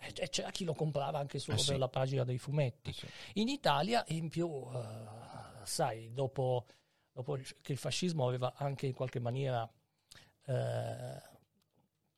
E 0.00 0.12
e 0.16 0.28
c'era 0.28 0.50
chi 0.50 0.62
lo 0.64 0.74
comprava 0.74 1.18
anche 1.18 1.40
solo 1.40 1.56
Eh 1.56 1.60
sì. 1.60 1.70
per 1.70 1.78
la 1.80 1.88
pagina 1.88 2.22
dei 2.22 2.38
fumetti. 2.38 2.90
Eh 2.90 2.92
sì. 2.92 3.06
In 3.34 3.48
Italia, 3.48 4.04
in 4.10 4.28
più, 4.28 4.48
eh, 4.72 5.64
sai, 5.64 6.12
dopo, 6.12 6.66
dopo 7.12 7.36
che 7.60 7.72
il 7.72 7.78
fascismo 7.78 8.28
aveva 8.28 8.52
anche 8.56 8.86
in 8.86 8.94
qualche 8.94 9.18
maniera, 9.18 9.68
eh, 10.48 11.22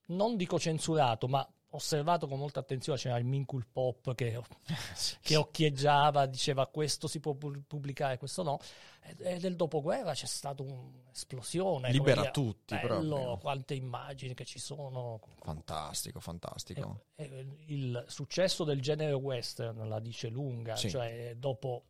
non 0.07 0.37
dico 0.37 0.59
censurato, 0.59 1.29
ma 1.29 1.47
osservato 1.73 2.27
con 2.27 2.39
molta 2.39 2.59
attenzione, 2.61 2.99
c'era 2.99 3.17
il 3.17 3.25
Minkul 3.25 3.65
Pop 3.71 4.13
che, 4.15 4.41
che 5.23 5.37
occhieggiava, 5.37 6.27
diceva 6.27 6.67
questo 6.67 7.07
si 7.07 7.21
può 7.21 7.35
pu- 7.35 7.63
pubblicare, 7.67 8.19
questo 8.19 8.43
no. 8.43 8.59
E, 9.03 9.39
nel 9.39 9.55
dopoguerra 9.57 10.13
c'è 10.13 10.27
stata 10.27 10.63
un'esplosione. 10.63 11.91
Libera 11.93 12.23
dire, 12.23 12.33
tutti, 12.33 12.75
bello, 12.75 12.89
proprio. 13.15 13.39
quante 13.39 13.75
immagini 13.75 14.35
che 14.35 14.45
ci 14.45 14.59
sono. 14.59 15.21
fantastico 15.43 16.19
fantastico 16.21 17.05
E- 17.15 17.25
e 17.25 17.47
il 17.67 18.05
successo 18.09 18.65
del 18.65 18.81
genere 18.81 19.13
western 19.13 19.89
la 19.89 20.01
dice 20.01 20.29
lunga, 20.29 20.75
Sì. 20.77 20.91
cioè 20.91 21.35
dopo 21.37 21.85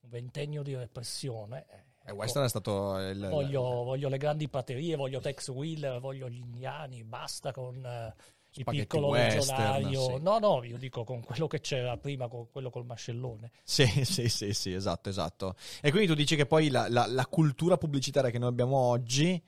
un 0.00 0.10
ventennio 0.10 0.62
di 0.62 0.74
repressione. 0.74 1.88
Eh, 2.04 2.10
ecco, 2.10 2.14
Western 2.16 2.44
è 2.44 2.48
stato 2.48 2.98
il, 2.98 3.28
voglio, 3.30 3.62
voglio 3.62 4.08
le 4.08 4.18
grandi 4.18 4.48
praterie, 4.48 4.96
voglio 4.96 5.20
Tex 5.20 5.48
Wheeler, 5.48 6.00
voglio 6.00 6.28
gli 6.28 6.38
indiani, 6.38 7.04
basta 7.04 7.52
con, 7.52 7.84
eh, 7.84 8.14
il 8.54 8.64
piccolo 8.64 9.12
legionario. 9.12 10.00
sì. 10.02 10.22
No, 10.22 10.38
no, 10.38 10.64
io 10.64 10.76
dico 10.76 11.04
con 11.04 11.20
quello 11.22 11.46
che 11.46 11.60
c'era 11.60 11.96
prima, 11.96 12.28
con 12.28 12.50
quello 12.50 12.70
col 12.70 12.84
mascellone. 12.84 13.52
Sì, 13.62 13.86
sì, 14.04 14.28
sì, 14.28 14.52
sì, 14.52 14.72
esatto, 14.72 15.08
esatto. 15.08 15.54
E 15.80 15.90
quindi 15.90 16.08
tu 16.08 16.14
dici 16.14 16.34
che 16.36 16.46
poi 16.46 16.68
la, 16.68 16.88
la- 16.88 17.06
la 17.06 17.26
cultura 17.26 17.76
pubblicitaria 17.76 18.30
che 18.30 18.38
noi 18.38 18.48
abbiamo 18.48 18.76
oggi 18.76 19.40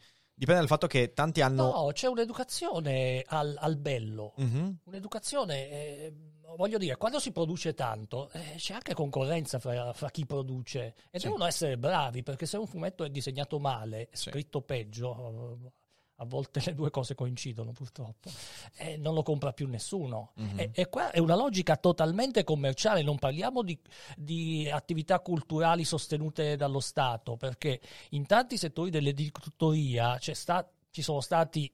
dipende 0.42 0.62
dal 0.62 0.66
fatto 0.68 0.88
che 0.88 1.12
tanti 1.12 1.40
hanno... 1.40 1.70
No, 1.70 1.90
c'è 1.92 2.08
un'educazione 2.08 3.22
al, 3.28 3.54
al 3.60 3.76
bello. 3.76 4.32
Mhm, 4.38 4.78
Un'educazione, 4.84 5.68
eh, 5.70 6.12
voglio 6.56 6.78
dire, 6.78 6.96
quando 6.96 7.20
si 7.20 7.30
produce 7.30 7.74
tanto 7.74 8.28
eh, 8.32 8.54
c'è 8.56 8.74
anche 8.74 8.92
concorrenza 8.92 9.60
fra, 9.60 9.92
fra 9.92 10.10
chi 10.10 10.26
produce 10.26 10.94
e 11.10 11.20
Sì. 11.20 11.26
devono 11.26 11.44
essere 11.46 11.78
bravi 11.78 12.24
perché 12.24 12.46
se 12.46 12.56
un 12.56 12.66
fumetto 12.66 13.04
è 13.04 13.08
disegnato 13.10 13.60
male, 13.60 14.08
Sì. 14.10 14.30
scritto 14.30 14.62
peggio, 14.62 15.60
eh, 15.64 15.72
a 16.22 16.24
volte 16.24 16.62
le 16.64 16.74
due 16.74 16.90
cose 16.90 17.14
coincidono 17.14 17.72
purtroppo, 17.72 18.30
eh, 18.76 18.96
non 18.96 19.14
lo 19.14 19.22
compra 19.22 19.52
più 19.52 19.68
nessuno. 19.68 20.32
mhm. 20.36 20.58
E, 20.58 20.70
e 20.72 20.88
qua 20.88 21.10
è 21.10 21.18
una 21.18 21.34
logica 21.34 21.76
totalmente 21.76 22.44
commerciale, 22.44 23.02
non 23.02 23.18
parliamo 23.18 23.62
di, 23.62 23.78
di 24.16 24.68
attività 24.70 25.20
culturali 25.20 25.84
sostenute 25.84 26.56
dallo 26.56 26.80
Stato, 26.80 27.36
perché 27.36 27.80
in 28.10 28.26
tanti 28.26 28.56
settori 28.56 28.90
dell'editoria 28.90 30.16
c'è 30.18 30.34
sta- 30.34 30.68
ci 30.90 31.02
sono 31.02 31.20
stati 31.20 31.70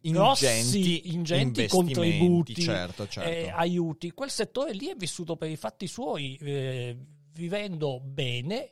grossi, 0.00 0.46
ingenti, 0.46 1.14
ingenti 1.14 1.66
contributi, 1.68 2.54
certo, 2.54 3.08
certo. 3.08 3.30
eh, 3.30 3.48
aiuti. 3.48 4.10
Quel 4.12 4.30
settore 4.30 4.72
lì 4.72 4.88
è 4.88 4.96
vissuto 4.96 5.36
per 5.36 5.48
i 5.48 5.56
fatti 5.56 5.86
suoi, 5.86 6.36
eh, 6.42 6.96
vivendo 7.32 8.00
bene, 8.00 8.70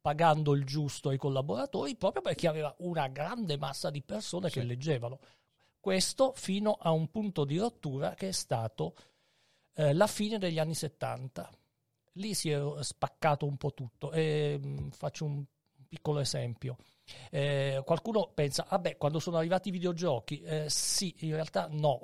pagando 0.00 0.54
il 0.54 0.64
giusto 0.64 1.10
ai 1.10 1.18
collaboratori, 1.18 1.96
proprio 1.96 2.22
perché 2.22 2.48
aveva 2.48 2.74
una 2.78 3.08
grande 3.08 3.56
massa 3.58 3.90
di 3.90 4.02
persone 4.02 4.48
che 4.50 4.60
Sì. 4.60 4.66
leggevano. 4.66 5.18
Questo 5.78 6.32
fino 6.34 6.72
a 6.72 6.90
un 6.90 7.10
punto 7.10 7.44
di 7.44 7.56
rottura 7.58 8.14
che 8.14 8.28
è 8.28 8.32
stato 8.32 8.94
eh, 9.74 9.92
la 9.94 10.06
fine 10.06 10.38
degli 10.38 10.58
anni 10.58 10.74
70. 10.74 11.48
Lì 12.14 12.34
si 12.34 12.50
è 12.50 12.60
spaccato 12.80 13.46
un 13.46 13.56
po' 13.56 13.72
tutto. 13.72 14.10
E, 14.12 14.58
mh, 14.60 14.90
faccio 14.90 15.24
un 15.24 15.44
piccolo 15.88 16.18
esempio. 16.20 16.76
Eh, 17.30 17.82
qualcuno 17.84 18.30
pensa, 18.34 18.66
vabbè, 18.68 18.96
quando 18.96 19.18
sono 19.20 19.38
arrivati 19.38 19.68
i 19.68 19.72
videogiochi, 19.72 20.40
eh, 20.42 20.68
sì, 20.68 21.14
in 21.20 21.32
realtà 21.32 21.66
no, 21.70 22.00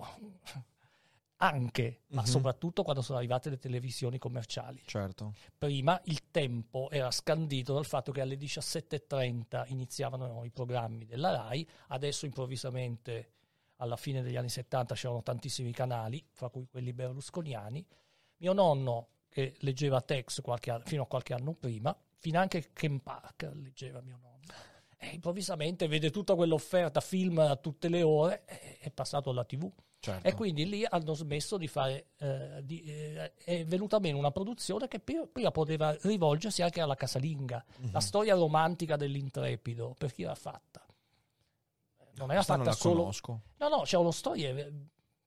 anche, 1.39 2.03
ma 2.09 2.23
Mhm. 2.23 2.27
soprattutto 2.27 2.83
quando 2.83 3.03
sono 3.03 3.19
arrivate 3.19 3.51
le 3.51 3.59
televisioni 3.59 4.19
commerciali. 4.19 4.83
certo. 4.87 5.35
Prima 5.57 6.01
il 6.05 6.31
tempo 6.31 6.89
era 6.91 7.11
scandito 7.11 7.75
dal 7.75 7.85
fatto 7.85 8.13
che 8.13 8.21
alle 8.21 8.37
17.30 8.37 9.65
iniziavano 9.69 10.45
i 10.45 10.51
programmi 10.51 11.05
della 11.07 11.31
RAI, 11.33 11.69
adesso 11.89 12.25
improvvisamente 12.27 13.33
alla 13.77 13.97
fine 13.97 14.23
degli 14.23 14.37
anni 14.37 14.49
70 14.49 14.95
c'erano 14.95 15.23
tantissimi 15.23 15.73
canali, 15.73 16.25
fra 16.33 16.49
cui 16.49 16.67
quelli 16.67 16.93
berlusconiani. 16.95 17.85
Mio 18.39 18.53
nonno, 18.55 19.09
che 19.29 19.55
leggeva 19.61 20.01
Tex 20.01 20.41
qualche 20.41 20.81
fino 20.85 21.03
a 21.03 21.07
qualche 21.07 21.35
anno 21.35 21.53
prima, 21.53 21.95
fino 22.19 22.39
anche 22.41 22.71
Ken 22.73 23.03
Parker 23.03 23.55
leggeva 23.55 24.01
mio 24.01 24.17
nonno. 24.23 24.35
E 24.97 25.09
improvvisamente 25.09 25.87
vede 25.89 26.11
tutta 26.11 26.35
quell'offerta 26.35 27.01
film 27.01 27.39
a 27.41 27.57
tutte 27.57 27.91
le 27.91 28.03
ore, 28.03 28.45
è 28.47 28.91
passato 28.91 29.29
alla 29.29 29.45
TV. 29.45 29.71
Certo. 30.01 30.27
E 30.27 30.35
quindi 30.35 30.69
lì 30.69 30.85
hanno 30.89 31.15
smesso 31.15 31.57
di 31.57 31.67
fare, 31.69 32.07
eh, 32.19 32.61
di- 32.63 32.83
eh, 32.85 33.33
è 33.37 33.65
venuta 33.65 33.99
meno 33.99 34.19
una 34.19 34.31
produzione 34.31 34.89
che 34.89 35.01
prima, 35.01 35.27
prima 35.31 35.51
poteva 35.51 35.97
rivolgersi 36.03 36.63
anche 36.63 36.81
alla 36.81 36.95
casalinga, 36.97 37.65
Mhm. 37.79 37.93
la 37.93 38.01
storia 38.01 38.35
romantica 38.35 38.97
dell'intrepido, 38.97 39.95
per 39.99 40.13
chi 40.13 40.23
l'ha 40.23 40.35
fatta. 40.35 40.85
Non 42.19 42.31
era 42.31 42.37
Questa 42.43 42.53
fatta 42.55 42.57
non 42.57 42.65
la 42.67 42.73
solo... 42.73 43.01
conosco. 43.01 43.41
No, 43.59 43.69
no, 43.69 43.83
c'erano 43.83 44.11
storie, 44.11 44.73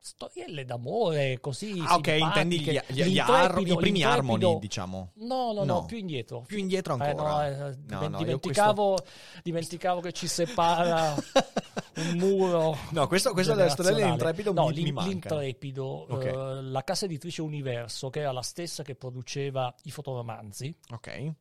storielle 0.02 0.66
d'amore, 0.66 1.40
così 1.40 1.80
Ah, 1.86 1.96
ok, 1.96 2.08
intendi 2.08 2.60
gli, 2.62 2.80
gli- 2.88 3.04
gli 3.04 3.20
ar- 3.20 3.60
i 3.60 3.76
primi 3.76 4.02
Harmony, 4.04 4.58
diciamo. 4.60 5.12
No, 5.16 5.52
no, 5.52 5.64
no, 5.66 5.74
No. 5.82 5.86
più 5.86 5.98
indietro. 5.98 6.42
Più 6.48 6.58
indietro 6.58 6.98
Eh, 6.98 7.06
ancora. 7.10 7.48
eh, 7.48 7.56
No, 7.58 7.74
dimen- 7.76 8.12
no, 8.12 8.18
dimenticavo, 8.18 8.98
dimenticavo 9.44 10.00
che 10.02 10.14
ci 10.14 10.28
separa 10.28 11.14
un 11.96 12.18
muro. 12.18 12.78
No, 12.92 13.08
questo, 13.08 13.32
questa 13.34 13.54
della 13.56 13.70
storia 13.70 13.92
generazionale. 13.92 14.34
dell'intrepido 14.34 14.54
no, 14.54 14.68
mi, 14.70 14.92
mi 14.92 15.04
l'intrepido, 15.10 16.06
Ok. 16.10 16.26
eh, 16.26 16.62
la 16.62 16.84
casa 16.84 17.06
editrice 17.06 17.42
Universo, 17.42 18.10
che 18.10 18.20
era 18.22 18.32
la 18.32 18.42
stessa 18.42 18.84
che 18.84 18.96
produceva 18.96 19.74
i 19.84 19.92
fotoromanzi, 19.92 20.76
Ok. 20.92 21.34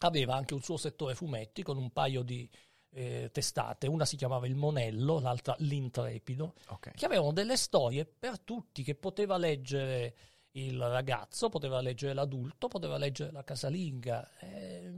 aveva 0.00 0.34
anche 0.34 0.54
un 0.54 0.62
suo 0.62 0.76
settore 0.76 1.14
fumetti 1.14 1.62
con 1.62 1.76
un 1.76 1.90
paio 1.90 2.22
di 2.22 2.48
eh, 2.96 3.30
testate, 3.32 3.88
una 3.88 4.04
si 4.04 4.16
chiamava 4.16 4.46
Il 4.46 4.54
Monello, 4.54 5.18
l'altra 5.18 5.54
L'Intrepido, 5.58 6.54
ok. 6.68 6.92
che 6.92 7.04
avevano 7.06 7.32
delle 7.32 7.56
storie 7.56 8.04
per 8.04 8.38
tutti, 8.40 8.82
che 8.84 8.94
poteva 8.94 9.36
leggere 9.36 10.14
il 10.52 10.80
ragazzo, 10.80 11.48
poteva 11.48 11.80
leggere 11.80 12.12
l'adulto, 12.14 12.68
poteva 12.68 12.96
leggere 12.96 13.32
la 13.32 13.42
casalinga. 13.42 14.30
Eh, 14.38 14.92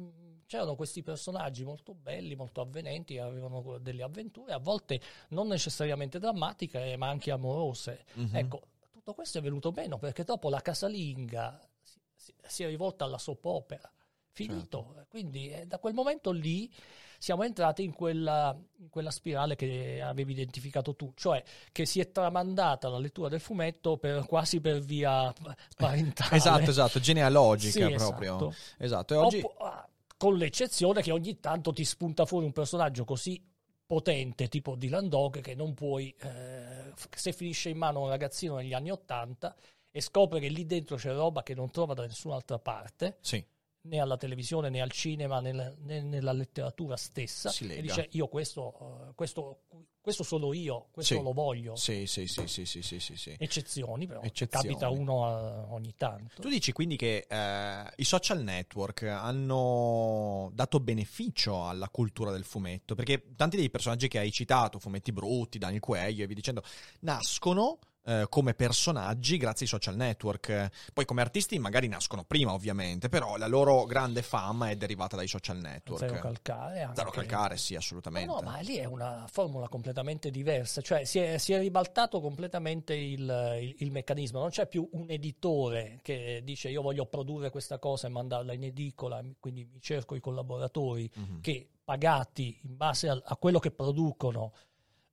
c'erano 0.46 0.76
questi 0.76 1.02
personaggi 1.02 1.64
molto 1.64 1.94
belli, 1.94 2.34
molto 2.34 2.60
avvenenti, 2.60 3.18
avevano 3.18 3.78
delle 3.78 4.02
avventure, 4.02 4.52
a 4.52 4.58
volte 4.58 5.00
non 5.28 5.48
necessariamente 5.48 6.18
drammatiche, 6.18 6.92
eh, 6.92 6.96
ma 6.96 7.08
anche 7.08 7.30
amorose. 7.30 8.04
Mhm. 8.14 8.36
Ecco, 8.36 8.62
tutto 8.92 9.14
questo 9.14 9.38
è 9.38 9.42
venuto 9.42 9.72
meno 9.72 9.98
perché 9.98 10.24
dopo 10.24 10.48
la 10.48 10.60
casalinga 10.60 11.60
si, 11.82 11.98
si- 12.14 12.34
si 12.46 12.62
è 12.62 12.66
rivolta 12.66 13.04
alla 13.04 13.18
soap 13.18 13.44
opera. 13.44 13.90
Finito. 14.30 14.90
Certo. 14.92 15.06
Quindi 15.08 15.48
eh, 15.50 15.66
da 15.66 15.78
quel 15.78 15.94
momento 15.94 16.30
lì 16.30 16.70
siamo 17.18 17.42
entrati 17.42 17.82
in 17.82 17.94
quella, 17.94 18.54
in 18.80 18.90
quella 18.90 19.10
spirale 19.10 19.56
che 19.56 20.02
avevi 20.02 20.32
identificato 20.32 20.94
tu, 20.94 21.10
cioè 21.16 21.42
che 21.72 21.86
si 21.86 22.00
è 22.00 22.12
tramandata 22.12 22.90
la 22.90 22.98
lettura 22.98 23.30
del 23.30 23.40
fumetto 23.40 23.96
per, 23.96 24.26
quasi 24.26 24.60
per 24.60 24.80
via 24.80 25.32
parentale. 25.74 26.36
Esatto, 26.36 26.68
esatto, 26.70 27.00
genealogica 27.00 27.88
Sì, 27.88 27.94
proprio. 27.94 28.34
esatto. 28.36 28.54
Esatto, 28.76 29.14
e 29.14 29.16
oggi... 29.16 29.42
Ah, 29.60 29.88
con 30.16 30.36
l'eccezione 30.36 31.02
che 31.02 31.12
ogni 31.12 31.40
tanto 31.40 31.72
ti 31.72 31.84
spunta 31.84 32.24
fuori 32.24 32.46
un 32.46 32.52
personaggio 32.52 33.04
così 33.04 33.42
potente 33.86 34.48
tipo 34.48 34.74
Dylan 34.74 35.08
Dog 35.08 35.40
che 35.40 35.54
non 35.54 35.74
puoi 35.74 36.14
eh, 36.18 36.92
se 37.14 37.32
finisce 37.32 37.68
in 37.68 37.78
mano 37.78 38.02
un 38.02 38.08
ragazzino 38.08 38.56
negli 38.56 38.72
anni 38.72 38.90
80 38.90 39.54
e 39.90 40.00
scopre 40.00 40.40
che 40.40 40.48
lì 40.48 40.66
dentro 40.66 40.96
c'è 40.96 41.12
roba 41.12 41.42
che 41.42 41.54
non 41.54 41.70
trova 41.70 41.94
da 41.94 42.04
nessun'altra 42.04 42.58
parte 42.58 43.18
Sì, 43.20 43.44
né 43.82 44.00
alla 44.00 44.16
televisione 44.16 44.68
né 44.68 44.80
al 44.80 44.90
cinema 44.90 45.40
né, 45.40 45.76
né 45.78 46.00
nella 46.02 46.32
letteratura 46.32 46.96
stessa 46.96 47.50
Si 47.50 47.66
e 47.68 47.80
dice 47.80 48.08
io 48.10 48.26
questo, 48.26 49.08
eh, 49.08 49.14
questo, 49.14 49.60
questo 50.06 50.22
sono 50.22 50.52
io 50.52 50.86
questo 50.92 51.16
Sì. 51.16 51.20
lo 51.20 51.32
voglio 51.32 51.74
sì, 51.74 52.06
sì, 52.06 52.28
sì, 52.28 52.46
sì, 52.46 52.64
sì, 52.64 52.80
sì, 52.80 53.00
sì, 53.00 53.16
sì. 53.16 53.34
eccezioni 53.36 54.06
però 54.06 54.20
Eccezioni. 54.22 54.68
capita 54.68 54.88
uno 54.88 55.26
a- 55.26 55.66
ogni 55.70 55.94
tanto 55.96 56.42
Tu 56.42 56.48
dici 56.48 56.70
quindi 56.70 56.96
che 56.96 57.26
eh, 57.28 57.92
i 57.96 58.04
social 58.04 58.40
network 58.44 59.02
hanno 59.02 60.50
dato 60.54 60.78
beneficio 60.78 61.66
alla 61.66 61.88
cultura 61.88 62.30
del 62.30 62.44
fumetto, 62.44 62.94
perché 62.94 63.34
tanti 63.34 63.56
dei 63.56 63.68
personaggi 63.68 64.06
che 64.06 64.18
hai 64.20 64.30
citato, 64.30 64.78
fumetti 64.78 65.10
brutti, 65.10 65.58
Daniel 65.58 65.80
Quaglio 65.80 66.22
e 66.22 66.26
via 66.26 66.36
dicendo, 66.36 66.62
nascono 67.00 67.78
eh, 68.06 68.26
come 68.28 68.54
personaggi 68.54 69.36
grazie 69.36 69.64
ai 69.66 69.70
social 69.70 69.96
network. 69.96 70.70
Poi 70.92 71.04
come 71.04 71.20
artisti 71.20 71.58
magari 71.58 71.88
nascono 71.88 72.24
prima 72.24 72.52
ovviamente, 72.52 73.08
però 73.08 73.36
la 73.36 73.46
loro 73.48 73.84
grande 73.84 74.22
fama 74.22 74.70
è 74.70 74.76
derivata 74.76 75.16
dai 75.16 75.28
social 75.28 75.58
network. 75.58 76.06
zero 76.06 76.18
calcare 76.20 76.82
anche. 76.82 76.96
Zero 76.96 77.10
calcare, 77.10 77.56
sì, 77.56 77.74
assolutamente. 77.74 78.28
No, 78.28 78.40
no, 78.40 78.50
ma 78.50 78.58
lì 78.60 78.76
è 78.76 78.84
una 78.84 79.26
formula 79.30 79.68
completamente 79.68 80.30
diversa, 80.30 80.80
cioè 80.80 81.04
si 81.04 81.18
è, 81.18 81.38
si 81.38 81.52
è 81.52 81.58
ribaltato 81.58 82.20
completamente 82.20 82.94
il, 82.94 83.58
il- 83.60 83.74
il 83.78 83.90
meccanismo, 83.90 84.38
non 84.40 84.50
c'è 84.50 84.66
più 84.66 84.88
un 84.92 85.06
editore 85.10 85.98
che 86.02 86.40
dice 86.44 86.68
io 86.68 86.82
voglio 86.82 87.06
produrre 87.06 87.50
questa 87.50 87.78
cosa 87.78 88.06
e 88.06 88.10
mandarla 88.10 88.52
in 88.52 88.64
edicola, 88.64 89.22
quindi 89.40 89.64
mi 89.70 89.80
cerco 89.80 90.14
i 90.14 90.20
collaboratori 90.20 91.10
Mhm. 91.16 91.40
che 91.40 91.68
pagati 91.84 92.58
in 92.64 92.76
base 92.76 93.08
a, 93.08 93.20
a 93.24 93.36
quello 93.36 93.58
che 93.58 93.70
producono 93.70 94.52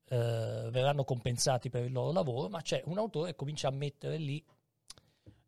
eh, 0.08 0.68
verranno 0.70 1.04
compensati 1.04 1.70
per 1.70 1.84
il 1.84 1.92
loro 1.92 2.12
lavoro, 2.12 2.48
ma 2.48 2.60
c'è 2.62 2.82
un 2.86 2.98
autore 2.98 3.30
che 3.30 3.36
comincia 3.36 3.68
a 3.68 3.72
mettere 3.72 4.16
lì, 4.18 4.44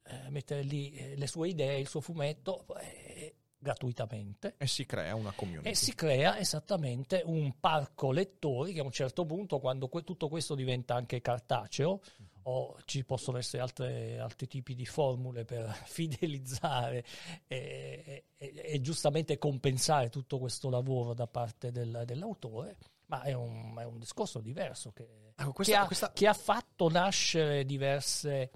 eh, 0.05 0.31
mettere 0.31 0.63
lì 0.63 0.93
eh, 0.93 1.17
le 1.17 1.27
sue 1.27 1.49
idee, 1.49 1.79
il 1.81 1.89
suo 1.89 2.01
fumetto 2.01 2.65
eh, 2.81 3.35
gratuitamente 3.59 4.55
E 4.59 4.67
si 4.67 4.87
crea 4.87 5.15
una 5.15 5.33
community. 5.33 5.69
e 5.69 5.75
si 5.75 5.95
crea 5.95 6.39
esattamente 6.39 7.23
un 7.25 7.59
parco 7.59 8.13
lettori 8.13 8.73
che 8.73 8.81
a 8.81 8.85
un 8.85 8.93
certo 8.93 9.25
punto, 9.25 9.59
quando 9.59 9.89
que- 9.89 10.05
tutto 10.05 10.29
questo 10.29 10.55
diventa 10.55 10.95
anche 10.95 11.21
cartaceo, 11.21 12.01
o 12.49 12.77
ci 12.85 13.03
possono 13.05 13.39
essere 13.39 13.61
altre- 13.63 14.21
altri 14.21 14.47
tipi 14.47 14.77
di 14.77 14.87
formule 14.87 15.45
per 15.45 15.69
fidelizzare 15.87 17.05
e, 17.49 18.25
e- 18.37 18.53
e 18.65 18.81
giustamente 18.81 19.37
compensare 19.39 20.11
tutto 20.11 20.39
questo 20.39 20.71
lavoro 20.71 21.13
da 21.13 21.27
parte 21.27 21.73
del- 21.73 22.03
dell'autore, 22.07 22.77
ma 23.07 23.23
è 23.23 23.33
un, 23.33 23.77
è 23.79 23.85
un 23.85 23.99
discorso 23.99 24.41
diverso 24.41 24.93
che, 24.93 25.33
Ecco, 25.37 25.49
che 25.49 25.53
questa, 25.53 25.81
ha, 25.83 25.87
questa 25.87 26.13
che 26.13 26.27
ha 26.27 26.33
fatto 26.35 26.89
nascere 26.89 27.65
diverse... 27.65 28.51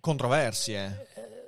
controversie. 0.00 1.08
Eh, 1.14 1.40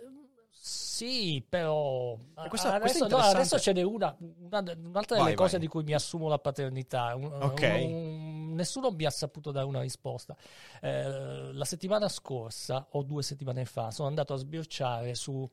Sì, 0.51 1.45
però 1.47 2.17
questa- 2.49 2.75
adesso, 2.75 3.07
no, 3.09 3.17
adesso 3.19 3.59
ce 3.59 3.73
n'è 3.73 3.83
una, 3.83 4.17
una- 4.19 4.61
un'altra 4.77 5.17
Vai, 5.17 5.25
delle 5.25 5.35
cose 5.37 5.53
vai. 5.53 5.61
di 5.61 5.67
cui 5.67 5.83
mi 5.83 5.93
assumo 5.93 6.29
la 6.29 6.39
paternità. 6.39 7.15
Un, 7.17 7.25
Ok. 7.33 7.61
un 7.83 8.53
nessuno 8.55 8.91
mi 8.93 9.05
ha 9.05 9.11
saputo 9.11 9.51
dare 9.51 9.67
una 9.67 9.81
risposta. 9.81 10.37
Eh, 10.81 11.53
la 11.53 11.65
settimana 11.65 12.09
scorsa, 12.09 12.87
o 12.93 13.03
due 13.03 13.23
settimane 13.25 13.65
fa, 13.65 13.91
sono 13.91 14.07
andato 14.09 14.33
a 14.35 14.37
sbirciare 14.37 15.15
su 15.17 15.49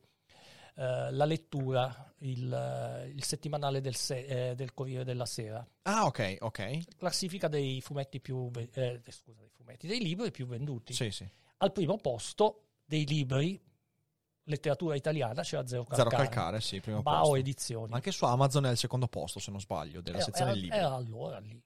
eh, 0.74 1.10
la 1.10 1.24
lettura, 1.24 2.14
il, 2.18 3.12
il 3.14 3.24
settimanale 3.24 3.80
del, 3.80 3.94
se- 3.94 4.50
eh, 4.50 4.54
del, 4.54 4.72
Corriere 4.72 5.04
della 5.04 5.26
Sera. 5.26 5.66
Ah, 5.82 6.06
ok, 6.06 6.38
ok. 6.40 6.96
Classifica 6.96 7.48
dei 7.48 7.80
fumetti 7.80 8.20
più, 8.20 8.50
eh, 8.54 9.00
scusa, 9.08 9.40
dei 9.40 9.50
fumetti, 9.50 9.86
dei 9.86 10.00
libri 10.00 10.30
più 10.30 10.46
venduti. 10.46 10.92
Sì, 10.92 11.10
sì. 11.10 11.28
Al 11.58 11.72
primo 11.72 11.96
posto 11.98 12.68
dei 12.84 13.06
libri 13.06 13.60
letteratura 14.44 14.96
italiana 14.96 15.42
c'era 15.42 15.66
Zero 15.66 15.84
Calcare. 15.84 16.10
Zero 16.10 16.22
Calcare, 16.22 16.60
sì, 16.60 16.80
primo 16.80 17.02
Bao 17.02 17.20
posto. 17.20 17.36
Edizioni. 17.36 17.92
Anche 17.92 18.10
su 18.10 18.24
Amazon 18.24 18.66
è 18.66 18.68
al 18.68 18.76
secondo 18.76 19.08
posto, 19.08 19.38
se 19.38 19.50
non 19.50 19.60
sbaglio, 19.60 20.00
della 20.00 20.16
era, 20.16 20.24
sezione 20.24 20.54
libri. 20.54 20.76
Era 20.76 20.94
allora 20.94 21.38
lì. 21.38 21.60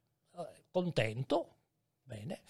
Contento, 0.71 1.57
bene. 2.03 2.43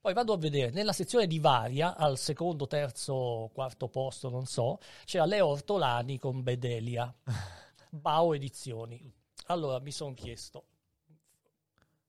Poi 0.00 0.14
vado 0.14 0.32
a 0.32 0.38
vedere, 0.38 0.70
nella 0.70 0.94
sezione 0.94 1.26
di 1.26 1.38
Varia, 1.38 1.94
al 1.94 2.16
secondo, 2.16 2.66
terzo, 2.66 3.50
quarto 3.52 3.88
posto, 3.88 4.30
non 4.30 4.46
so, 4.46 4.78
c'era 5.04 5.26
Leo 5.26 5.46
Ortolani 5.48 6.18
con 6.18 6.42
Bedelia, 6.42 7.14
Bao 7.90 8.32
Edizioni. 8.34 9.12
Allora 9.46 9.78
mi 9.80 9.90
sono 9.90 10.14
chiesto, 10.14 10.64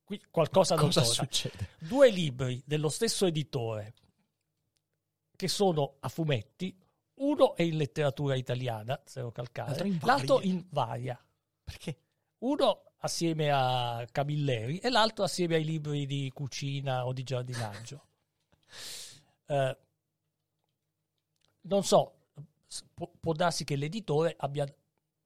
qui 0.06 0.22
qualcosa 0.32 0.76
non 0.76 0.86
Cosa 0.86 1.02
torna. 1.02 1.16
succede? 1.16 1.70
Due 1.80 2.10
libri 2.10 2.62
dello 2.66 2.88
stesso 2.90 3.26
editore 3.26 3.94
che 5.36 5.48
sono 5.50 5.96
a 6.00 6.08
fumetti, 6.08 6.74
uno 7.16 7.56
è 7.56 7.64
in 7.64 7.76
letteratura 7.76 8.36
italiana, 8.36 9.02
Zero 9.04 9.32
Calcare, 9.32 9.70
L'altro 9.72 9.88
in 9.88 10.00
l'altro 10.04 10.36
Varia. 10.36 10.50
in 10.52 10.66
Varia. 10.70 11.26
Perché? 11.64 11.98
Uno 12.40 12.84
assieme 13.04 13.50
a 13.52 14.06
Camilleri 14.12 14.80
e 14.80 14.90
l'altro 14.90 15.24
assieme 15.24 15.56
ai 15.56 15.64
libri 15.66 16.06
di 16.06 16.32
cucina 16.34 17.06
o 17.06 17.14
di 17.14 17.24
giardinaggio. 17.24 18.06
Eh, 19.52 19.78
non 21.64 21.84
so, 21.84 22.14
può, 22.94 23.12
può 23.20 23.34
darsi 23.34 23.66
che 23.66 23.76
l'editore 23.76 24.34
abbia, 24.40 24.66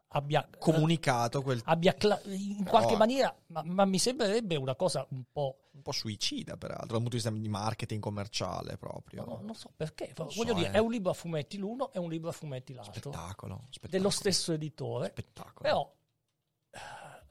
abbia, 0.08 0.44
eh, 0.44 0.58
Comunicato 0.58 1.44
quel... 1.44 1.62
abbia 1.66 1.94
cla- 1.94 2.20
in 2.26 2.64
qualche 2.66 2.88
Però- 2.88 2.98
maniera, 2.98 3.36
ma, 3.48 3.62
ma 3.64 3.86
mi 3.86 4.00
sembrerebbe 4.00 4.56
una 4.56 4.74
cosa 4.76 5.06
un 5.12 5.26
po'... 5.32 5.68
un 5.74 5.84
po' 5.84 5.92
suicida, 5.92 6.58
peraltro, 6.58 6.88
dal 6.88 6.96
punto 7.02 7.10
di 7.10 7.16
vista 7.18 7.30
di 7.30 7.48
marketing 7.48 8.02
commerciale 8.02 8.78
proprio. 8.78 9.26
no, 9.26 9.42
non 9.44 9.54
so 9.54 9.70
perché, 9.76 10.12
Non 10.18 10.30
voglio 10.36 10.54
so, 10.54 10.58
dire, 10.58 10.70
eh. 10.70 10.72
è 10.72 10.78
un 10.80 10.90
libro 10.90 11.12
a 11.12 11.14
fumetti 11.14 11.58
l'uno 11.60 11.92
e 11.92 12.00
un 12.00 12.10
libro 12.10 12.30
a 12.30 12.34
fumetti 12.34 12.74
l'altro, 12.74 12.94
Spettacolo, 12.94 13.68
spettacolo. 13.70 13.92
dello 13.92 14.10
stesso 14.10 14.54
editore, 14.54 15.10
spettacolo. 15.10 15.54
però 15.62 15.94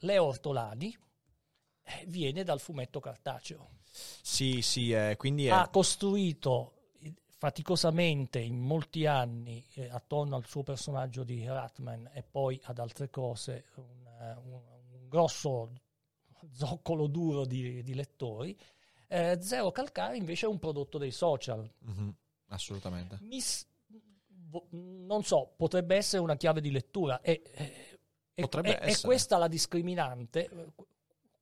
Leo 0.04 0.24
Ortolani 0.24 0.96
eh, 1.82 2.04
viene 2.06 2.44
dal 2.44 2.60
fumetto 2.60 3.00
cartaceo. 3.00 3.70
Sì, 3.82 4.60
sì, 4.62 4.92
eh, 4.92 5.16
quindi 5.16 5.46
è... 5.46 5.50
ha 5.50 5.68
costruito 5.68 6.90
eh, 7.00 7.14
faticosamente 7.38 8.38
in 8.38 8.58
molti 8.58 9.06
anni 9.06 9.64
eh, 9.74 9.88
attorno 9.88 10.36
al 10.36 10.46
suo 10.46 10.62
personaggio 10.62 11.24
di 11.24 11.46
Ratman 11.46 12.10
e 12.12 12.22
poi 12.22 12.60
ad 12.64 12.78
altre 12.78 13.08
cose 13.10 13.66
un, 13.76 14.06
eh, 14.20 14.34
un- 14.44 14.62
un 14.92 15.08
grosso 15.08 15.72
zoccolo 16.52 17.06
duro 17.06 17.44
di, 17.46 17.82
di 17.82 17.94
lettori. 17.94 18.58
Eh, 19.08 19.38
Zero 19.40 19.70
Calcare 19.70 20.16
invece 20.16 20.46
è 20.46 20.48
un 20.48 20.58
prodotto 20.58 20.98
dei 20.98 21.12
social. 21.12 21.70
Mhm, 21.78 22.14
assolutamente. 22.48 23.18
Mi 23.20 23.40
non 24.70 25.24
so, 25.24 25.52
potrebbe 25.56 25.96
essere 25.96 26.22
una 26.22 26.36
chiave 26.36 26.60
di 26.60 26.70
lettura. 26.70 27.20
E- 27.20 27.42
Potrebbe 28.42 28.80
e- 28.80 28.86
e 28.86 28.90
essere. 28.90 29.06
questa 29.08 29.38
la 29.38 29.48
discriminante. 29.48 30.50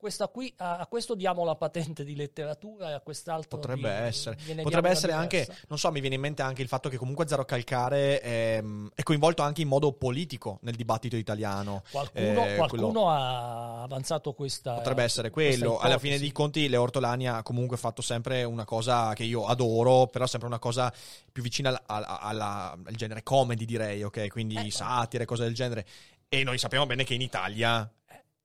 Questa 0.03 0.27
qui, 0.27 0.53
a, 0.57 0.85
questo 0.91 1.15
diamo 1.15 1.45
la 1.45 1.55
patente 1.55 2.03
di 2.03 2.17
letteratura 2.17 2.91
e 2.91 2.93
a 2.95 2.99
quest'altro 3.01 3.61
Potrebbe 3.61 3.89
di- 3.89 4.05
essere. 4.09 4.37
Potrebbe 4.61 4.89
essere 4.91 5.13
anche, 5.13 5.47
non 5.69 5.79
so, 5.79 5.93
mi 5.93 6.01
viene 6.01 6.17
in 6.17 6.21
mente 6.21 6.43
anche 6.43 6.61
il 6.61 6.67
fatto 6.67 6.89
che 6.89 6.97
comunque 6.97 7.29
Zero 7.29 7.45
Calcare 7.45 8.21
ehm, 8.21 8.91
è 8.97 9.05
coinvolto 9.05 9.43
anche 9.43 9.63
in 9.63 9.69
modo 9.69 9.93
politico 9.93 10.59
nel 10.63 10.75
dibattito 10.75 11.15
italiano. 11.15 11.85
Qualcuno, 11.89 12.47
Eh, 12.47 12.57
qualcuno 12.57 12.83
quello- 12.91 13.09
ha 13.11 13.83
avanzato 13.83 14.33
questa. 14.33 14.75
Potrebbe 14.75 15.05
essere 15.05 15.31
quello. 15.31 15.79
Alla 15.79 15.99
fine 16.01 16.19
dei 16.19 16.33
conti, 16.33 16.69
Leo 16.69 16.83
Ortolani 16.83 17.29
ha 17.29 17.41
comunque 17.45 17.77
fatto 17.77 18.03
sempre 18.03 18.43
una 18.43 18.65
cosa 18.65 19.13
che 19.15 19.23
io 19.23 19.47
adoro, 19.47 20.09
però 20.09 20.27
sempre 20.27 20.49
una 20.49 20.59
cosa 20.59 20.93
più 21.31 21.45
vicina 21.45 21.69
al, 21.69 21.81
al- 21.87 22.05
alla- 22.23 22.73
al 22.73 22.95
genere 22.97 23.23
comedy, 23.23 23.65
direi, 23.65 24.03
ok? 24.03 24.27
Quindi 24.31 24.57
Eh, 24.57 24.71
satire, 24.73 25.27
cose 25.27 25.45
del 25.45 25.55
genere. 25.55 25.87
E 26.35 26.45
noi 26.45 26.57
sappiamo 26.57 26.87
bene 26.87 27.05
che 27.05 27.13
in 27.13 27.21
Italia, 27.21 27.87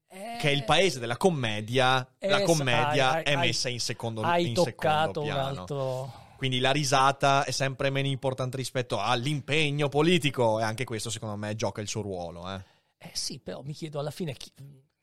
Eh, 0.09 0.37
che 0.41 0.49
è 0.49 0.51
il 0.51 0.65
paese 0.65 0.99
della 0.99 1.15
commedia, 1.15 2.05
la 2.19 2.39
eh, 2.39 2.43
commedia 2.43 3.11
hai- 3.11 3.23
è 3.23 3.31
hai- 3.31 3.37
messa 3.37 3.69
in 3.69 3.79
secondo, 3.79 4.21
Hai 4.23 4.47
in 4.49 4.53
toccato 4.55 5.21
secondo 5.21 5.21
un 5.21 5.25
piano. 5.25 5.59
altro. 5.61 6.13
Quindi 6.35 6.59
la 6.59 6.71
risata 6.71 7.45
è 7.45 7.51
sempre 7.51 7.89
meno 7.89 8.09
importante 8.09 8.57
rispetto 8.57 8.99
all'impegno 8.99 9.87
politico 9.87 10.59
e 10.59 10.63
anche 10.63 10.83
questo 10.83 11.09
secondo 11.09 11.37
me 11.37 11.55
gioca 11.55 11.79
il 11.79 11.87
suo 11.87 12.01
ruolo. 12.01 12.49
Eh. 12.53 12.61
Eh 12.97 13.11
sì, 13.13 13.39
però 13.39 13.61
mi 13.61 13.71
chiedo 13.73 13.99
alla 13.99 14.11
fine, 14.11 14.33
chi- 14.33 14.51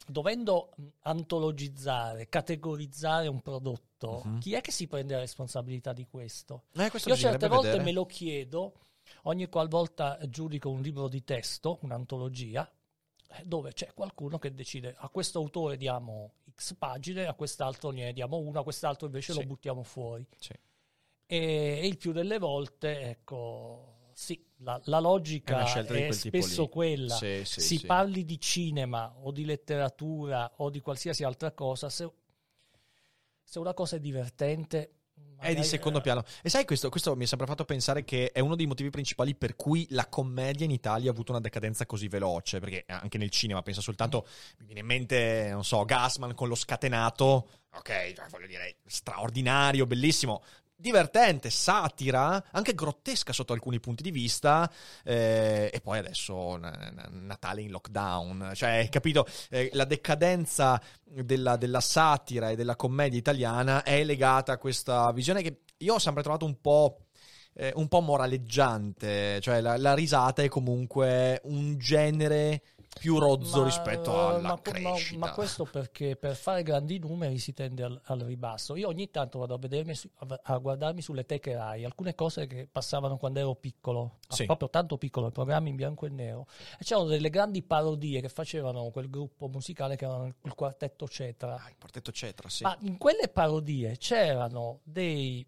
dovendo 0.06 0.68
antologizzare, 1.04 2.28
categorizzare 2.28 3.28
un 3.28 3.40
prodotto, 3.40 4.20
Mhm. 4.26 4.38
chi 4.40 4.52
è 4.52 4.60
che 4.60 4.70
si 4.72 4.86
prende 4.88 5.14
la 5.14 5.20
responsabilità 5.20 5.94
di 5.94 6.06
questo? 6.06 6.64
Eh, 6.76 6.90
questo 6.90 7.08
Io 7.08 7.16
certe 7.16 7.48
volte 7.48 7.68
vedere. 7.68 7.84
me 7.84 7.92
lo 7.92 8.04
chiedo, 8.04 8.74
ogni 9.26 9.48
qualvolta 9.48 10.18
giudico 10.28 10.70
un 10.70 10.80
libro 10.80 11.08
di 11.08 11.24
testo, 11.24 11.78
un'antologia, 11.82 12.70
eh, 13.28 13.42
dove 13.44 13.72
c'è 13.72 13.92
qualcuno 13.94 14.38
che 14.38 14.54
decide 14.54 14.94
a 14.96 15.08
questo 15.08 15.38
autore 15.38 15.76
diamo 15.76 16.34
X 16.54 16.74
pagine, 16.74 17.26
a 17.26 17.34
quest'altro 17.34 17.90
ne 17.90 18.12
diamo 18.12 18.38
una, 18.38 18.60
a 18.60 18.62
quest'altro 18.62 19.06
invece 19.06 19.32
Sì. 19.32 19.40
lo 19.40 19.46
buttiamo 19.46 19.82
fuori. 19.82 20.26
Sì. 20.38 20.52
E, 21.26 21.36
e 21.82 21.86
il 21.86 21.96
più 21.96 22.12
delle 22.12 22.38
volte, 22.38 23.00
ecco, 23.00 24.10
sì, 24.12 24.44
la, 24.58 24.80
la 24.84 24.98
È 24.98 25.00
logica 25.00 25.64
è 25.64 25.84
tipo 25.84 26.12
spesso 26.12 26.68
quella. 26.68 27.14
Sì, 27.14 27.44
si 27.44 27.80
parli 27.84 28.24
di 28.24 28.38
cinema 28.38 29.14
o 29.22 29.32
di 29.32 29.44
letteratura 29.44 30.52
o 30.56 30.70
di 30.70 30.80
qualsiasi 30.80 31.24
altra 31.24 31.52
cosa, 31.52 31.88
se, 31.88 32.10
se 33.42 33.58
una 33.58 33.74
cosa 33.74 33.96
è 33.96 34.00
divertente... 34.00 34.98
È 35.38 35.48
di 35.48 35.54
magari- 35.54 35.66
secondo 35.68 36.00
piano. 36.00 36.24
E 36.42 36.48
sai, 36.48 36.64
questo, 36.64 36.88
questo 36.88 37.14
mi 37.16 37.24
ha 37.24 37.26
sempre 37.26 37.46
fatto 37.46 37.64
pensare 37.64 38.04
che 38.04 38.30
è 38.32 38.40
uno 38.40 38.56
dei 38.56 38.66
motivi 38.66 38.90
principali 38.90 39.34
per 39.34 39.56
cui 39.56 39.86
la 39.90 40.06
commedia 40.08 40.64
in 40.64 40.70
Italia 40.70 41.10
ha 41.10 41.12
avuto 41.12 41.32
una 41.32 41.40
decadenza 41.40 41.86
così 41.86 42.08
veloce. 42.08 42.60
Perché 42.60 42.84
anche 42.88 43.18
nel 43.18 43.30
cinema, 43.30 43.62
pensa 43.62 43.80
soltanto, 43.80 44.26
mi 44.58 44.66
viene 44.66 44.80
in 44.80 44.86
mente, 44.86 45.48
non 45.50 45.64
so, 45.64 45.84
Gassman 45.84 46.34
con 46.34 46.48
lo 46.48 46.54
scatenato. 46.54 47.48
Ok, 47.74 48.12
cioè, 48.14 48.28
voglio 48.30 48.46
dire, 48.46 48.76
straordinario, 48.86 49.86
bellissimo. 49.86 50.42
Divertente, 50.76 51.50
satira, 51.50 52.44
anche 52.50 52.74
grottesca 52.74 53.32
sotto 53.32 53.52
alcuni 53.52 53.78
punti 53.78 54.02
di 54.02 54.10
vista, 54.10 54.70
eh, 55.04 55.70
e 55.72 55.80
poi 55.80 55.98
adesso 55.98 56.56
na- 56.56 56.90
na- 56.92 57.08
Natale 57.10 57.62
in 57.62 57.70
lockdown, 57.70 58.50
cioè, 58.54 58.88
capito? 58.90 59.24
Eh, 59.50 59.70
la 59.74 59.84
decadenza 59.84 60.80
della, 61.04 61.56
della 61.56 61.80
satira 61.80 62.50
e 62.50 62.56
della 62.56 62.74
commedia 62.74 63.18
italiana 63.18 63.84
è 63.84 64.02
legata 64.02 64.52
a 64.52 64.58
questa 64.58 65.10
visione 65.12 65.42
che 65.42 65.60
io 65.78 65.94
ho 65.94 65.98
sempre 66.00 66.22
trovato 66.22 66.44
un 66.44 66.60
po', 66.60 67.06
eh, 67.54 67.72
un 67.76 67.86
po' 67.86 68.00
moraleggiante, 68.00 69.40
cioè 69.40 69.60
la, 69.60 69.76
la 69.78 69.94
risata 69.94 70.42
è 70.42 70.48
comunque 70.48 71.40
un 71.44 71.78
genere 71.78 72.62
più 72.98 73.18
rozzo 73.18 73.58
Ma- 73.60 73.64
rispetto 73.64 74.26
alla 74.28 74.38
ma- 74.40 74.48
ma- 74.48 74.60
crescita. 74.60 75.18
Ma, 75.18 75.32
questo 75.32 75.64
perché 75.64 76.16
per 76.16 76.34
fare 76.36 76.62
grandi 76.62 76.98
numeri 76.98 77.38
si 77.38 77.52
tende 77.52 77.82
al, 77.82 78.00
al 78.04 78.20
ribasso. 78.20 78.76
Io 78.76 78.88
ogni 78.88 79.10
tanto 79.10 79.38
vado 79.40 79.54
a, 79.54 79.58
vedermi 79.58 79.92
a- 80.42 80.56
guardarmi 80.58 81.02
sulle 81.02 81.26
teche 81.26 81.54
Rai, 81.54 81.84
alcune 81.84 82.14
cose 82.14 82.46
che 82.46 82.68
passavano 82.70 83.16
quando 83.18 83.40
ero 83.40 83.54
piccolo, 83.56 84.18
Sì. 84.28 84.46
proprio 84.46 84.70
tanto 84.70 84.96
piccolo, 84.96 85.28
i 85.28 85.32
programmi 85.32 85.70
in 85.70 85.76
bianco 85.76 86.06
e 86.06 86.10
nero. 86.10 86.46
E 86.78 86.84
c'erano 86.84 87.06
delle 87.08 87.30
grandi 87.30 87.62
parodie 87.62 88.20
che 88.20 88.28
facevano 88.28 88.90
quel 88.90 89.10
gruppo 89.10 89.48
musicale 89.48 89.96
che 89.96 90.04
era 90.04 90.24
il 90.26 90.54
quartetto 90.54 91.06
Cetra. 91.08 91.56
Ah, 91.56 91.68
il 91.68 91.76
quartetto 91.78 92.12
Cetra, 92.12 92.48
sì. 92.48 92.62
Ma 92.62 92.76
in 92.82 92.96
quelle 92.96 93.28
parodie 93.28 93.96
c'erano 93.98 94.80
dei 94.84 95.46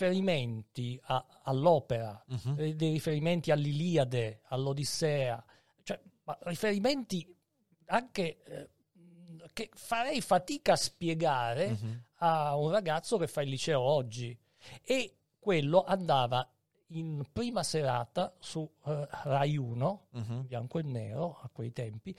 riferimenti 0.00 0.98
a- 1.04 1.24
all'opera, 1.44 2.22
eh, 2.56 2.74
dei 2.74 2.92
riferimenti 2.92 3.50
all'Iliade, 3.50 4.40
all'Odissea, 4.48 5.42
ma 6.30 6.38
riferimenti 6.50 7.26
anche 7.86 8.42
eh, 8.44 8.68
che 9.52 9.70
farei 9.74 10.20
fatica 10.20 10.72
a 10.72 10.76
spiegare 10.76 11.70
Mhm. 11.70 12.02
a 12.22 12.56
un 12.56 12.70
ragazzo 12.70 13.16
che 13.16 13.26
fa 13.26 13.42
il 13.42 13.48
liceo 13.48 13.80
oggi. 13.80 14.36
E 14.82 15.14
quello 15.38 15.82
andava 15.84 16.48
in 16.92 17.24
prima 17.32 17.62
serata 17.62 18.34
su 18.38 18.68
eh, 18.86 19.08
Rai 19.24 19.56
1, 19.56 20.06
Mhm. 20.10 20.46
bianco 20.46 20.78
e 20.78 20.82
nero 20.82 21.38
a 21.42 21.48
quei 21.48 21.72
tempi, 21.72 22.14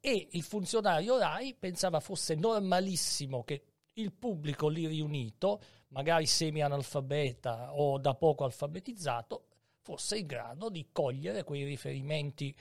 e 0.00 0.28
il 0.32 0.42
funzionario 0.42 1.18
Rai 1.18 1.54
pensava 1.54 2.00
fosse 2.00 2.34
normalissimo 2.34 3.44
che 3.44 3.62
il 3.94 4.12
pubblico 4.12 4.68
lì 4.68 4.86
riunito, 4.86 5.60
magari 5.88 6.24
semi-analfabeta 6.26 7.74
o 7.74 7.98
da 7.98 8.14
poco 8.14 8.44
alfabetizzato, 8.44 9.46
fosse 9.82 10.18
in 10.18 10.26
grado 10.26 10.70
di 10.70 10.88
cogliere 10.92 11.44
quei 11.44 11.64
riferimenti 11.64 12.54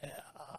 eh, 0.00 0.12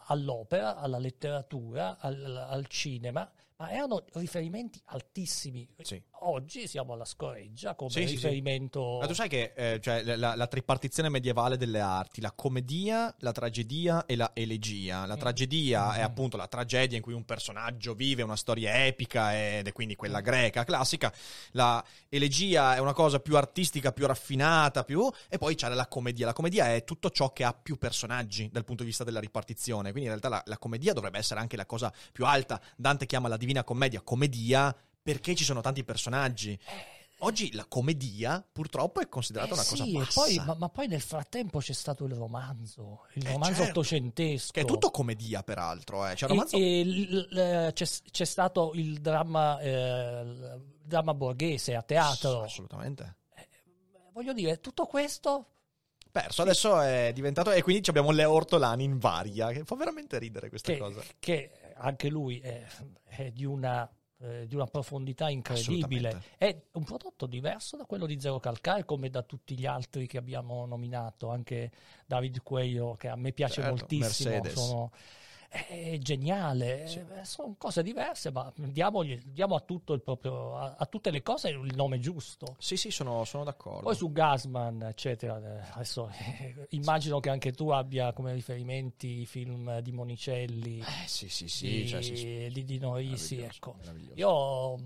all'opera, 0.03 0.77
alla 0.77 0.97
letteratura, 0.97 1.97
al, 1.99 2.47
al 2.49 2.67
cinema, 2.67 3.29
ma 3.57 3.71
erano 3.71 4.03
riferimenti 4.13 4.81
altissimi. 4.85 5.67
Sì. 5.81 6.01
Oggi 6.21 6.67
siamo 6.67 6.93
alla 6.93 7.05
scoreggia 7.05 7.75
come 7.75 7.89
Sì, 7.91 8.01
sì, 8.01 8.07
sì. 8.07 8.13
riferimento. 8.15 8.97
Ma 8.99 9.05
tu 9.05 9.13
sai 9.13 9.29
che 9.29 9.53
eh, 9.55 9.79
cioè, 9.81 10.01
la, 10.15 10.35
la 10.35 10.47
tripartizione 10.47 11.09
medievale 11.09 11.55
delle 11.57 11.79
arti, 11.79 12.19
la 12.21 12.31
commedia, 12.31 13.13
la 13.19 13.31
tragedia 13.31 14.05
e 14.07 14.15
la 14.15 14.31
elegia. 14.33 15.05
La 15.05 15.15
Mm. 15.15 15.19
tragedia 15.19 15.93
è 15.93 16.01
Mm. 16.01 16.03
appunto 16.05 16.37
la 16.37 16.47
tragedia 16.47 16.97
in 16.97 17.03
cui 17.03 17.13
un 17.13 17.25
personaggio 17.25 17.93
vive 17.93 18.23
una 18.23 18.35
storia 18.35 18.85
epica 18.85 19.35
ed 19.57 19.67
è 19.67 19.71
quindi 19.71 19.95
quella 19.95 20.19
Mm. 20.19 20.23
greca 20.23 20.63
classica. 20.63 21.13
La 21.51 21.83
elegia 22.09 22.75
è 22.75 22.79
una 22.79 22.93
cosa 22.93 23.19
più 23.19 23.35
artistica, 23.37 23.91
più 23.91 24.07
raffinata, 24.07 24.83
più... 24.83 25.07
e 25.29 25.37
poi 25.37 25.53
c'è 25.55 25.69
la 25.69 25.87
commedia. 25.87 26.25
La 26.25 26.33
commedia 26.33 26.73
è 26.73 26.83
tutto 26.83 27.11
ciò 27.11 27.31
che 27.33 27.43
ha 27.43 27.53
più 27.53 27.77
personaggi 27.77 28.49
dal 28.51 28.63
punto 28.65 28.81
di 28.81 28.89
vista 28.89 29.03
della 29.03 29.19
ripartizione. 29.19 29.91
Quindi 29.91 30.09
in 30.09 30.17
realtà 30.17 30.29
la, 30.29 30.41
la 30.45 30.57
commedia 30.57 30.93
dovrebbe 30.93 31.19
essere 31.19 31.39
anche 31.39 31.55
la 31.55 31.65
cosa 31.67 31.93
più 32.11 32.25
alta. 32.25 32.59
Dante 32.75 33.05
chiama 33.05 33.27
la 33.27 33.37
Divina 33.37 33.63
Commedia 33.63 34.01
commedia 34.01 34.75
perché 35.05 35.35
ci 35.35 35.43
sono 35.43 35.61
tanti 35.61 35.83
personaggi. 35.83 36.57
Oggi 37.19 37.53
la 37.53 37.65
commedia 37.65 38.43
purtroppo 38.51 39.01
è 39.01 39.07
considerata 39.07 39.51
Eh 39.51 39.53
una 39.53 39.63
cosa 39.63 39.83
sì, 39.83 39.95
e 39.95 39.99
bassa. 39.99 40.21
poi- 40.21 40.35
ma, 40.43 40.55
ma 40.57 40.69
poi 40.69 40.87
nel 40.87 40.99
frattempo 41.01 41.59
c'è 41.59 41.73
stato 41.73 42.05
il 42.05 42.13
romanzo, 42.13 43.05
il 43.13 43.25
Eh, 43.27 43.31
romanzo 43.31 43.57
certo. 43.63 43.69
ottocentesco. 43.81 44.51
Che 44.51 44.61
è 44.61 44.65
tutto 44.65 44.89
commedia, 44.89 45.43
peraltro. 45.43 46.07
Eh. 46.07 46.15
Cioè, 46.15 46.27
E- 46.27 46.33
romanzo... 46.33 46.57
e 46.57 46.83
l- 46.83 47.27
l- 47.29 47.71
c'è, 47.73 47.85
c'è 48.11 48.25
stato 48.25 48.71
il 48.73 48.99
dramma, 48.99 49.59
eh, 49.59 50.21
il 50.23 50.73
dramma 50.83 51.13
borghese 51.13 51.75
a 51.75 51.83
teatro. 51.83 52.41
Assolutamente. 52.41 53.17
Voglio 54.11 54.33
dire, 54.33 54.59
tutto 54.59 54.85
questo 54.87 55.49
Perso. 56.11 56.41
Adesso 56.43 56.79
è 56.79 57.11
diventato. 57.13 57.51
E 57.51 57.61
quindi 57.61 57.87
abbiamo 57.89 58.09
Leo 58.11 58.31
Ortolani 58.31 58.85
in 58.85 58.97
varia. 58.97 59.51
Che 59.51 59.65
fa 59.65 59.75
veramente 59.75 60.17
ridere 60.17 60.47
questa 60.49 60.71
che, 60.71 60.77
cosa. 60.79 61.01
che 61.19 61.51
anche 61.75 62.07
lui 62.09 62.39
è, 62.39 62.65
è 63.03 63.31
di, 63.31 63.43
una, 63.43 63.89
eh, 64.27 64.47
di 64.47 64.55
una 64.55 64.65
profondità 64.65 65.29
incredibile. 65.29 66.21
È 66.37 66.55
un 66.73 66.83
prodotto 66.83 67.25
diverso 67.27 67.77
da 67.77 67.85
quello 67.85 68.05
di 68.05 68.19
Zero 68.19 68.39
Calcare, 68.39 68.83
come 68.83 69.09
da 69.09 69.21
tutti 69.21 69.57
gli 69.57 69.65
altri 69.65 70.07
che 70.07 70.17
abbiamo 70.17 70.65
nominato, 70.65 71.29
anche 71.29 71.71
David 72.05 72.41
Cuello, 72.41 72.95
che 72.97 73.07
a 73.07 73.15
me 73.15 73.31
piace 73.31 73.61
Certo, 73.61 73.69
moltissimo. 73.69 74.91
È 75.55 75.97
geniale, 75.99 76.85
Sì. 76.85 76.99
eh, 76.99 77.23
sono 77.23 77.55
cose 77.57 77.81
diverse, 77.81 78.29
ma 78.29 78.51
diamogli- 78.55 79.21
diamo 79.23 79.55
a, 79.55 79.61
tutto 79.61 79.93
il 79.93 80.01
proprio, 80.01 80.57
a, 80.57 80.75
a 80.77 80.85
tutte 80.85 81.11
le 81.11 81.21
cose 81.23 81.47
il 81.49 81.73
nome 81.75 81.97
giusto. 81.99 82.55
Sì, 82.59 82.75
sì, 82.75 82.91
sono, 82.91 83.23
sono 83.23 83.45
d'accordo. 83.45 83.83
Poi 83.83 83.95
su 83.95 84.11
Gasman, 84.11 84.81
eccetera, 84.83 85.37
eh, 85.37 85.65
adesso 85.71 86.09
eh, 86.09 86.67
immagino 86.71 87.21
che 87.21 87.29
anche 87.29 87.53
tu 87.53 87.69
abbia 87.69 88.11
come 88.11 88.33
riferimenti 88.33 89.21
i 89.21 89.25
film 89.25 89.79
di 89.79 89.91
Monicelli, 89.93 90.79
Eh, 90.79 91.07
sì, 91.07 91.29
sì, 91.29 91.47
sì. 91.47 91.67
di, 91.67 91.87
cioè, 91.87 92.01
sì, 92.01 92.17
sì. 92.17 92.49
di 92.51 92.77
Risi, 92.77 93.35
Meraviglioso, 93.37 93.45
ecco. 93.45 93.77
Io 94.15 94.79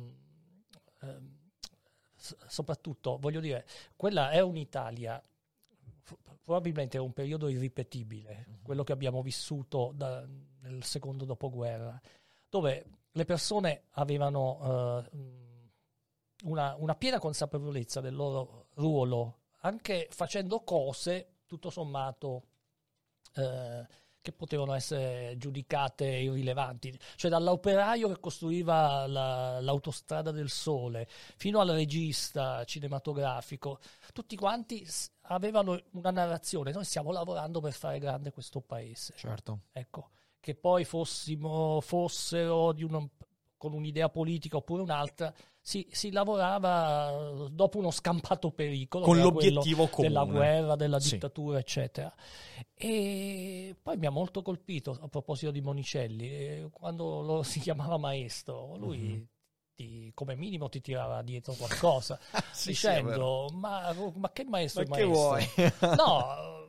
s- 2.16 2.36
soprattutto 2.48 3.18
voglio 3.18 3.40
dire, 3.40 3.66
quella 3.96 4.30
è 4.30 4.40
un'Italia 4.42 5.22
probabilmente 6.44 6.98
è 6.98 7.00
un 7.00 7.14
periodo 7.14 7.48
irripetibile, 7.50 8.46
Mhm. 8.48 8.56
quello 8.64 8.84
che 8.84 8.92
abbiamo 8.92 9.22
vissuto 9.22 9.92
da- 9.94 10.26
nel 10.62 10.84
secondo 10.84 11.26
dopoguerra, 11.26 12.00
dove 12.50 12.86
le 13.12 13.26
persone 13.26 13.84
avevano 13.92 15.04
eh, 15.12 15.18
una, 16.44 16.76
una 16.78 16.96
piena 16.96 17.20
consapevolezza 17.20 18.02
del 18.02 18.16
loro 18.16 18.68
ruolo, 18.76 19.40
anche 19.62 20.08
facendo 20.12 20.62
cose 20.62 21.40
tutto 21.46 21.70
sommato 21.70 22.44
eh, 23.36 23.86
che 24.22 24.32
potevano 24.34 24.74
essere 24.74 25.36
giudicate 25.38 26.06
irrilevanti, 26.06 26.98
cioè 27.16 27.32
dall'operaio 27.32 28.10
che 28.10 28.20
costruiva 28.20 29.08
la- 29.08 29.62
l'autostrada 29.62 30.32
del 30.32 30.50
sole 30.50 31.08
fino 31.38 31.60
al 31.62 31.70
regista 31.70 32.64
cinematografico, 32.66 33.80
tutti 34.14 34.36
quanti 34.36 34.86
avevano 35.22 35.80
una 35.92 36.12
narrazione, 36.12 36.72
noi 36.72 36.84
stiamo 36.84 37.12
lavorando 37.12 37.62
per 37.62 37.72
fare 37.72 38.00
grande 38.00 38.32
questo 38.32 38.60
paese, 38.62 39.14
Certo. 39.16 39.62
ecco, 39.72 40.10
che 40.40 40.56
poi 40.56 40.84
fossimo, 40.86 41.82
fossero 41.82 42.72
di 42.74 42.84
uno- 42.84 43.10
con 43.58 43.74
un'idea 43.74 44.10
politica 44.10 44.58
oppure 44.58 44.82
un'altra, 44.82 45.34
si, 45.60 45.86
si 45.92 46.12
lavorava 46.12 47.10
eh, 47.12 47.50
dopo 47.52 47.78
uno 47.78 47.92
scampato 47.92 48.52
pericolo, 48.52 49.06
Con 49.06 49.20
l'obiettivo 49.20 49.88
comune. 49.88 50.08
della 50.08 50.24
guerra, 50.24 50.76
della 50.76 51.00
Sì. 51.00 51.12
dittatura, 51.12 51.60
eccetera. 51.60 52.14
E 52.74 53.76
poi 53.82 53.98
mi 53.98 54.06
ha 54.06 54.10
molto 54.12 54.42
colpito 54.42 54.98
a 55.02 55.08
proposito 55.10 55.52
di 55.52 55.62
Monicelli, 55.62 56.30
eh, 56.30 56.70
quando 56.72 57.22
lo 57.22 57.44
si 57.44 57.60
chiamava 57.60 57.98
maestro, 57.98 58.76
lui 58.78 58.98
Mhm. 59.00 59.28
ti- 59.76 60.12
come 60.14 60.36
minimo 60.36 60.70
ti 60.70 60.80
tirava 60.82 61.22
dietro 61.22 61.54
qualcosa, 61.54 62.18
Sì, 62.54 62.68
sì, 62.68 62.68
dicendo 62.70 63.50
ma, 63.54 63.94
ma 64.16 64.32
che 64.32 64.44
maestro 64.46 64.84
Ma 64.84 64.96
che 64.96 65.04
maestro? 65.04 65.36
vuoi? 65.36 65.46
No, 65.96 66.69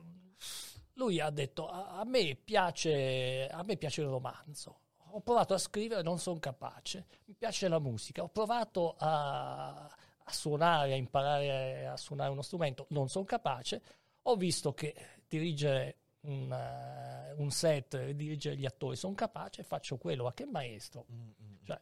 lui 1.01 1.19
ha 1.19 1.31
detto 1.31 1.67
a, 1.67 2.03
me 2.05 2.35
piace, 2.35 3.47
a 3.47 3.63
me 3.63 3.75
piace 3.75 4.01
il 4.01 4.07
romanzo. 4.07 4.79
Ho 5.13 5.21
provato 5.21 5.55
a 5.55 5.57
scrivere, 5.57 6.03
non 6.03 6.19
sono 6.19 6.39
capace. 6.39 7.05
Mi 7.25 7.33
piace 7.33 7.67
la 7.67 7.79
musica. 7.79 8.21
Ho 8.21 8.29
provato 8.29 8.95
a, 8.97 9.85
a 9.85 10.31
suonare, 10.31 10.93
a 10.93 10.95
imparare 10.95 11.87
a 11.87 11.97
suonare 11.97 12.29
uno 12.29 12.43
strumento, 12.43 12.85
non 12.89 13.09
sono 13.09 13.25
capace. 13.25 13.81
Ho 14.23 14.35
visto 14.35 14.73
che 14.73 14.95
dirigere 15.27 15.97
un, 16.21 16.51
eh, 16.51 17.33
un 17.35 17.49
set, 17.49 18.11
dirigere 18.11 18.55
gli 18.55 18.65
attori, 18.65 18.95
sono 18.95 19.15
capace, 19.15 19.63
faccio 19.63 19.97
quello. 19.97 20.23
Ma 20.23 20.33
che 20.33 20.45
maestro? 20.45 21.05
Cioè, 21.63 21.79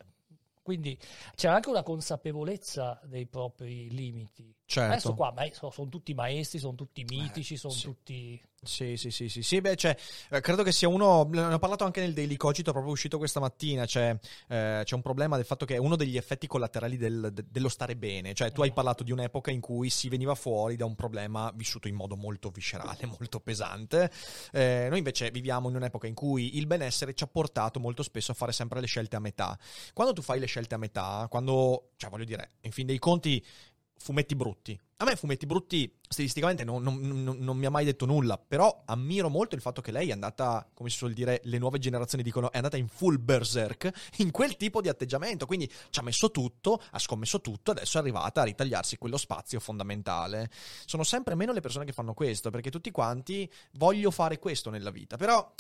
quindi 0.62 0.98
c'era 1.36 1.56
anche 1.56 1.70
una 1.70 1.84
consapevolezza 1.84 3.02
dei 3.04 3.28
propri 3.28 3.90
limiti. 3.90 4.56
Certo. 4.72 4.92
Adesso 4.92 5.16
qua 5.16 5.32
maestro, 5.36 5.72
sono 5.72 5.90
tutti 5.90 6.14
maestri, 6.14 6.60
sono 6.60 6.76
tutti 6.76 7.04
mitici, 7.04 7.58
sono 7.58 7.74
sì. 7.74 7.82
tutti... 7.86 8.44
Sì, 8.62 8.98
sì, 8.98 9.10
sì, 9.10 9.28
sì, 9.28 9.42
sì, 9.42 9.62
beh, 9.62 9.76
cioè, 9.76 9.98
eh, 10.30 10.42
credo 10.42 10.62
che 10.62 10.72
sia 10.72 10.88
uno, 10.88 11.24
ne 11.32 11.54
ho 11.54 11.58
parlato 11.58 11.86
anche 11.86 12.02
nel 12.02 12.14
Daily 12.14 12.36
Cogito, 12.36 12.72
proprio 12.72 12.92
uscito 12.92 13.18
questa 13.18 13.40
mattina, 13.40 13.88
cioè, 13.88 14.16
eh, 14.48 14.82
c'è 14.84 14.94
un 14.96 15.02
problema 15.02 15.38
del 15.38 15.46
fatto 15.46 15.66
che 15.66 15.74
è 15.74 15.78
uno 15.78 15.96
degli 15.96 16.18
effetti 16.18 16.46
collaterali 16.46 16.98
del- 16.98 17.32
de- 17.34 17.46
dello 17.50 17.70
stare 17.70 17.96
bene, 17.96 18.36
cioè 18.36 18.52
tu 18.52 18.62
hai 18.62 18.72
parlato 18.72 19.02
di 19.02 19.12
un'epoca 19.12 19.50
in 19.50 19.60
cui 19.62 19.90
si 19.90 20.08
veniva 20.08 20.36
fuori 20.36 20.76
da 20.76 20.86
un 20.86 20.94
problema 20.94 21.52
vissuto 21.56 21.88
in 21.88 21.96
modo 21.96 22.16
molto 22.16 22.50
viscerale, 22.52 23.08
molto 23.18 23.40
pesante, 23.40 24.12
Eh, 24.52 24.86
noi 24.90 25.00
invece 25.00 25.32
viviamo 25.32 25.70
in 25.70 25.76
un'epoca 25.78 26.06
in 26.06 26.14
cui 26.14 26.58
il 26.58 26.68
benessere 26.68 27.16
ci 27.16 27.24
ha 27.24 27.28
portato 27.28 27.80
molto 27.80 28.04
spesso 28.04 28.34
a 28.34 28.36
fare 28.36 28.52
sempre 28.52 28.82
le 28.82 28.88
scelte 28.88 29.16
a 29.16 29.20
metà. 29.20 29.58
Quando 29.94 30.14
tu 30.14 30.22
fai 30.22 30.40
le 30.40 30.46
scelte 30.46 30.76
a 30.76 30.78
metà, 30.78 31.26
quando, 31.28 31.92
cioè 31.96 32.10
voglio 32.12 32.26
dire, 32.26 32.52
in 32.62 32.72
fin 32.72 32.86
dei 32.86 33.00
conti, 33.00 33.44
fumetti 34.00 34.36
brutti. 34.36 34.80
A 35.02 35.06
me 35.06 35.16
fumetti 35.16 35.46
brutti 35.46 35.94
stilisticamente 36.10 36.66
non, 36.66 36.84
non- 36.84 37.00
non- 37.00 37.38
non 37.38 37.58
mi 37.58 37.66
ha 37.66 37.70
mai 37.70 37.86
detto 37.86 38.06
nulla, 38.06 38.38
però 38.38 38.84
ammiro 38.86 39.30
molto 39.30 39.56
il 39.56 39.62
fatto 39.62 39.80
che 39.80 39.92
lei 39.92 40.10
è 40.10 40.12
andata, 40.12 40.68
come 40.74 40.90
si 40.90 40.98
suol 40.98 41.14
dire, 41.14 41.40
le 41.44 41.58
nuove 41.58 41.80
generazioni 41.80 42.22
dicono, 42.22 42.52
è 42.52 42.58
andata 42.58 42.76
in 42.76 42.90
full 42.90 43.24
berserk, 43.24 43.90
in 44.18 44.32
quel 44.32 44.58
tipo 44.58 44.82
di 44.82 44.90
atteggiamento, 44.90 45.46
quindi 45.46 45.72
ci 45.90 46.00
ha 46.00 46.04
messo 46.04 46.32
tutto, 46.32 46.82
ha 46.92 47.00
scommesso 47.00 47.40
tutto, 47.40 47.72
adesso 47.72 47.98
è 47.98 48.02
arrivata 48.02 48.42
a 48.42 48.46
ritagliarsi 48.46 48.98
quello 48.98 49.16
spazio 49.16 49.62
fondamentale. 49.62 50.50
Sono 50.86 51.04
sempre 51.04 51.36
meno 51.36 51.54
le 51.54 51.62
persone 51.62 51.86
che 51.86 51.94
fanno 51.94 52.14
questo, 52.14 52.50
perché 52.50 52.70
tutti 52.70 52.92
quanti 52.92 53.50
voglio 53.74 54.12
fare 54.12 54.38
questo 54.38 54.70
nella 54.70 54.92
vita, 54.92 55.16
però... 55.16 55.54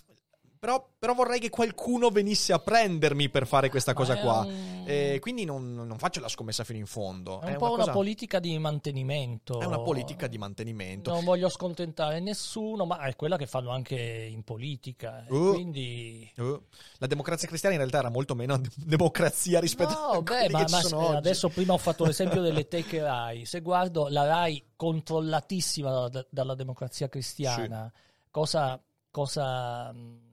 Però, 0.59 0.89
però 0.99 1.13
vorrei 1.13 1.39
che 1.39 1.49
qualcuno 1.49 2.09
venisse 2.09 2.51
a 2.51 2.59
prendermi 2.59 3.29
per 3.29 3.47
fare 3.47 3.69
questa 3.69 3.93
cosa 3.93 4.15
è 4.15 4.19
qua. 4.19 4.41
un- 4.41 4.83
E 4.85 5.19
quindi 5.21 5.45
non, 5.45 5.73
non 5.73 5.97
faccio 5.97 6.19
la 6.19 6.27
scommessa 6.27 6.65
fino 6.65 6.79
in 6.79 6.85
fondo. 6.85 7.39
È 7.39 7.51
un 7.51 7.57
po' 7.57 7.67
una, 7.67 7.77
cosa- 7.77 7.91
politica 7.93 8.39
di 8.39 8.57
mantenimento. 8.59 9.61
è 9.61 9.65
una 9.65 9.79
politica 9.79 10.27
di 10.27 10.37
mantenimento. 10.37 11.11
Non 11.11 11.23
voglio 11.23 11.47
scontentare 11.47 12.19
nessuno, 12.19 12.85
ma 12.85 12.99
è 12.99 13.15
quella 13.15 13.37
che 13.37 13.45
fanno 13.45 13.69
anche 13.69 13.95
in 13.95 14.43
politica. 14.43 15.23
Uh. 15.29 15.53
Quindi... 15.53 16.29
Uh, 16.35 16.61
la 16.97 17.07
democrazia 17.07 17.47
cristiana 17.47 17.75
in 17.75 17.79
realtà 17.81 17.99
era 17.99 18.09
molto 18.09 18.35
meno 18.35 18.57
de- 18.57 18.69
democrazia 18.75 19.61
rispetto 19.61 19.93
No, 19.93 20.07
a 20.09 20.21
beh, 20.21 20.49
ma, 20.49 20.65
ma 20.69 21.15
adesso 21.15 21.47
prima 21.47 21.71
ho 21.71 21.77
fatto 21.77 22.03
l'esempio 22.03 22.41
delle 22.41 22.67
teche 22.67 23.01
RAI. 23.01 23.45
Se 23.45 23.61
guardo 23.61 24.09
la 24.09 24.25
RAI 24.25 24.61
controllatissima 24.75 25.89
dalla, 26.09 26.25
dalla 26.29 26.55
democrazia 26.55 27.07
cristiana, 27.07 27.89
cosa, 28.29 28.81
cosa, 29.11 29.91
mh, 29.93 29.97
eh, 29.97 30.28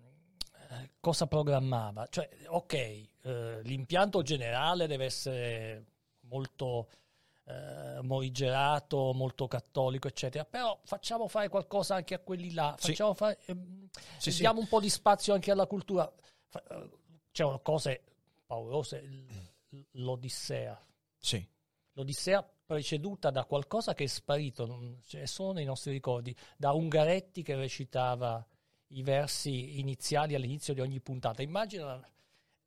cosa 1.06 1.28
programmava? 1.28 2.08
Cioè, 2.10 2.28
ok, 2.48 2.72
eh, 2.74 3.60
l'impianto 3.62 4.22
generale 4.22 4.88
deve 4.88 5.04
essere 5.04 5.84
molto 6.22 6.88
eh, 7.44 8.00
morigerato, 8.02 9.12
molto 9.14 9.46
cattolico, 9.46 10.08
eccetera, 10.08 10.44
però 10.44 10.76
facciamo 10.82 11.28
fare 11.28 11.48
qualcosa 11.48 11.94
anche 11.94 12.14
a 12.14 12.18
quelli 12.18 12.52
là, 12.52 12.74
Sì. 12.76 12.88
facciamo 12.88 13.14
fare, 13.14 13.38
ehm, 13.46 13.88
Sì, 14.18 14.32
sì. 14.32 14.40
diamo 14.40 14.58
un 14.58 14.66
po' 14.66 14.80
di 14.80 14.90
spazio 14.90 15.32
anche 15.32 15.52
alla 15.52 15.68
cultura. 15.68 16.12
Fa- 16.48 16.64
eh, 16.70 16.90
C'erano 17.30 17.60
cose 17.60 18.02
paurose, 18.44 19.26
l'Odissea. 19.92 20.84
Sì. 21.16 21.46
L'Odissea 21.92 22.42
preceduta 22.66 23.30
da 23.30 23.44
qualcosa 23.44 23.94
che 23.94 24.04
è 24.04 24.06
sparito, 24.08 24.66
ne 25.12 25.26
sono 25.28 25.52
nei 25.52 25.64
nostri 25.66 25.92
ricordi, 25.92 26.34
da 26.56 26.72
Ungaretti 26.72 27.42
che 27.44 27.54
recitava 27.54 28.44
i 28.88 29.02
versi 29.02 29.78
iniziali 29.78 30.34
all'inizio 30.34 30.74
di 30.74 30.80
ogni 30.80 31.00
puntata. 31.00 31.42
Immagina, 31.42 32.00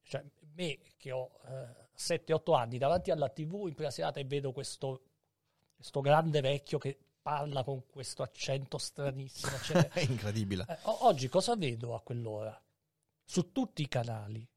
cioè, 0.03 0.23
me 0.55 0.79
che 0.97 1.11
ho 1.11 1.31
eh, 1.45 1.87
7-8 1.97 2.55
anni 2.55 2.77
davanti 2.77 3.11
alla 3.11 3.29
tv 3.29 3.67
in 3.67 3.75
prima 3.75 3.91
serata 3.91 4.19
e 4.19 4.25
vedo 4.25 4.51
questo, 4.51 5.03
questo 5.75 6.01
grande 6.01 6.41
vecchio 6.41 6.77
che 6.77 6.97
parla 7.21 7.63
con 7.63 7.85
questo 7.85 8.23
accento 8.23 8.77
stranissimo. 8.77 9.51
È 9.91 9.99
incredibile. 10.07 10.65
Eh, 10.67 10.77
oggi 10.83 11.29
cosa 11.29 11.55
vedo 11.55 11.95
a 11.95 12.01
quell'ora? 12.01 12.59
Su 13.23 13.51
tutti 13.51 13.81
i 13.81 13.87
canali, 13.87 14.47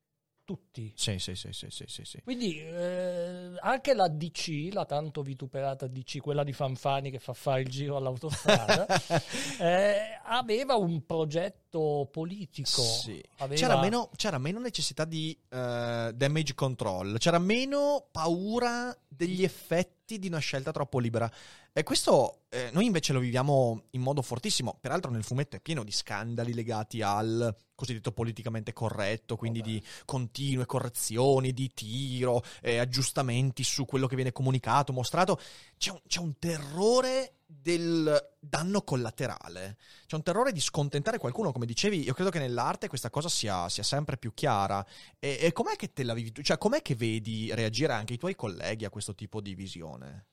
tutti. 0.52 0.92
Sì, 0.94 1.18
sì, 1.18 1.34
sì, 1.34 1.52
sì, 1.52 1.68
sì, 1.70 1.84
sì, 1.86 2.04
sì. 2.04 2.20
Quindi 2.22 2.58
eh, 2.58 3.52
anche 3.60 3.94
la 3.94 4.08
DC, 4.08 4.68
la 4.72 4.84
tanto 4.84 5.22
vituperata 5.22 5.86
DC, 5.86 6.20
quella 6.20 6.44
di 6.44 6.52
Fanfani 6.52 7.10
che 7.10 7.18
fa 7.18 7.32
fare 7.32 7.62
il 7.62 7.68
giro 7.68 7.96
all'autostrada, 7.96 8.86
eh, 9.58 10.20
aveva 10.24 10.76
un 10.76 11.06
progetto 11.06 11.61
politico. 11.80 12.82
Sì. 12.82 13.22
Aveva- 13.38 13.60
C'era, 13.60 13.80
meno, 13.80 14.10
c'era 14.16 14.38
meno 14.38 14.60
necessità 14.60 15.04
di 15.04 15.36
eh, 15.48 16.12
damage 16.14 16.54
control, 16.54 17.18
c'era 17.18 17.38
meno 17.38 18.06
paura 18.10 18.96
degli 19.08 19.42
effetti 19.42 20.18
di 20.18 20.26
una 20.26 20.38
scelta 20.38 20.70
troppo 20.72 20.98
libera. 20.98 21.30
E 21.74 21.84
questo 21.84 22.42
eh, 22.50 22.68
noi 22.72 22.84
invece 22.84 23.14
lo 23.14 23.18
viviamo 23.18 23.84
in 23.92 24.02
modo 24.02 24.20
fortissimo. 24.20 24.76
Peraltro 24.78 25.10
nel 25.10 25.24
fumetto 25.24 25.56
è 25.56 25.60
pieno 25.60 25.84
di 25.84 25.90
scandali 25.90 26.52
legati 26.52 27.00
al 27.00 27.54
cosiddetto 27.74 28.12
politicamente 28.12 28.74
corretto, 28.74 29.36
quindi 29.36 29.60
Vabbè. 29.60 29.70
di 29.72 29.82
continue 30.04 30.66
correzioni, 30.66 31.52
di 31.52 31.70
tiro, 31.72 32.42
eh, 32.60 32.76
aggiustamenti 32.76 33.64
su 33.64 33.86
quello 33.86 34.06
che 34.06 34.16
viene 34.16 34.32
comunicato, 34.32 34.92
mostrato. 34.92 35.40
C'è 35.78 35.92
un, 35.92 36.00
c'è 36.06 36.20
un 36.20 36.38
terrore 36.38 37.36
del 37.60 38.34
danno 38.38 38.82
collaterale. 38.82 39.76
C'è 40.06 40.16
un 40.16 40.22
terrore 40.22 40.52
di 40.52 40.60
scontentare 40.60 41.18
qualcuno, 41.18 41.52
come 41.52 41.66
dicevi. 41.66 42.02
Io 42.02 42.14
credo 42.14 42.30
che 42.30 42.38
nell'arte 42.38 42.88
questa 42.88 43.10
cosa 43.10 43.28
sia, 43.28 43.68
sia 43.68 43.82
sempre 43.82 44.16
più 44.16 44.32
chiara. 44.34 44.84
E, 45.18 45.38
e 45.40 45.52
com'è 45.52 45.76
che 45.76 45.92
te 45.92 46.02
la 46.02 46.14
vivi 46.14 46.32
tu? 46.32 46.42
Cioè, 46.42 46.58
com'è 46.58 46.82
che 46.82 46.94
vedi 46.94 47.54
reagire 47.54 47.92
anche 47.92 48.14
i 48.14 48.18
tuoi 48.18 48.34
colleghi 48.34 48.84
a 48.84 48.90
questo 48.90 49.14
tipo 49.14 49.40
di 49.40 49.54
visione? 49.54 50.26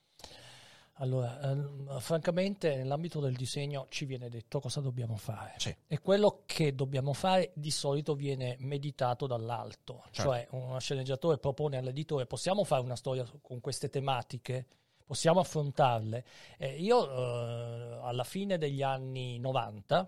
Allora, 1.01 1.39
ehm, 1.41 1.99
francamente, 1.99 2.75
nell'ambito 2.75 3.21
del 3.21 3.35
disegno 3.35 3.87
ci 3.89 4.03
viene 4.05 4.27
detto 4.29 4.59
cosa 4.59 4.81
dobbiamo 4.81 5.15
fare. 5.15 5.53
Sì. 5.57 5.73
E 5.87 5.99
quello 5.99 6.43
che 6.45 6.75
dobbiamo 6.75 7.13
fare 7.13 7.51
di 7.55 7.71
solito 7.71 8.15
viene 8.15 8.57
meditato 8.59 9.25
dall'alto. 9.25 10.03
Certo. 10.11 10.31
Cioè, 10.31 10.47
uno 10.51 10.77
sceneggiatore 10.79 11.37
propone 11.37 11.77
all'editore: 11.77 12.25
possiamo 12.25 12.65
fare 12.65 12.81
una 12.81 12.97
storia 12.97 13.25
con 13.41 13.61
queste 13.61 13.89
tematiche? 13.89 14.65
Possiamo 15.09 15.39
affrontarle? 15.39 16.23
Eh, 16.59 16.75
io, 16.79 17.09
eh, 17.09 17.99
alla 18.03 18.23
fine 18.23 18.59
degli 18.59 18.83
anni 18.83 19.39
90, 19.39 20.07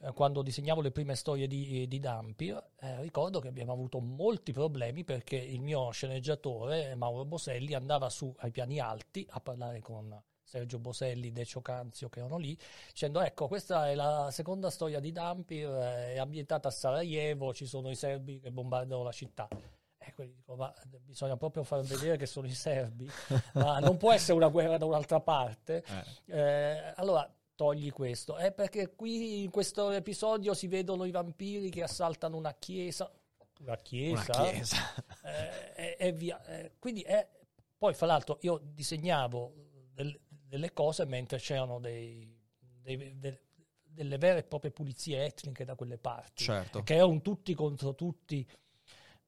eh, 0.00 0.12
quando 0.14 0.42
disegnavo 0.42 0.80
le 0.80 0.90
prime 0.90 1.14
storie 1.14 1.46
di, 1.46 1.86
di 1.86 2.00
Dampir, 2.00 2.60
eh, 2.80 3.00
ricordo 3.02 3.38
che 3.38 3.46
abbiamo 3.46 3.70
avuto 3.70 4.00
molti 4.00 4.50
problemi 4.50 5.04
perché 5.04 5.36
il 5.36 5.60
mio 5.60 5.92
sceneggiatore, 5.92 6.96
Mauro 6.96 7.24
Boselli, 7.24 7.74
andava 7.74 8.10
su 8.10 8.34
ai 8.38 8.50
piani 8.50 8.80
alti 8.80 9.24
a 9.30 9.38
parlare 9.38 9.78
con 9.78 10.20
Sergio 10.42 10.80
Boselli, 10.80 11.30
Decio 11.30 11.60
Canzio 11.62 12.08
che 12.08 12.18
erano 12.18 12.38
lì, 12.38 12.58
dicendo 12.88 13.20
ecco 13.20 13.46
questa 13.46 13.90
è 13.90 13.94
la 13.94 14.28
seconda 14.32 14.70
storia 14.70 14.98
di 14.98 15.12
Dampir, 15.12 15.68
eh, 15.68 16.14
è 16.14 16.18
ambientata 16.18 16.66
a 16.66 16.72
Sarajevo, 16.72 17.54
ci 17.54 17.66
sono 17.66 17.90
i 17.90 17.94
serbi 17.94 18.40
che 18.40 18.50
bombardano 18.50 19.04
la 19.04 19.12
città. 19.12 19.48
E 20.04 20.12
quelli 20.14 20.32
dico, 20.34 20.54
ma 20.56 20.72
bisogna 21.04 21.36
proprio 21.36 21.62
far 21.64 21.82
vedere 21.82 22.16
che 22.16 22.26
sono 22.26 22.46
i 22.46 22.54
serbi, 22.54 23.08
ma 23.54 23.78
non 23.78 23.96
può 23.96 24.12
essere 24.12 24.34
una 24.34 24.48
guerra 24.48 24.76
da 24.78 24.84
un'altra 24.84 25.20
parte. 25.20 25.84
Eh, 26.26 26.92
allora 26.96 27.32
togli 27.54 27.90
questo, 27.92 28.36
è 28.36 28.52
perché 28.52 28.94
qui 28.94 29.42
in 29.44 29.50
questo 29.50 29.90
episodio 29.90 30.54
si 30.54 30.66
vedono 30.66 31.04
i 31.04 31.10
vampiri 31.10 31.70
che 31.70 31.82
assaltano 31.82 32.36
una 32.36 32.54
chiesa. 32.54 33.10
Una 33.60 33.76
chiesa? 33.76 34.32
Una 34.40 34.50
chiesa. 34.50 34.76
Eh, 35.76 35.96
e, 35.98 36.12
via. 36.12 36.44
Eh, 36.46 36.72
quindi 36.78 37.02
è, 37.02 37.28
poi, 37.78 37.94
fra 37.94 38.06
l'altro, 38.06 38.38
io 38.40 38.60
disegnavo 38.62 39.52
del- 39.92 40.18
delle 40.28 40.72
cose 40.72 41.04
mentre 41.06 41.38
c'erano 41.38 41.78
dei, 41.78 42.28
dei- 42.58 43.18
de- 43.18 43.40
delle 43.82 44.18
vere 44.18 44.40
e 44.40 44.42
proprie 44.42 44.70
pulizie 44.70 45.24
etniche 45.24 45.64
da 45.64 45.74
quelle 45.74 45.98
parti, 45.98 46.44
Certo. 46.44 46.82
che 46.82 46.94
erano 46.94 47.20
tutti 47.20 47.54
contro 47.54 47.94
tutti. 47.94 48.44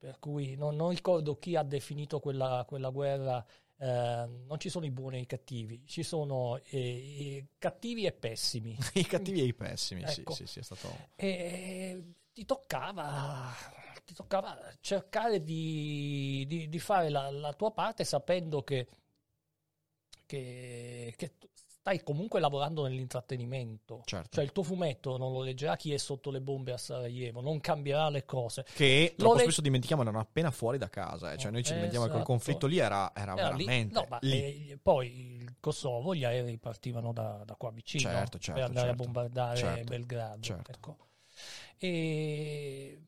Per 0.05 0.19
cui 0.19 0.55
non, 0.55 0.77
non 0.77 0.91
ricordo 0.91 1.39
chi 1.39 1.57
ha 1.57 1.63
definito 1.63 2.21
quella, 2.21 2.63
quella 2.69 2.91
guerra. 2.91 3.43
eh, 3.79 3.87
non 4.47 4.57
ci 4.59 4.69
sono 4.69 4.85
i 4.85 4.91
buoni 4.91 5.17
e 5.17 5.21
i 5.21 5.27
cattivi, 5.27 5.83
ci 5.87 6.03
sono 6.03 6.59
eh, 6.63 6.79
i 7.39 7.49
cattivi 7.57 8.05
e 8.05 8.13
pessimi. 8.13 8.77
I 8.93 9.07
cattivi 9.07 9.41
e 9.41 9.45
i 9.45 9.55
pessimi, 9.55 10.03
Ecco. 10.03 10.35
sì, 10.35 10.45
sì, 10.45 10.53
sì, 10.53 10.59
è 10.59 10.63
stato... 10.63 11.09
E 11.17 12.05
ti 12.35 12.45
toccava, 12.45 13.51
ti 14.05 14.13
toccava 14.13 14.59
cercare 14.81 15.43
di, 15.43 16.45
di- 16.47 16.69
di 16.69 16.79
fare 16.79 17.09
la, 17.09 17.31
la 17.31 17.55
tua 17.55 17.73
parte 17.73 18.05
sapendo 18.05 18.63
che, 18.63 18.87
che- 20.27 21.15
che 21.17 21.39
tu 21.39 21.44
stai 21.85 22.03
comunque 22.03 22.41
lavorando 22.41 22.83
nell'intrattenimento. 22.85 24.01
Certo. 24.07 24.29
Cioè 24.33 24.45
il 24.45 24.53
tuo 24.53 24.63
fumetto 24.63 25.19
non 25.19 25.33
lo 25.35 25.43
leggerà 25.43 25.77
chi 25.77 25.93
è 25.93 25.99
sotto 25.99 26.31
le 26.31 26.41
bombe 26.41 26.73
a 26.73 26.79
Sarajevo, 26.79 27.43
non 27.43 27.61
cambierà 27.61 28.09
le 28.09 28.25
cose. 28.25 28.65
Che 28.75 29.13
Lo 29.17 29.25
troppo 29.25 29.35
le- 29.37 29.43
spesso 29.43 29.61
dimentichiamo 29.61 30.01
erano 30.01 30.19
appena 30.19 30.51
fuori 30.51 30.79
da 30.79 30.89
casa. 30.89 31.33
eh. 31.35 31.37
Cioè, 31.37 31.51
noi 31.51 31.63
ci 31.63 31.73
Eh, 31.73 31.75
dimentichiamo 31.75 32.07
che 32.07 32.13
quel 32.13 32.23
esatto. 32.23 32.39
conflitto 32.39 32.67
lì 32.67 32.79
era, 32.79 33.13
era 33.15 33.37
Era 33.37 33.51
lì. 33.51 33.65
veramente 33.67 33.95
No, 34.01 34.07
ma, 34.09 34.19
lì. 34.23 34.71
eh, 34.71 34.79
poi 34.83 35.37
il 35.43 35.57
Kosovo, 35.61 36.15
gli 36.15 36.25
aerei 36.25 36.57
partivano 36.57 37.13
da, 37.13 37.43
da 37.45 37.55
qua 37.55 37.71
vicino 37.71 38.03
Certo, 38.09 38.39
certo, 38.39 38.53
per 38.61 38.63
andare 38.71 38.87
certo. 38.87 39.03
a 39.03 39.05
bombardare 39.05 39.57
Certo, 39.59 39.85
Belgrado. 39.85 40.41
certo. 40.41 40.71
ecco. 40.71 40.97
E 41.77 42.99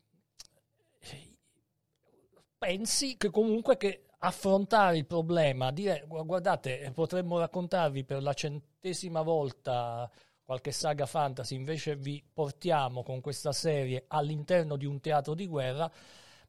pensi 2.58 3.16
che 3.16 3.30
comunque 3.30 3.78
che 3.78 4.05
affrontare 4.18 4.96
il 4.98 5.06
problema, 5.06 5.70
dire 5.70 6.04
"Gu- 6.06 6.24
guardate, 6.24 6.80
eh, 6.80 6.90
potremmo 6.92 7.38
raccontarvi 7.38 8.04
per 8.04 8.22
la 8.22 8.32
centesima 8.34 9.22
volta 9.22 10.10
qualche 10.42 10.72
saga 10.72 11.06
fantasy, 11.06 11.54
invece 11.56 11.96
vi 11.96 12.22
portiamo 12.32 13.02
con 13.02 13.20
questa 13.20 13.52
serie 13.52 14.04
all'interno 14.08 14.76
di 14.76 14.86
un 14.86 15.00
teatro 15.00 15.34
di 15.34 15.46
guerra, 15.46 15.90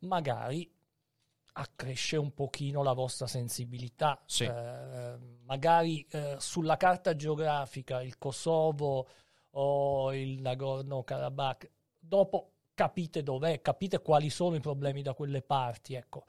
magari 0.02 0.72
accresce 1.54 2.18
un 2.18 2.34
pochino 2.34 2.84
la 2.84 2.94
vostra 2.94 3.26
sensibilità. 3.28 4.22
Sì. 4.26 4.44
Eh, 4.44 5.18
magari 5.46 6.06
eh, 6.12 6.36
sulla 6.38 6.78
carta 6.78 7.16
geografica 7.16 8.02
il 8.04 8.18
Kosovo 8.20 9.08
o 9.52 10.14
il 10.14 10.40
Nagorno-Karabakh, 10.42 11.72
dopo 11.98 12.52
capite 12.76 13.24
dov'è, 13.24 13.62
capite 13.62 14.00
quali 14.02 14.30
sono 14.30 14.56
i 14.56 14.60
problemi 14.60 15.02
da 15.02 15.14
quelle 15.16 15.42
parti. 15.42 15.96
Ecco. 15.96 16.26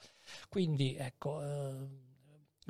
Quindi, 0.48 0.96
ecco, 0.96 1.42
eh, 1.42 1.88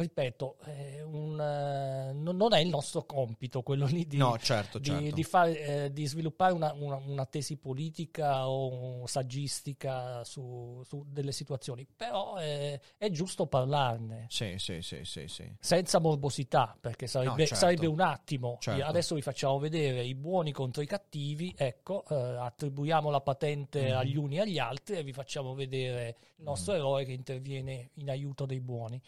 ripeto, 0.02 0.58
è 0.64 1.02
un, 1.02 1.40
eh, 1.40 2.12
non 2.12 2.52
è 2.54 2.60
il 2.60 2.68
nostro 2.68 3.04
compito 3.04 3.62
quello 3.62 3.86
lì 3.86 4.06
di, 4.06 4.16
No, 4.16 4.38
certo, 4.38 4.78
di, 4.78 4.84
certo. 4.90 5.14
di 5.14 5.24
fare, 5.24 5.84
eh, 5.84 5.92
di 5.92 6.06
sviluppare 6.06 6.52
una, 6.52 6.72
una- 6.72 6.96
una 7.04 7.26
tesi 7.26 7.56
politica 7.56 8.48
o 8.48 9.06
saggistica 9.06 10.22
su, 10.24 10.82
su 10.84 11.04
delle 11.08 11.32
situazioni, 11.32 11.86
però 11.96 12.36
eh, 12.38 12.80
è 12.96 13.10
giusto 13.10 13.46
parlarne. 13.46 14.26
Sì, 14.28 14.54
sì, 14.58 14.80
sì, 14.82 15.00
sì, 15.04 15.26
sì. 15.26 15.52
Senza 15.58 15.98
morbosità, 15.98 16.76
perché 16.80 17.06
sarebbe, 17.06 17.30
No, 17.30 17.36
certo. 17.38 17.54
sarebbe 17.56 17.86
un 17.86 18.00
attimo. 18.00 18.56
Certo. 18.60 18.84
Adesso 18.84 19.14
vi 19.16 19.22
facciamo 19.22 19.58
vedere 19.58 20.04
i 20.04 20.14
buoni 20.14 20.52
contro 20.52 20.82
i 20.82 20.86
cattivi, 20.86 21.52
ecco, 21.56 22.04
eh, 22.08 22.14
attribuiamo 22.14 23.10
la 23.10 23.20
patente 23.20 23.88
Mhm. 23.90 23.96
agli 23.96 24.16
uni 24.16 24.36
e 24.36 24.40
agli 24.40 24.58
altri 24.58 24.96
e 24.96 25.02
vi 25.02 25.12
facciamo 25.12 25.54
vedere 25.54 26.16
il 26.36 26.44
nostro 26.44 26.74
eroe 26.74 27.04
che 27.04 27.12
interviene 27.12 27.90
in 27.94 28.10
aiuto 28.10 28.46
dei 28.46 28.60
buoni. 28.60 29.00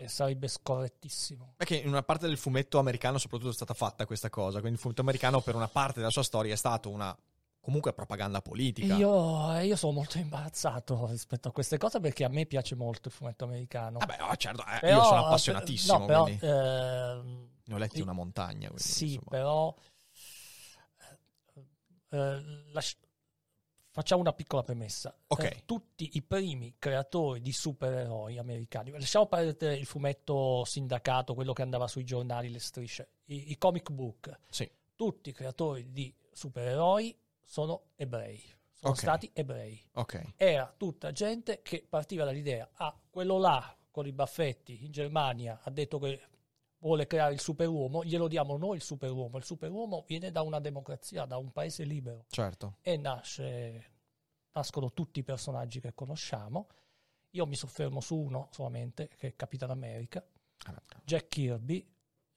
E 0.00 0.08
sarebbe 0.08 0.48
scorrettissimo. 0.48 1.54
Perché 1.58 1.76
in 1.76 1.88
una 1.88 2.02
parte 2.02 2.26
del 2.26 2.38
fumetto 2.38 2.78
americano 2.78 3.18
soprattutto 3.18 3.50
è 3.50 3.54
stata 3.54 3.74
fatta 3.74 4.06
questa 4.06 4.30
cosa, 4.30 4.60
quindi 4.60 4.76
il 4.76 4.78
fumetto 4.78 5.02
americano 5.02 5.42
per 5.42 5.54
una 5.54 5.68
parte 5.68 5.98
della 5.98 6.10
sua 6.10 6.22
storia 6.22 6.54
è 6.54 6.56
stato 6.56 6.88
una 6.88 7.14
comunque 7.60 7.92
propaganda 7.92 8.40
politica. 8.40 8.96
Io, 8.96 9.58
io 9.60 9.76
sono 9.76 9.92
molto 9.92 10.16
imbarazzato 10.16 11.06
rispetto 11.06 11.48
a 11.48 11.52
queste 11.52 11.76
cose 11.76 12.00
perché 12.00 12.24
a 12.24 12.28
me 12.28 12.46
piace 12.46 12.74
molto 12.76 13.08
il 13.08 13.14
fumetto 13.14 13.44
americano. 13.44 13.98
Vabbè, 13.98 14.16
oh, 14.22 14.34
certo, 14.36 14.64
eh, 14.66 14.78
Però, 14.80 14.96
io 14.96 15.04
sono 15.04 15.20
eh, 15.20 15.24
appassionatissimo, 15.26 15.98
no, 15.98 16.04
però, 16.06 16.22
quindi 16.22 16.46
ehm, 16.46 17.48
ne 17.64 17.74
ho 17.74 17.76
letti 17.76 18.00
una 18.00 18.12
montagna. 18.12 18.68
Quindi, 18.68 18.82
Sì, 18.82 19.04
insomma. 19.08 19.28
però 19.28 19.74
eh, 22.08 22.42
lasci- 22.72 22.96
facciamo 23.90 24.20
una 24.20 24.32
piccola 24.32 24.62
premessa. 24.62 25.14
Ok. 25.28 25.42
Eh, 25.44 25.62
tutti 25.64 26.10
i 26.14 26.22
primi 26.22 26.74
creatori 26.78 27.40
di 27.40 27.52
supereroi 27.52 28.38
americani, 28.38 28.90
lasciamo 28.90 29.26
perdere 29.26 29.76
il 29.76 29.86
fumetto 29.86 30.64
sindacato, 30.64 31.34
quello 31.34 31.52
che 31.52 31.62
andava 31.62 31.86
sui 31.88 32.04
giornali, 32.04 32.50
le 32.50 32.60
strisce, 32.60 33.08
i, 33.26 33.50
i 33.50 33.58
comic 33.58 33.90
book, 33.90 34.38
Sì, 34.48 34.70
tutti 34.94 35.30
i 35.30 35.32
creatori 35.32 35.90
di 35.92 36.12
supereroi 36.32 37.16
sono 37.44 37.82
ebrei, 37.96 38.40
sono 38.72 38.92
Ok. 38.92 38.98
stati 38.98 39.30
ebrei. 39.32 39.80
ok. 39.94 40.32
Era 40.36 40.72
tutta 40.76 41.10
gente 41.12 41.60
che 41.62 41.84
partiva 41.88 42.24
dall'idea, 42.24 42.68
ah, 42.74 42.96
quello 43.10 43.38
là 43.38 43.74
con 43.90 44.06
i 44.06 44.12
baffetti 44.12 44.84
in 44.84 44.92
Germania 44.92 45.60
ha 45.64 45.70
detto 45.70 45.98
che 45.98 46.20
vuole 46.80 47.06
creare 47.06 47.32
il 47.32 47.40
superuomo, 47.40 48.04
glielo 48.04 48.28
diamo 48.28 48.56
noi 48.56 48.76
il 48.76 48.82
superuomo. 48.82 49.38
Il 49.38 49.44
superuomo 49.44 50.04
viene 50.06 50.30
da 50.30 50.42
una 50.42 50.60
democrazia, 50.60 51.24
da 51.24 51.36
un 51.36 51.50
paese 51.52 51.84
libero 51.84 52.24
Certo. 52.28 52.76
e 52.82 52.96
nasce, 52.96 53.90
nascono 54.52 54.92
tutti 54.92 55.20
i 55.20 55.22
personaggi 55.22 55.80
che 55.80 55.94
conosciamo. 55.94 56.68
Io 57.30 57.46
mi 57.46 57.54
soffermo 57.54 58.00
su 58.00 58.16
uno 58.16 58.48
solamente, 58.50 59.08
che 59.16 59.28
è 59.28 59.36
Capitan 59.36 59.70
America. 59.70 60.24
Ah, 60.66 60.82
Jack 61.04 61.28
Kirby. 61.28 61.86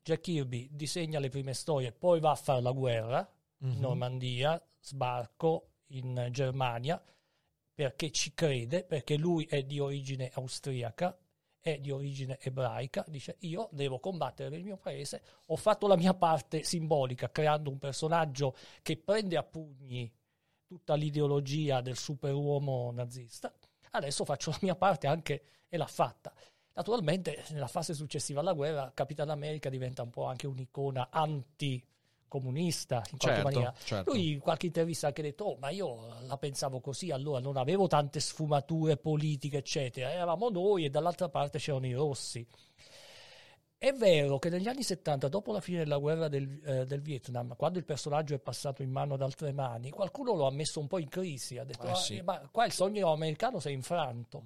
Jack 0.03 0.21
Kirby 0.21 0.69
disegna 0.71 1.19
le 1.19 1.29
prime 1.29 1.53
storie, 1.53 1.91
poi 1.91 2.19
va 2.19 2.31
a 2.31 2.35
fare 2.35 2.61
la 2.61 2.71
guerra 2.71 3.27
in 3.59 3.69
Mhm. 3.69 3.79
Normandia, 3.79 4.61
sbarco 4.79 5.69
in 5.87 6.27
Germania, 6.31 7.01
perché 7.73 8.11
ci 8.11 8.33
crede, 8.33 8.83
perché 8.83 9.15
lui 9.17 9.45
è 9.45 9.63
di 9.63 9.79
origine 9.79 10.29
austriaca, 10.33 11.17
è 11.63 11.79
di 11.79 11.91
origine 11.91 12.37
ebraica, 12.41 13.05
dice 13.07 13.37
io 13.39 13.69
devo 13.71 13.99
combattere 13.99 14.57
il 14.57 14.65
mio 14.65 14.75
paese, 14.75 15.23
ho 15.47 15.55
fatto 15.55 15.87
la 15.87 15.95
mia 15.95 16.13
parte 16.13 16.61
simbolica 16.63 17.31
creando 17.31 17.69
un 17.69 17.79
personaggio 17.79 18.53
che 18.81 18.97
prende 18.97 19.37
a 19.37 19.43
pugni 19.43 20.11
tutta 20.65 20.95
l'ideologia 20.95 21.79
del 21.79 21.95
superuomo 21.95 22.91
nazista, 22.91 23.51
adesso 23.91 24.25
faccio 24.25 24.51
la 24.51 24.59
mia 24.61 24.75
parte 24.75 25.07
anche 25.07 25.43
e 25.69 25.77
l'ha 25.77 25.87
fatta. 25.87 26.33
Naturalmente 26.73 27.45
nella 27.51 27.67
fase 27.67 27.93
successiva 27.93 28.41
alla 28.41 28.53
guerra 28.53 28.91
Capitan 28.93 29.29
America 29.29 29.69
diventa 29.69 30.03
un 30.03 30.09
po' 30.09 30.25
anche 30.25 30.47
un'icona 30.47 31.11
anticomunista 32.37 33.03
in 33.11 33.17
qualche 33.17 33.27
Certo, 33.41 33.43
maniera. 33.43 33.73
certo. 33.83 34.11
Lui 34.11 34.31
in 34.31 34.39
qualche 34.39 34.65
intervista 34.67 35.05
ha 35.05 35.09
anche 35.09 35.21
detto, 35.21 35.43
oh, 35.45 35.57
ma 35.57 35.69
io 35.69 36.07
la 36.25 36.37
pensavo 36.37 36.79
così, 36.79 37.11
allora 37.11 37.39
non 37.39 37.57
avevo 37.57 37.87
tante 37.87 38.19
sfumature 38.19 38.97
politiche, 38.97 39.57
eccetera. 39.57 40.11
Eravamo 40.11 40.49
noi 40.49 40.85
e 40.85 40.89
dall'altra 40.89 41.29
parte 41.29 41.59
c'erano 41.59 41.85
i 41.87 41.93
rossi. 41.93 42.45
È 43.77 43.91
vero 43.91 44.39
che 44.39 44.49
negli 44.49 44.69
anni 44.69 44.81
70, 44.81 45.27
dopo 45.27 45.51
la 45.51 45.59
fine 45.59 45.79
della 45.79 45.97
guerra 45.97 46.29
del, 46.29 46.61
eh, 46.63 46.85
del 46.85 47.01
Vietnam, 47.01 47.53
quando 47.57 47.79
il 47.79 47.83
personaggio 47.83 48.33
è 48.33 48.39
passato 48.39 48.81
in 48.81 48.89
mano 48.89 49.15
ad 49.15 49.21
altre 49.21 49.51
mani, 49.51 49.89
qualcuno 49.89 50.33
lo 50.35 50.47
ha 50.47 50.51
messo 50.51 50.79
un 50.79 50.87
po' 50.87 50.99
in 50.99 51.09
crisi, 51.09 51.57
ha 51.57 51.65
detto, 51.65 51.87
Eh, 51.87 51.91
"Ah, 51.91 51.95
sì. 51.95 52.21
ma 52.21 52.47
qua 52.49 52.65
il 52.65 52.71
sogno 52.71 53.11
americano 53.11 53.59
si 53.59 53.67
è 53.67 53.71
infranto. 53.71 54.43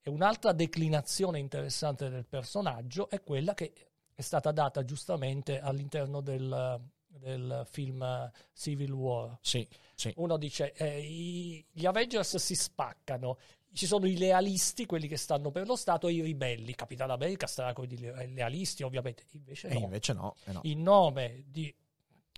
E 0.00 0.08
un'altra 0.08 0.52
declinazione 0.52 1.38
interessante 1.38 2.08
del 2.08 2.24
personaggio 2.24 3.10
è 3.10 3.22
quella 3.22 3.52
che 3.52 3.72
è 4.14 4.22
stata 4.22 4.52
data 4.52 4.82
giustamente 4.84 5.60
all'interno 5.60 6.22
del, 6.22 6.80
del 7.08 7.66
film 7.70 8.30
Civil 8.54 8.92
War. 8.92 9.38
Sì, 9.40 9.66
sì. 9.94 10.12
Uno 10.16 10.36
dice, 10.36 10.72
eh, 10.74 11.00
i- 11.00 11.64
gli 11.70 11.86
Avengers 11.86 12.36
si 12.36 12.54
spaccano, 12.54 13.38
ci 13.72 13.86
sono 13.86 14.06
i 14.06 14.16
lealisti, 14.16 14.86
quelli 14.86 15.08
che 15.08 15.16
stanno 15.16 15.50
per 15.50 15.66
lo 15.66 15.76
Stato, 15.76 16.08
e 16.08 16.12
i 16.12 16.20
ribelli. 16.20 16.74
Capitano 16.74 17.12
America 17.12 17.46
starà 17.46 17.72
con 17.72 17.84
i 17.90 17.98
le- 17.98 18.26
lealisti, 18.28 18.82
ovviamente. 18.82 19.24
Invece 19.32 19.68
no. 19.68 19.78
invece 19.80 20.12
no. 20.12 20.34
eh 20.44 20.52
no. 20.52 20.60
In 20.64 20.82
nome 20.82 21.44
di... 21.46 21.74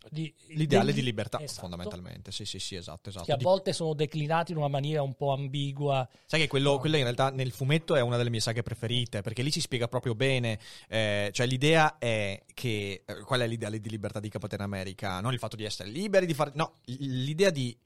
di- 0.09 0.33
L'ideale 0.49 0.87
degli- 0.87 0.95
di 0.97 1.03
libertà, 1.03 1.41
Esatto. 1.41 1.61
fondamentalmente. 1.61 2.33
Sì, 2.33 2.45
sì, 2.45 2.59
sì, 2.59 2.75
esatto, 2.77 3.11
esatto. 3.11 3.27
Che 3.27 3.33
a 3.33 3.37
volte 3.37 3.73
sono 3.73 3.93
declinati 3.95 4.53
in 4.53 4.59
una 4.59 4.69
maniera 4.69 5.03
un 5.03 5.15
po' 5.15 5.33
ambigua. 5.33 6.09
Sai 6.27 6.41
che 6.41 6.47
quello, 6.49 6.73
No. 6.73 6.79
quello 6.79 6.97
in 6.97 7.03
realtà 7.03 7.31
nel 7.31 7.51
fumetto 7.53 7.95
è 7.95 8.01
una 8.01 8.17
delle 8.17 8.31
mie 8.31 8.41
saghe 8.41 8.63
preferite, 8.63 9.21
perché 9.21 9.43
lì 9.43 9.51
si 9.51 9.61
spiega 9.61 9.89
proprio 9.89 10.15
bene, 10.15 10.59
eh, 10.89 11.31
cioè 11.33 11.47
l'idea 11.47 11.99
è 11.99 12.43
che, 12.55 13.03
eh, 13.05 13.21
qual 13.21 13.41
è 13.41 13.47
l'ideale 13.47 13.81
di 13.81 13.91
libertà 13.91 14.21
di 14.21 14.29
Capitan 14.31 14.61
America? 14.61 15.21
Non 15.21 15.33
il 15.33 15.39
fatto 15.39 15.57
di 15.57 15.65
essere 15.65 15.89
liberi 15.91 16.27
di 16.27 16.35
fare, 16.35 16.53
no, 16.55 16.75
l'idea 16.85 17.51
di 17.51 17.77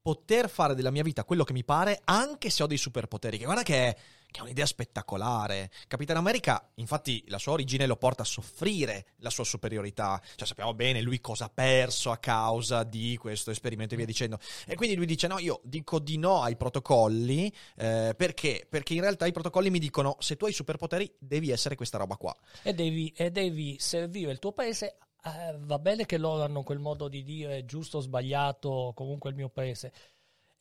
poter 0.00 0.48
fare 0.48 0.74
della 0.74 0.90
mia 0.90 1.02
vita 1.02 1.24
quello 1.24 1.44
che 1.44 1.52
mi 1.52 1.64
pare 1.64 2.00
anche 2.04 2.50
se 2.50 2.62
ho 2.62 2.66
dei 2.66 2.78
superpoteri, 2.78 3.36
che 3.36 3.44
guarda 3.44 3.62
che 3.62 3.74
è, 3.88 3.96
che 4.30 4.40
è 4.40 4.42
un'idea 4.42 4.66
spettacolare. 4.66 5.70
Capitan 5.86 6.16
America, 6.16 6.70
infatti, 6.74 7.24
la 7.28 7.38
sua 7.38 7.52
origine 7.52 7.86
lo 7.86 7.96
porta 7.96 8.22
a 8.22 8.26
soffrire 8.26 9.06
la 9.18 9.30
sua 9.30 9.44
superiorità, 9.44 10.20
cioè 10.36 10.46
sappiamo 10.46 10.74
bene 10.74 11.00
lui 11.00 11.20
cosa 11.20 11.46
ha 11.46 11.50
perso 11.52 12.10
a 12.10 12.18
causa 12.18 12.84
di 12.84 13.16
questo 13.16 13.50
esperimento 13.50 13.94
e 13.94 13.96
via 13.96 14.06
dicendo. 14.06 14.38
E 14.66 14.74
quindi 14.76 14.96
lui 14.96 15.06
dice: 15.06 15.26
No, 15.28 15.38
io 15.38 15.60
dico 15.64 15.98
di 15.98 16.18
no 16.18 16.42
ai 16.42 16.56
protocolli. 16.56 17.52
eh, 17.76 18.14
perché? 18.16 18.66
Perché 18.68 18.94
in 18.94 19.00
realtà 19.00 19.26
i 19.26 19.32
protocolli 19.32 19.70
mi 19.70 19.78
dicono: 19.78 20.16
se 20.20 20.36
tu 20.36 20.44
hai 20.44 20.52
superpoteri, 20.52 21.10
devi 21.18 21.50
essere 21.50 21.74
questa 21.74 21.98
roba 21.98 22.16
qua. 22.16 22.34
e 22.62 22.74
devi, 22.74 23.12
e 23.16 23.30
devi 23.30 23.76
servire 23.78 24.30
il 24.32 24.38
tuo 24.38 24.52
paese. 24.52 24.98
eh, 25.24 25.56
va 25.58 25.78
bene 25.78 26.06
che 26.06 26.18
loro 26.18 26.42
hanno 26.42 26.62
quel 26.62 26.78
modo 26.78 27.08
di 27.08 27.22
dire 27.22 27.64
giusto 27.64 27.98
o 27.98 28.00
sbagliato, 28.00 28.92
comunque 28.94 29.30
il 29.30 29.36
mio 29.36 29.48
paese, 29.48 29.92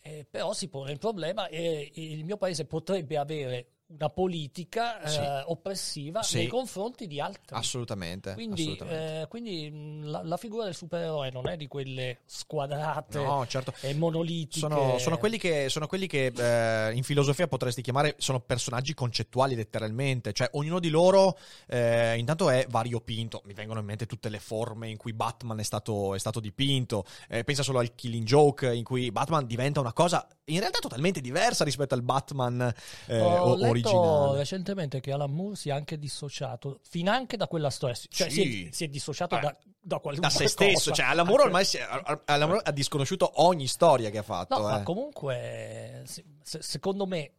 Eh, 0.07 0.25
però 0.29 0.53
si 0.53 0.69
pone 0.69 0.93
il 0.93 0.99
problema 0.99 1.49
e 1.49 1.91
il 1.95 2.23
mio 2.23 2.37
paese 2.37 2.65
potrebbe 2.65 3.17
avere 3.17 3.71
una 3.89 4.09
politica 4.09 5.01
eh, 5.01 5.09
Sì. 5.09 5.21
oppressiva 5.45 6.21
Sì. 6.21 6.37
nei 6.37 6.47
confronti 6.47 7.07
di 7.07 7.21
altri. 7.21 7.55
Assolutamente. 7.55 8.33
Quindi, 8.33 8.61
assolutamente. 8.63 9.21
eh, 9.21 9.27
quindi 9.27 9.69
mh, 9.71 10.05
la, 10.09 10.23
la 10.23 10.37
figura 10.37 10.65
del 10.65 10.75
supereroe 10.75 11.31
non 11.31 11.47
è 11.47 11.55
di 11.55 11.67
quelle 11.67 12.19
squadrate 12.25 13.17
no, 13.19 13.45
certo. 13.47 13.73
e 13.81 13.93
monolitiche. 13.93 14.59
Sono, 14.59 14.97
sono 14.97 15.17
quelli 15.17 15.37
che, 15.37 15.69
sono 15.69 15.87
quelli 15.87 16.07
che 16.07 16.33
eh, 16.35 16.93
in 16.93 17.03
filosofia 17.03 17.47
potresti 17.47 17.81
chiamare 17.81 18.15
sono 18.17 18.39
personaggi 18.41 18.93
concettuali 18.93 19.55
letteralmente, 19.55 20.33
cioè 20.33 20.49
ognuno 20.53 20.79
di 20.79 20.89
loro 20.89 21.37
eh, 21.67 22.17
intanto 22.17 22.49
è 22.49 22.65
variopinto, 22.69 23.41
mi 23.45 23.53
vengono 23.53 23.79
in 23.79 23.85
mente 23.85 24.05
tutte 24.05 24.27
le 24.29 24.39
forme 24.39 24.89
in 24.89 24.97
cui 24.97 25.13
Batman 25.13 25.59
è 25.59 25.63
stato, 25.63 26.13
è 26.13 26.19
stato 26.19 26.39
dipinto, 26.41 27.05
Eh, 27.29 27.43
pensa 27.45 27.63
solo 27.63 27.79
al 27.79 27.95
Killing 27.95 28.25
Joke 28.25 28.73
in 28.73 28.83
cui 28.83 29.11
Batman 29.11 29.45
diventa 29.45 29.79
una 29.79 29.93
cosa 29.93 30.27
in 30.49 30.59
realtà 30.59 30.79
totalmente 30.79 31.19
diversa 31.21 31.63
rispetto 31.63 31.93
al 31.93 32.01
Batman 32.03 32.73
eh, 33.07 33.19
Ho 33.19 33.51
o- 33.51 33.55
originale. 33.85 34.37
recentemente 34.37 34.99
che 34.99 35.11
Alan 35.11 35.31
Moore 35.31 35.55
si 35.55 35.69
è 35.69 35.71
anche 35.71 35.97
dissociato, 35.99 36.79
finanche 36.83 37.37
da 37.37 37.47
quella 37.47 37.69
storia. 37.69 37.95
Cioè, 37.95 38.29
Sì. 38.29 38.41
si, 38.41 38.67
è, 38.67 38.71
si 38.71 38.83
è 38.85 38.87
dissociato 38.87 39.37
Eh, 39.37 39.39
da, 39.41 39.57
da 39.79 40.01
Da 40.19 40.29
se 40.29 40.47
stesso, 40.47 40.91
cioè 40.91 41.05
Alan 41.05 41.25
Moore 41.25 41.43
Anche- 41.43 41.53
ormai 41.55 41.65
si 41.65 41.77
è- 41.77 41.87
Alan 42.25 42.49
Moore 42.49 42.63
ha 42.65 42.71
disconosciuto 42.71 43.31
ogni 43.43 43.67
storia 43.67 44.09
che 44.09 44.17
ha 44.17 44.23
fatto. 44.23 44.57
No, 44.59 44.67
eh. 44.67 44.71
ma 44.71 44.83
comunque, 44.83 46.03
se- 46.05 46.25
se- 46.43 46.61
secondo 46.61 47.05
me, 47.05 47.31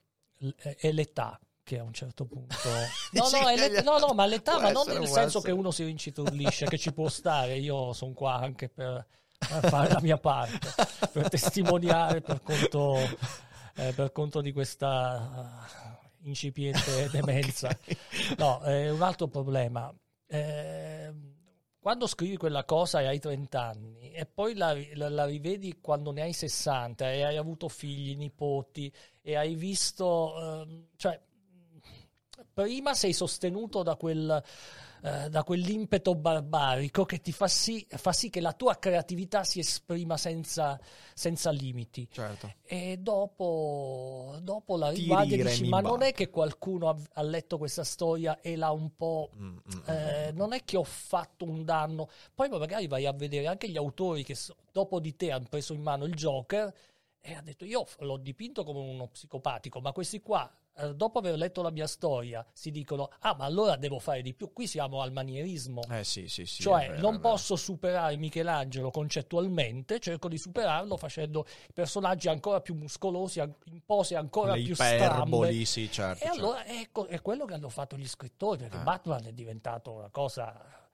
è 0.78 0.91
l'età 0.93 1.39
che 1.62 1.78
a 1.78 1.82
un 1.82 1.93
certo 1.93 2.24
punto... 2.24 2.55
No, 3.12 3.28
no, 3.30 3.49
l'età- 3.55 3.82
no, 3.82 3.99
no, 3.99 4.14
ma 4.14 4.24
l'età, 4.26 4.59
ma 4.61 4.70
non 4.70 4.82
essere, 4.82 4.99
nel 5.01 5.09
senso 5.09 5.39
essere. 5.39 5.53
che 5.53 5.59
uno 5.59 5.70
si 5.70 5.84
rincitrulisce, 5.84 6.66
che 6.66 6.78
ci 6.78 6.93
può 6.93 7.09
stare. 7.09 7.57
Io 7.59 7.93
sono 7.93 8.12
qua 8.14 8.34
anche 8.36 8.68
per 8.70 9.07
fare 9.39 9.89
la 9.93 10.01
mia 10.01 10.16
parte, 10.18 10.59
per 11.12 11.28
testimoniare 11.28 12.20
per 12.22 12.41
conto, 12.43 12.97
eh, 13.76 13.93
per 13.93 14.11
conto 14.12 14.41
di 14.41 14.51
questa 14.53 15.66
incipiente 16.23 17.09
demenza. 17.12 17.77
No, 18.39 18.61
è 18.61 18.91
un 18.91 19.03
altro 19.03 19.29
problema. 19.29 19.93
Eh, 20.27 21.12
quando 21.81 22.07
scrivi 22.07 22.37
quella 22.37 22.64
cosa 22.64 23.01
e 23.01 23.07
hai 23.07 23.19
30 23.19 23.62
anni 23.62 24.11
e 24.12 24.27
poi 24.27 24.55
la, 24.55 24.77
la- 24.95 25.09
la 25.09 25.25
rivedi 25.25 25.79
quando 25.81 26.11
ne 26.12 26.23
hai 26.23 26.33
60 26.35 27.11
e 27.11 27.23
hai 27.25 27.37
avuto 27.37 27.69
figli, 27.69 28.14
nipoti 28.16 28.93
e 29.23 29.37
hai 29.37 29.55
visto, 29.55 30.62
ehm, 30.62 30.87
cioè, 30.97 31.19
prima 32.53 32.95
sei 32.95 33.12
sostenuto 33.12 33.83
da 33.83 33.97
quel, 33.97 34.43
eh, 35.03 35.28
da 35.28 35.44
quell'impeto 35.44 36.14
barbarico 36.14 37.05
che 37.05 37.20
ti 37.20 37.32
fa 37.32 37.46
sì, 37.46 37.86
fa 37.88 38.12
sì 38.12 38.30
che 38.30 38.40
la 38.40 38.53
tua 38.53 38.78
creatività 38.78 39.44
si 39.44 39.59
esprima 39.61 40.16
senza, 40.16 40.78
senza 41.14 41.51
limiti. 41.51 42.09
Certo. 42.11 42.55
E 42.62 42.99
dopo, 42.99 44.38
dopo 44.42 44.76
la 44.76 44.90
riguardi 44.90 45.34
e 45.34 45.44
dici: 45.44 45.68
Ma 45.68 45.80
non 45.80 45.96
è 45.96 46.11
barca." 46.11 46.16
che 46.16 46.30
qualcuno 46.30 46.88
ha, 46.88 46.96
ha 47.14 47.22
letto 47.22 47.59
questa 47.59 47.84
storia 47.84 48.40
e 48.40 48.57
l'ha 48.57 48.70
un 48.70 48.94
po'. 48.96 49.30
Mm, 49.36 49.46
mm, 49.46 49.57
mm. 49.57 49.82
eh, 49.86 50.32
non 50.32 50.53
è 50.53 50.64
che 50.64 50.76
ho 50.76 50.84
fatto 50.84 51.44
un 51.44 51.64
danno. 51.64 52.09
Poi 52.34 52.49
magari 52.49 52.86
vai 52.86 53.07
a 53.07 53.12
vedere 53.12 53.46
anche 53.46 53.68
gli 53.68 53.76
autori 53.76 54.24
che 54.24 54.34
so- 54.34 54.57
dopo 54.72 55.01
di 55.01 55.14
te 55.16 55.30
hanno 55.30 55.46
preso 55.49 55.74
in 55.74 55.82
mano 55.82 56.05
il 56.05 56.14
Joker 56.14 56.74
e 57.20 57.34
ha 57.34 57.40
detto: 57.42 57.64
Io 57.64 57.86
l'ho 58.01 58.16
dipinto 58.16 58.64
come 58.64 58.80
uno 58.80 59.09
psicopatico, 59.09 59.80
ma 59.80 59.92
questi 59.92 60.20
qua. 60.20 60.51
Eh, 60.79 60.95
Dopo 60.95 61.18
aver 61.18 61.37
letto 61.37 61.62
la 61.62 61.70
mia 61.70 61.87
storia, 61.87 62.45
si 62.53 62.70
dicono: 62.70 63.11
Ah, 63.20 63.35
ma 63.37 63.45
allora 63.45 63.76
devo 63.76 63.99
fare 63.99 64.22
di 64.22 64.35
più. 64.35 64.53
Qui 64.53 64.66
siamo 64.66 65.03
al 65.03 65.12
manierismo. 65.12 65.83
Eh 65.91 66.05
sì, 66.05 66.29
sì, 66.29 66.47
sì. 66.47 66.62
Cioè, 66.62 66.89
vero, 66.89 67.01
non 67.01 67.20
posso 67.20 67.57
superare 67.57 68.16
Michelangelo 68.16 68.91
concettualmente, 68.91 69.99
cerco 70.01 70.29
di 70.29 70.39
superarlo 70.39 70.97
facendo 70.97 71.47
personaggi 71.74 72.29
ancora 72.29 72.61
più 72.61 72.74
muscolosi, 72.74 73.41
in 73.41 73.81
pose 73.85 74.16
ancora 74.16 74.55
le 74.55 74.62
più 74.62 74.72
iperboli, 74.72 75.64
strambe. 75.64 75.64
sì, 75.64 75.91
certo. 75.91 76.24
E 76.24 76.26
certo. 76.26 76.39
allora 76.41 76.66
ecco, 76.66 77.07
è 77.07 77.20
quello 77.20 77.45
che 77.45 77.55
hanno 77.55 77.68
fatto 77.68 77.97
gli 77.97 78.09
scrittori, 78.09 78.59
perché 78.59 78.76
Eh. 78.79 78.83
Batman 78.83 79.26
è 79.26 79.33
diventato 79.33 79.93
una 79.93 80.11
cosa... 80.11 80.87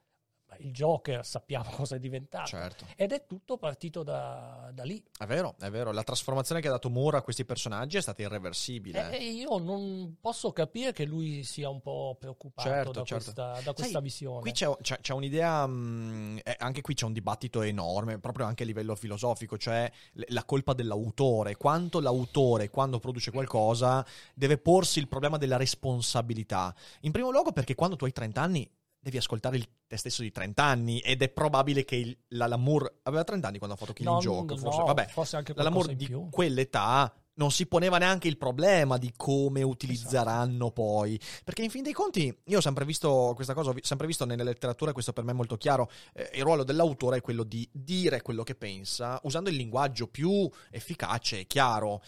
Il 0.59 0.73
Joker 0.73 1.25
sappiamo 1.25 1.69
cosa 1.75 1.97
è 1.97 1.99
diventato. 1.99 2.47
Certo. 2.47 2.87
Ed 2.97 3.13
è 3.13 3.27
tutto 3.27 3.57
partito 3.57 4.03
da, 4.03 4.71
da 4.73 4.83
lì. 4.85 5.03
È 5.19 5.25
vero, 5.27 5.55
è 5.61 5.71
vero. 5.71 5.93
La 5.93 6.03
trasformazione 6.03 6.61
che 6.61 6.69
ha 6.69 6.73
dato 6.73 6.91
Moore 6.91 7.19
a 7.19 7.23
questi 7.23 7.45
personaggi 7.45 7.97
è 7.97 8.01
stata 8.01 8.23
irreversibile. 8.23 9.11
E 9.19 9.25
io 9.25 9.59
non 9.59 10.17
posso 10.21 10.53
capire 10.53 10.93
che 10.93 11.05
lui 11.05 11.43
sia 11.45 11.69
un 11.69 11.81
po' 11.81 12.17
preoccupato 12.19 12.69
Certo, 12.69 12.91
da, 12.93 13.03
certo. 13.05 13.25
questa, 13.25 13.61
da 13.63 13.73
questa 13.73 13.93
Sai, 13.93 14.03
visione. 14.03 14.41
Qui 14.41 14.53
c'è, 14.53 14.71
c'è- 14.81 15.01
c'è 15.01 15.13
un'idea, 15.13 15.67
mh, 15.67 16.41
eh, 16.45 16.57
anche 16.59 16.81
qui 16.81 16.95
c'è 16.95 17.05
un 17.05 17.13
dibattito 17.13 17.63
enorme, 17.63 18.19
proprio 18.19 18.47
anche 18.47 18.63
a 18.63 18.67
livello 18.67 18.95
filosofico, 18.95 19.57
cioè 19.59 19.91
la 20.29 20.45
colpa 20.45 20.73
dell'autore, 20.73 21.57
quanto 21.57 22.01
l'autore 22.01 22.71
quando 22.71 22.99
produce 22.99 23.31
qualcosa 23.31 24.05
deve 24.35 24.59
porsi 24.59 24.99
il 24.99 25.09
problema 25.09 25.37
della 25.39 25.57
responsabilità. 25.57 26.75
In 27.01 27.13
primo 27.13 27.31
luogo 27.31 27.53
perché 27.53 27.75
quando 27.75 27.97
tu 27.97 28.05
hai 28.05 28.13
30 28.13 28.41
anni 28.41 28.71
devi 29.05 29.19
ascoltare 29.19 29.59
il 29.59 29.69
te 29.87 29.99
stesso 29.99 30.23
di 30.23 30.33
30 30.33 30.65
anni 30.65 30.99
ed 31.01 31.21
è 31.21 31.29
probabile 31.29 31.85
che 31.85 31.97
il, 31.97 32.17
la 32.29 32.47
Lamour 32.47 33.01
aveva 33.03 33.23
30 33.23 33.47
anni 33.47 33.59
quando 33.59 33.77
ha 33.77 33.79
fatto 33.79 33.93
Killing 33.93 34.15
No, 34.15 34.21
Joke, 34.21 34.55
no, 34.55 34.61
forse, 34.61 34.83
vabbè, 34.83 35.07
forse 35.09 35.37
anche 35.37 35.53
la 35.55 35.63
Lamour 35.65 35.95
di 35.95 36.07
più. 36.07 36.29
quell'età 36.31 37.15
non 37.35 37.51
si 37.51 37.67
poneva 37.67 37.99
neanche 37.99 38.29
il 38.29 38.39
problema 38.39 38.97
di 38.97 39.13
come 39.15 39.63
utilizzeranno 39.63 40.71
poi. 40.71 41.21
Perché 41.43 41.63
in 41.63 41.71
fin 41.71 41.83
dei 41.83 41.93
conti, 41.93 42.35
io 42.45 42.59
ho 42.59 42.63
sempre 42.63 42.85
visto 42.85 43.33
questa 43.35 43.53
cosa, 43.53 43.71
ho 43.71 43.75
sempre 43.81 44.07
visto 44.07 44.25
nella 44.25 44.43
letteratura, 44.43 44.93
questo 44.93 45.13
per 45.13 45.25
me 45.25 45.33
è 45.33 45.35
molto 45.35 45.57
chiaro, 45.57 45.91
eh, 46.15 46.31
il 46.35 46.43
ruolo 46.43 46.65
dell'autore 46.65 47.19
è 47.19 47.21
quello 47.21 47.43
di 47.43 47.69
dire 47.73 48.23
quello 48.23 48.43
che 48.43 48.55
pensa 48.55 49.19
usando 49.25 49.51
il 49.51 49.57
linguaggio 49.57 50.07
più 50.07 50.49
efficace 50.71 51.41
e 51.41 51.47
chiaro. 51.47 52.01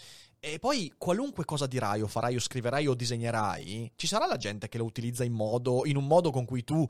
E 0.47 0.61
poi 0.61 0.93
qualunque 0.97 1.45
cosa 1.45 1.67
dirai 1.67 2.03
o 2.03 2.07
farai 2.07 2.37
o 2.37 2.39
scriverai 2.39 2.87
o 2.87 2.95
disegnerai, 2.95 3.91
ci 3.97 4.07
sarà 4.07 4.29
la 4.29 4.37
gente 4.37 4.69
che 4.69 4.79
lo 4.79 4.85
utilizza 4.85 5.25
in, 5.25 5.33
modo, 5.33 5.85
in 5.87 5.97
un 5.97 6.07
modo 6.07 6.31
con 6.31 6.45
cui 6.45 6.63
tu 6.63 6.89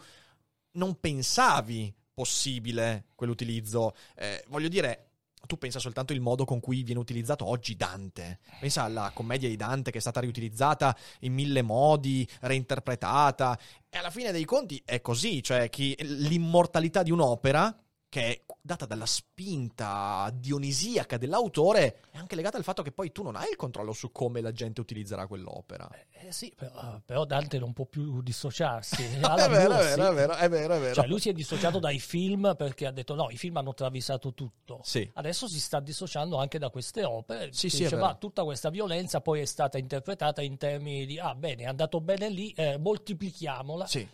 non 0.72 1.00
pensavi 1.00 1.90
possibile 2.12 3.06
quell'utilizzo. 3.14 3.94
Eh, 4.14 4.44
voglio 4.48 4.68
dire, 4.68 5.12
tu 5.46 5.56
pensa 5.56 5.78
soltanto 5.78 6.12
il 6.12 6.20
modo 6.20 6.44
con 6.44 6.60
cui 6.60 6.82
viene 6.82 7.00
utilizzato 7.00 7.46
oggi 7.46 7.76
Dante. 7.76 8.40
Pensa 8.60 8.82
alla 8.82 9.10
commedia 9.14 9.48
di 9.48 9.56
Dante 9.56 9.90
che 9.90 9.98
è 9.98 10.02
stata 10.02 10.20
riutilizzata 10.20 10.94
in 11.20 11.32
mille 11.32 11.62
modi, 11.62 12.28
reinterpretata. 12.40 13.58
E 13.88 13.96
alla 13.96 14.10
fine 14.10 14.32
dei 14.32 14.44
conti 14.44 14.82
è 14.84 15.00
così, 15.00 15.42
cioè 15.42 15.70
chi, 15.70 15.96
l'immortalità 15.98 17.02
di 17.02 17.10
un'opera 17.10 17.74
che 18.08 18.22
è 18.22 18.42
data 18.60 18.86
dalla 18.86 19.06
spinta 19.06 20.30
dionisiaca 20.34 21.16
dell'autore, 21.18 22.00
è 22.10 22.18
anche 22.18 22.34
legata 22.34 22.56
al 22.56 22.64
fatto 22.64 22.82
che 22.82 22.92
poi 22.92 23.12
tu 23.12 23.22
non 23.22 23.36
hai 23.36 23.50
il 23.50 23.56
controllo 23.56 23.92
su 23.92 24.10
come 24.10 24.40
la 24.40 24.52
gente 24.52 24.80
utilizzerà 24.80 25.26
quell'opera. 25.26 25.88
Eh, 26.10 26.32
sì, 26.32 26.52
però, 26.56 27.00
però, 27.04 27.24
Dante 27.24 27.58
non 27.58 27.72
può 27.72 27.84
più 27.84 28.22
dissociarsi. 28.22 29.04
è, 29.16 29.18
vero, 29.18 29.44
è, 29.44 29.48
vero, 29.48 29.76
è, 29.76 30.14
vero, 30.14 30.34
è 30.34 30.48
vero, 30.48 30.74
è 30.74 30.80
vero, 30.80 30.94
Cioè, 30.94 31.06
lui 31.06 31.20
si 31.20 31.28
è 31.28 31.32
dissociato 31.32 31.78
dai 31.78 31.98
film 31.98 32.54
perché 32.56 32.86
ha 32.86 32.90
detto 32.90 33.14
no, 33.14 33.28
i 33.30 33.36
film 33.36 33.56
hanno 33.56 33.74
travisato 33.74 34.34
tutto. 34.34 34.80
Sì. 34.82 35.08
Adesso 35.14 35.48
si 35.48 35.60
sta 35.60 35.80
dissociando 35.80 36.36
anche 36.36 36.58
da 36.58 36.70
queste 36.70 37.04
opere. 37.04 37.52
Sì, 37.52 37.68
sì, 37.68 37.84
dice, 37.84 37.96
ma 37.96 38.14
tutta 38.14 38.44
questa 38.44 38.70
violenza 38.70 39.20
poi 39.20 39.40
è 39.40 39.44
stata 39.44 39.78
interpretata 39.78 40.42
in 40.42 40.56
termini 40.56 41.06
di 41.06 41.18
ah 41.18 41.34
bene, 41.34 41.62
è 41.62 41.66
andato 41.66 42.00
bene 42.00 42.28
lì, 42.28 42.50
eh, 42.52 42.78
moltiplichiamola. 42.78 43.86
Sì. 43.86 44.08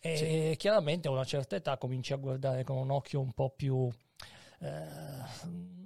E 0.00 0.16
sì. 0.16 0.56
chiaramente 0.56 1.08
a 1.08 1.10
una 1.10 1.24
certa 1.24 1.56
età 1.56 1.76
cominci 1.76 2.12
a 2.12 2.16
guardare 2.16 2.64
con 2.64 2.78
un 2.78 2.90
occhio 2.90 3.20
un 3.20 3.32
po' 3.32 3.50
più 3.50 3.88
eh, 4.62 4.86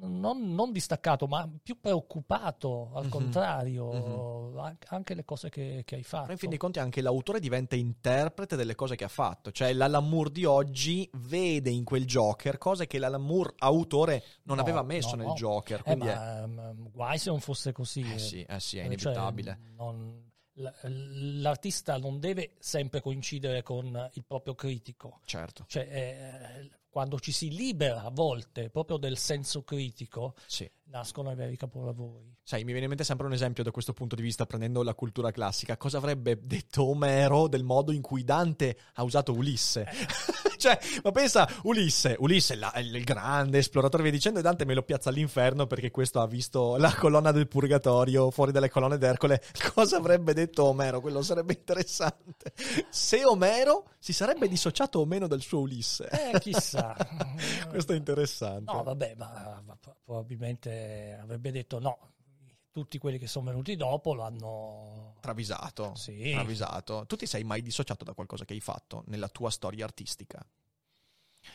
non, 0.00 0.52
non, 0.52 0.72
distaccato, 0.72 1.28
ma 1.28 1.48
più 1.62 1.78
preoccupato, 1.78 2.90
al 2.92 3.02
mm-hmm. 3.02 3.10
contrario, 3.10 3.92
mm-hmm. 3.92 4.74
anche 4.88 5.14
le 5.14 5.24
cose 5.24 5.48
che, 5.48 5.82
che, 5.84 5.94
hai 5.94 6.02
fatto. 6.02 6.22
Però 6.22 6.32
in 6.32 6.38
fin 6.38 6.48
dei 6.48 6.58
conti 6.58 6.80
anche 6.80 7.00
l'autore 7.00 7.38
diventa 7.38 7.76
interprete 7.76 8.56
delle 8.56 8.74
cose 8.74 8.96
che 8.96 9.04
ha 9.04 9.08
fatto, 9.08 9.52
cioè 9.52 9.72
l'Alan 9.72 10.08
Moore 10.08 10.32
di 10.32 10.44
oggi 10.44 11.08
vede 11.12 11.70
in 11.70 11.84
quel 11.84 12.04
Joker 12.04 12.58
cose 12.58 12.88
che 12.88 12.98
l'Alan 12.98 13.22
Moore 13.22 13.54
autore 13.58 14.24
non 14.42 14.56
no, 14.56 14.62
aveva 14.62 14.82
messo 14.82 15.10
no, 15.10 15.16
nel 15.18 15.26
no. 15.26 15.34
Joker. 15.34 15.82
Eh, 15.84 15.94
ma, 15.94 16.42
è... 16.42 16.74
guai 16.74 17.18
se 17.18 17.30
non 17.30 17.38
fosse 17.38 17.70
così. 17.70 18.00
Eh 18.12 18.18
sì, 18.18 18.42
eh 18.42 18.58
sì 18.58 18.78
è 18.78 18.84
inevitabile. 18.84 19.58
Cioè, 19.62 19.74
non 19.76 20.32
l'artista 20.54 21.96
non 21.98 22.20
deve 22.20 22.54
sempre 22.58 23.00
coincidere 23.00 23.62
con 23.62 24.10
il 24.14 24.24
proprio 24.24 24.54
critico. 24.54 25.20
Certo. 25.24 25.64
Cioè, 25.66 25.82
eh, 25.82 26.70
quando 26.88 27.18
ci 27.18 27.32
si 27.32 27.50
libera 27.50 28.02
a 28.02 28.10
volte 28.10 28.70
proprio 28.70 28.96
del 28.98 29.18
senso 29.18 29.64
critico, 29.64 30.34
sì. 30.46 30.70
Nascono 30.94 31.32
i 31.32 31.34
veri 31.34 31.56
capolavori. 31.56 32.36
Sai, 32.40 32.60
mi 32.60 32.70
viene 32.70 32.82
in 32.82 32.88
mente 32.88 33.02
sempre 33.02 33.26
un 33.26 33.32
esempio 33.32 33.64
da 33.64 33.72
questo 33.72 33.92
punto 33.92 34.14
di 34.14 34.22
vista, 34.22 34.46
prendendo 34.46 34.82
la 34.84 34.94
cultura 34.94 35.32
classica. 35.32 35.76
Cosa 35.76 35.98
avrebbe 35.98 36.38
detto 36.44 36.84
Omero 36.84 37.48
del 37.48 37.64
modo 37.64 37.90
in 37.90 38.00
cui 38.00 38.22
Dante 38.22 38.78
ha 38.94 39.02
usato 39.02 39.32
Ulisse? 39.32 39.88
Eh. 39.90 40.54
cioè, 40.56 40.78
ma 41.02 41.10
pensa, 41.10 41.48
Ulisse, 41.62 42.14
Ulisse 42.20 42.54
la, 42.54 42.72
il 42.76 43.02
grande 43.02 43.58
esploratore, 43.58 44.04
via 44.04 44.12
dicendo, 44.12 44.38
e 44.38 44.42
Dante 44.42 44.64
me 44.64 44.74
lo 44.74 44.82
piazza 44.82 45.08
all'inferno 45.08 45.66
perché 45.66 45.90
questo 45.90 46.20
ha 46.20 46.28
visto 46.28 46.76
la 46.76 46.94
colonna 46.94 47.32
del 47.32 47.48
purgatorio 47.48 48.30
fuori 48.30 48.52
dalle 48.52 48.70
colonne 48.70 48.96
d'Ercole. 48.96 49.42
Cosa 49.74 49.96
avrebbe 49.96 50.32
detto 50.32 50.64
Omero? 50.64 51.00
Quello 51.00 51.22
sarebbe 51.22 51.54
interessante. 51.54 52.52
Se 52.88 53.24
Omero 53.24 53.88
si 53.98 54.12
sarebbe 54.12 54.46
dissociato 54.46 55.00
o 55.00 55.06
meno 55.06 55.26
dal 55.26 55.40
suo 55.40 55.60
Ulisse. 55.60 56.08
Eh, 56.08 56.38
chissà. 56.38 56.94
Questo 57.68 57.94
è 57.94 57.96
interessante. 57.96 58.70
No, 58.70 58.82
vabbè, 58.82 59.14
ma, 59.16 59.60
ma, 59.64 59.76
probabilmente 60.04 60.83
avrebbe 61.20 61.50
detto 61.50 61.78
no. 61.78 62.12
Tutti 62.70 62.98
quelli 62.98 63.18
che 63.18 63.28
sono 63.28 63.46
venuti 63.46 63.76
dopo 63.76 64.14
l'hanno 64.14 65.14
travisato. 65.20 65.94
Sì. 65.94 66.32
travisato. 66.32 67.06
Tu 67.06 67.14
ti 67.14 67.26
sei 67.26 67.44
mai 67.44 67.62
dissociato 67.62 68.02
da 68.02 68.14
qualcosa 68.14 68.44
che 68.44 68.52
hai 68.52 68.60
fatto 68.60 69.04
nella 69.06 69.28
tua 69.28 69.50
storia 69.50 69.84
artistica? 69.84 70.44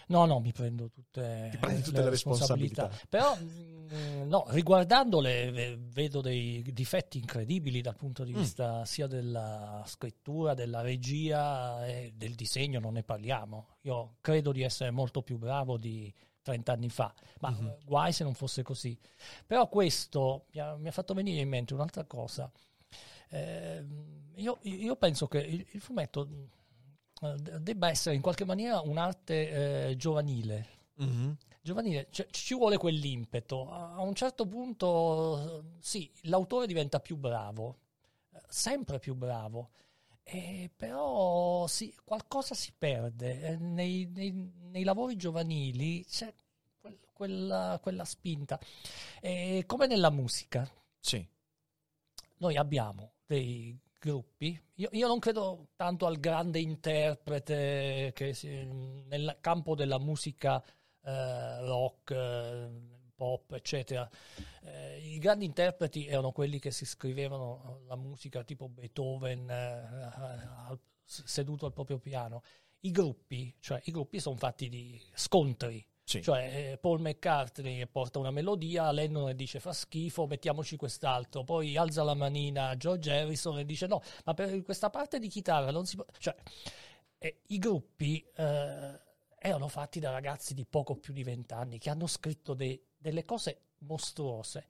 No, 0.07 0.25
no, 0.25 0.39
mi 0.39 0.51
prendo 0.51 0.89
tutte, 0.89 1.49
tutte 1.51 1.97
le, 1.97 2.03
le 2.03 2.09
responsabilità. 2.09 2.87
responsabilità. 2.87 2.91
Però, 3.09 3.35
mh, 3.35 4.27
no, 4.27 4.45
riguardandole 4.49 5.77
vedo 5.77 6.21
dei 6.21 6.63
difetti 6.73 7.17
incredibili 7.17 7.81
dal 7.81 7.95
punto 7.95 8.23
di 8.23 8.33
vista 8.33 8.79
mm. 8.79 8.83
sia 8.83 9.07
della 9.07 9.83
scrittura, 9.85 10.53
della 10.53 10.81
regia 10.81 11.85
e 11.85 12.13
del 12.15 12.35
disegno, 12.35 12.79
non 12.79 12.93
ne 12.93 13.03
parliamo. 13.03 13.77
Io 13.81 14.15
credo 14.21 14.51
di 14.51 14.61
essere 14.61 14.91
molto 14.91 15.21
più 15.21 15.37
bravo 15.37 15.77
di 15.77 16.13
30 16.41 16.71
anni 16.71 16.89
fa, 16.89 17.13
ma 17.39 17.51
mm-hmm. 17.51 17.69
guai 17.85 18.11
se 18.11 18.23
non 18.23 18.33
fosse 18.33 18.63
così. 18.63 18.97
Però 19.45 19.67
questo 19.67 20.45
mi 20.53 20.59
ha, 20.59 20.75
mi 20.75 20.87
ha 20.87 20.91
fatto 20.91 21.13
venire 21.13 21.41
in 21.41 21.49
mente 21.49 21.73
un'altra 21.73 22.05
cosa. 22.05 22.51
Eh, 23.29 23.85
io, 24.35 24.57
io, 24.61 24.95
penso 24.95 25.27
che 25.27 25.39
il, 25.39 25.65
il 25.71 25.81
fumetto 25.81 26.27
eh, 27.21 27.35
debba 27.59 27.89
essere 27.89 28.15
in 28.15 28.21
qualche 28.21 28.45
maniera 28.45 28.79
un'arte 28.81 29.89
eh, 29.89 29.95
giovanile. 29.95 30.77
Mm-hmm. 31.01 31.31
Giovanile, 31.61 32.07
cioè, 32.09 32.27
ci 32.31 32.55
vuole 32.55 32.77
quell'impeto. 32.77 33.69
A 33.69 34.01
un 34.01 34.15
certo 34.15 34.47
punto, 34.47 35.75
sì, 35.79 36.09
l'autore 36.23 36.65
diventa 36.65 36.99
più 36.99 37.17
bravo, 37.17 37.77
eh, 38.33 38.41
sempre 38.47 38.99
più 38.99 39.13
bravo, 39.13 39.71
eh, 40.23 40.69
però 40.75 41.65
sì, 41.67 41.93
qualcosa 42.03 42.53
si 42.53 42.71
perde. 42.77 43.41
Eh, 43.41 43.57
nei, 43.57 44.09
nei, 44.13 44.31
nei, 44.71 44.83
lavori 44.83 45.15
giovanili 45.15 46.05
c'è 46.05 46.33
quel, 46.79 46.97
quella, 47.13 47.79
quella, 47.81 48.05
spinta. 48.05 48.59
Eh, 49.21 49.63
come 49.65 49.87
nella 49.87 50.09
musica. 50.11 50.69
Sì. 50.99 51.25
Noi 52.37 52.55
abbiamo 52.57 53.13
dei 53.25 53.77
gruppi. 53.99 54.59
Io, 54.75 54.89
io, 54.91 55.07
non 55.07 55.19
credo 55.19 55.69
tanto 55.75 56.05
al 56.05 56.19
grande 56.19 56.59
interprete 56.59 58.11
che 58.13 58.33
si, 58.33 58.47
nel 59.07 59.37
campo 59.41 59.75
della 59.75 59.99
musica 59.99 60.63
eh, 61.03 61.59
rock, 61.65 62.11
eh, 62.11 62.69
pop, 63.19 63.51
eccetera. 63.51 64.09
Eh, 64.63 65.15
I 65.15 65.19
grandi 65.19 65.43
interpreti 65.43 66.07
erano 66.07 66.31
quelli 66.31 66.57
che 66.57 66.71
si 66.71 66.85
scrivevano 66.85 67.81
la 67.85 67.97
musica 67.97 68.45
tipo 68.45 68.69
Beethoven 68.69 69.49
eh, 69.49 70.79
seduto 71.03 71.65
al 71.65 71.73
proprio 71.73 71.99
piano. 71.99 72.43
I 72.81 72.91
gruppi, 72.91 73.53
cioè 73.59 73.81
i 73.83 73.91
gruppi 73.91 74.21
sono 74.21 74.37
fatti 74.37 74.69
di 74.69 74.97
scontri 75.13 75.85
sì. 76.09 76.23
Cioè 76.23 76.71
eh, 76.71 76.77
Paul 76.79 77.01
McCartney 77.01 77.85
porta 77.85 78.17
una 78.17 78.31
melodia, 78.31 78.91
Lennon 78.91 79.35
dice 79.35 79.59
fa 79.59 79.73
schifo, 79.73 80.25
mettiamoci 80.25 80.75
quest'altro, 80.75 81.43
poi 81.43 81.77
alza 81.77 82.01
la 82.01 82.15
manina 82.15 82.75
George 82.77 83.11
Harrison 83.11 83.59
e 83.59 83.65
dice 83.65 83.85
no, 83.85 84.01
ma 84.25 84.33
per 84.33 84.63
questa 84.63 84.89
parte 84.89 85.19
di 85.19 85.27
chitarra 85.27 85.69
non 85.69 85.85
si 85.85 85.97
può... 85.97 86.05
Cioè, 86.17 86.35
eh, 87.19 87.41
i 87.49 87.59
gruppi 87.59 88.25
eh, 88.35 88.99
erano 89.37 89.67
fatti 89.67 89.99
da 89.99 90.09
ragazzi 90.09 90.55
di 90.55 90.65
poco 90.65 90.95
più 90.95 91.13
di 91.13 91.23
vent'anni 91.23 91.77
che 91.77 91.91
hanno 91.91 92.07
scritto 92.07 92.55
de- 92.55 92.87
delle 92.99 93.25
cose 93.25 93.61
mostruose. 93.79 94.67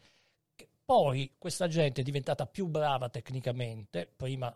Poi 0.86 1.36
questa 1.38 1.67
gente 1.67 2.01
è 2.01 2.03
diventata 2.03 2.45
più 2.47 2.67
brava 2.67 3.09
tecnicamente, 3.09 4.11
prima 4.15 4.55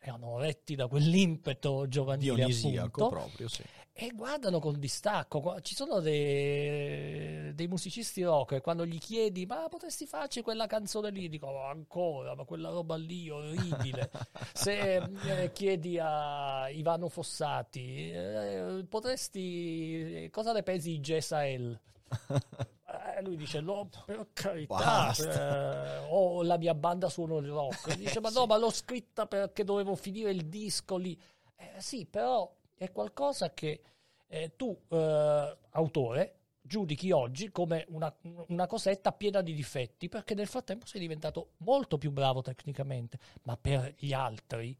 erano 0.00 0.38
retti 0.38 0.74
da 0.74 0.86
quell'impeto 0.86 1.88
giovanile 1.88 2.34
Dionisiaco 2.34 3.06
appunto, 3.06 3.08
proprio, 3.08 3.48
sì 3.48 3.64
e 4.00 4.12
guardano 4.14 4.60
con 4.60 4.78
distacco. 4.78 5.60
Ci 5.60 5.74
sono 5.74 5.98
dei, 5.98 7.52
dei, 7.52 7.66
musicisti 7.66 8.22
rock 8.22 8.52
e 8.52 8.60
quando 8.60 8.86
gli 8.86 8.98
chiedi 8.98 9.44
ma 9.44 9.66
potresti 9.68 10.06
farci 10.06 10.40
quella 10.40 10.68
canzone 10.68 11.10
lì, 11.10 11.28
dico 11.28 11.64
ancora, 11.64 12.36
ma 12.36 12.44
quella 12.44 12.68
roba 12.68 12.94
lì 12.94 13.28
orribile. 13.28 14.08
Se 14.54 15.02
eh, 15.02 15.50
chiedi 15.50 15.98
a 16.00 16.68
Ivano 16.68 17.08
Fossati, 17.08 18.12
eh, 18.12 18.86
potresti, 18.88 20.28
cosa 20.30 20.52
ne 20.52 20.62
pensi 20.62 20.90
di 20.90 21.00
Gesael? 21.00 21.80
Eh, 23.18 23.22
lui 23.22 23.36
dice 23.36 23.60
no 23.60 23.88
per 24.04 24.28
carità 24.32 25.12
eh, 25.12 26.06
ho 26.08 26.42
la 26.42 26.56
mia 26.56 26.74
banda 26.74 27.08
suono 27.08 27.38
il 27.38 27.48
rock. 27.48 27.96
Dice 27.96 28.20
ma 28.20 28.30
no 28.30 28.46
ma 28.46 28.56
l'ho 28.56 28.70
scritta 28.70 29.26
perché 29.26 29.64
dovevo 29.64 29.94
finire 29.94 30.30
il 30.30 30.46
disco 30.46 30.96
lì. 30.96 31.18
Eh, 31.56 31.80
sì 31.80 32.06
però 32.06 32.54
è 32.76 32.92
qualcosa 32.92 33.52
che 33.52 33.82
eh, 34.28 34.52
tu, 34.56 34.78
eh, 34.88 35.56
autore, 35.70 36.34
giudichi 36.60 37.10
oggi 37.10 37.50
come 37.50 37.86
una, 37.88 38.14
una, 38.48 38.66
cosetta 38.66 39.10
piena 39.12 39.40
di 39.40 39.54
difetti, 39.54 40.08
perché 40.08 40.34
nel 40.34 40.46
frattempo 40.46 40.86
sei 40.86 41.00
diventato 41.00 41.52
molto 41.58 41.98
più 41.98 42.12
bravo 42.12 42.42
tecnicamente, 42.42 43.18
ma 43.42 43.56
per 43.56 43.94
gli 43.98 44.12
altri 44.12 44.78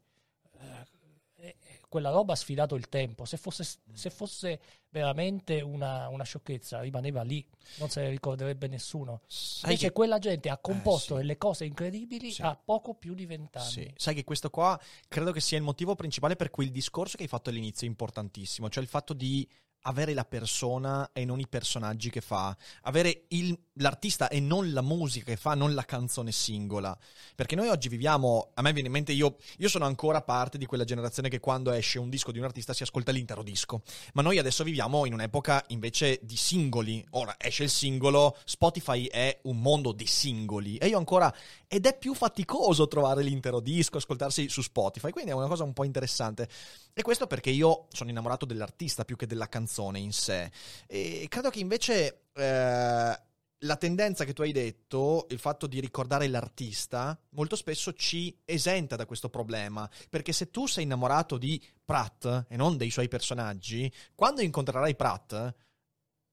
quella 1.87 2.09
roba 2.11 2.33
ha 2.33 2.35
sfidato 2.35 2.75
il 2.75 2.87
tempo. 2.89 3.25
Se 3.25 3.37
fosse, 3.37 3.65
se 3.93 4.09
fosse 4.09 4.59
veramente 4.89 5.61
una, 5.61 6.07
una 6.09 6.23
sciocchezza, 6.23 6.79
rimaneva 6.81 7.21
lì, 7.21 7.45
non 7.77 7.89
se 7.89 8.01
ne 8.01 8.09
ricorderebbe 8.09 8.67
nessuno. 8.67 9.21
Sai 9.27 9.71
Invece 9.71 9.87
che- 9.87 9.93
quella 9.93 10.19
gente 10.19 10.49
ha 10.49 10.57
composto 10.57 11.15
sì. 11.15 11.21
delle 11.21 11.37
cose 11.37 11.65
incredibili 11.65 12.31
Sì. 12.31 12.41
a 12.41 12.55
poco 12.55 12.93
più 12.95 13.13
di 13.13 13.25
vent'anni. 13.25 13.69
Sì. 13.69 13.93
Sai 13.95 14.15
che 14.15 14.23
questo 14.23 14.49
qua 14.49 14.79
credo 15.07 15.31
che 15.31 15.41
sia 15.41 15.57
il 15.57 15.63
motivo 15.63 15.95
principale 15.95 16.35
per 16.35 16.49
cui 16.49 16.65
il 16.65 16.71
discorso 16.71 17.17
che 17.17 17.23
hai 17.23 17.29
fatto 17.29 17.49
all'inizio 17.49 17.87
è 17.87 17.89
importantissimo, 17.89 18.69
cioè 18.69 18.83
il 18.83 18.89
fatto 18.89 19.13
di 19.13 19.47
avere 19.83 20.13
la 20.13 20.25
persona 20.25 21.09
e 21.13 21.23
non 21.23 21.39
i 21.39 21.47
personaggi 21.47 22.09
che 22.09 22.19
fa, 22.21 22.55
avere 22.81 23.23
il- 23.29 23.57
l'artista 23.79 24.29
e 24.29 24.39
non 24.39 24.71
la 24.71 24.81
musica 24.81 25.25
che 25.25 25.37
fa, 25.37 25.53
non 25.53 25.73
la 25.73 25.83
canzone 25.83 26.31
singola. 26.31 26.97
Perché 27.35 27.55
noi 27.55 27.69
oggi 27.69 27.89
viviamo, 27.89 28.51
a 28.53 28.61
me 28.61 28.73
viene 28.73 28.87
in 28.87 28.93
mente, 28.93 29.11
io, 29.11 29.37
io 29.57 29.67
sono 29.67 29.85
ancora 29.85 30.21
parte 30.21 30.57
di 30.57 30.65
quella 30.65 30.83
generazione 30.83 31.29
che 31.29 31.39
quando 31.39 31.71
esce 31.71 31.99
un 31.99 32.09
disco 32.09 32.31
di 32.31 32.39
un 32.39 32.45
artista 32.45 32.73
si 32.73 32.83
ascolta 32.83 33.11
l'intero 33.11 33.43
disco, 33.43 33.81
ma 34.13 34.21
noi 34.21 34.37
adesso 34.37 34.63
viviamo 34.63 35.05
in 35.05 35.13
un'epoca 35.13 35.63
invece 35.67 36.19
di 36.21 36.35
singoli. 36.35 37.05
Ora 37.11 37.35
esce 37.37 37.63
il 37.63 37.69
singolo, 37.69 38.37
Spotify 38.45 39.05
è 39.05 39.39
un 39.43 39.59
mondo 39.59 39.91
di 39.91 40.05
singoli 40.05 40.77
e 40.77 40.87
io 40.87 40.97
ancora 40.97 41.33
ed 41.67 41.85
è 41.85 41.97
più 41.97 42.13
faticoso 42.13 42.87
trovare 42.87 43.23
l'intero 43.23 43.59
disco, 43.59 43.97
ascoltarsi 43.97 44.49
su 44.49 44.61
Spotify, 44.61 45.11
quindi 45.11 45.31
è 45.31 45.33
una 45.33 45.47
cosa 45.47 45.63
un 45.63 45.73
po' 45.73 45.83
interessante. 45.83 46.47
E 46.93 47.01
questo 47.01 47.27
perché 47.27 47.49
io 47.49 47.87
sono 47.91 48.09
innamorato 48.09 48.45
dell'artista 48.45 49.05
più 49.05 49.15
che 49.15 49.25
della 49.27 49.47
canzone 49.47 49.99
in 49.99 50.11
sé. 50.11 50.51
E 50.87 51.27
credo 51.29 51.49
che 51.49 51.59
invece 51.59 52.23
eh, 52.33 53.19
la 53.63 53.75
tendenza 53.75 54.23
che 54.23 54.33
tu 54.33 54.41
hai 54.41 54.51
detto, 54.51 55.27
il 55.29 55.39
fatto 55.39 55.67
di 55.67 55.79
ricordare 55.79 56.27
l'artista, 56.27 57.19
molto 57.31 57.55
spesso 57.55 57.93
ci 57.93 58.37
esenta 58.45 58.95
da 58.95 59.05
questo 59.05 59.29
problema. 59.29 59.89
Perché 60.09 60.31
se 60.31 60.49
tu 60.49 60.65
sei 60.65 60.83
innamorato 60.83 61.37
di 61.37 61.61
Pratt 61.83 62.45
e 62.47 62.55
non 62.55 62.77
dei 62.77 62.91
suoi 62.91 63.07
personaggi, 63.07 63.91
quando 64.15 64.41
incontrerai 64.41 64.95
Pratt, 64.95 65.53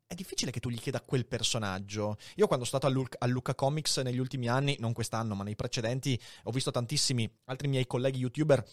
è 0.09 0.14
difficile 0.14 0.53
che 0.53 0.61
tu 0.61 0.70
gli 0.70 0.79
chieda 0.79 1.01
quel 1.01 1.27
personaggio. 1.27 2.16
Io 2.37 2.47
quando 2.47 2.64
sono 2.64 2.79
stato 2.79 2.87
al, 2.87 2.93
Luc- 2.93 3.16
al 3.18 3.31
Luca 3.31 3.57
Comics 3.57 3.99
negli 3.99 4.18
ultimi 4.18 4.49
anni, 4.49 4.77
non 4.79 4.93
quest'anno, 4.93 5.35
ma 5.35 5.43
nei 5.43 5.57
precedenti, 5.57 6.20
ho 6.45 6.53
visto 6.53 6.70
tantissimi 6.70 7.29
altri 7.47 7.66
miei 7.66 7.87
colleghi 7.87 8.18
youtuber 8.18 8.64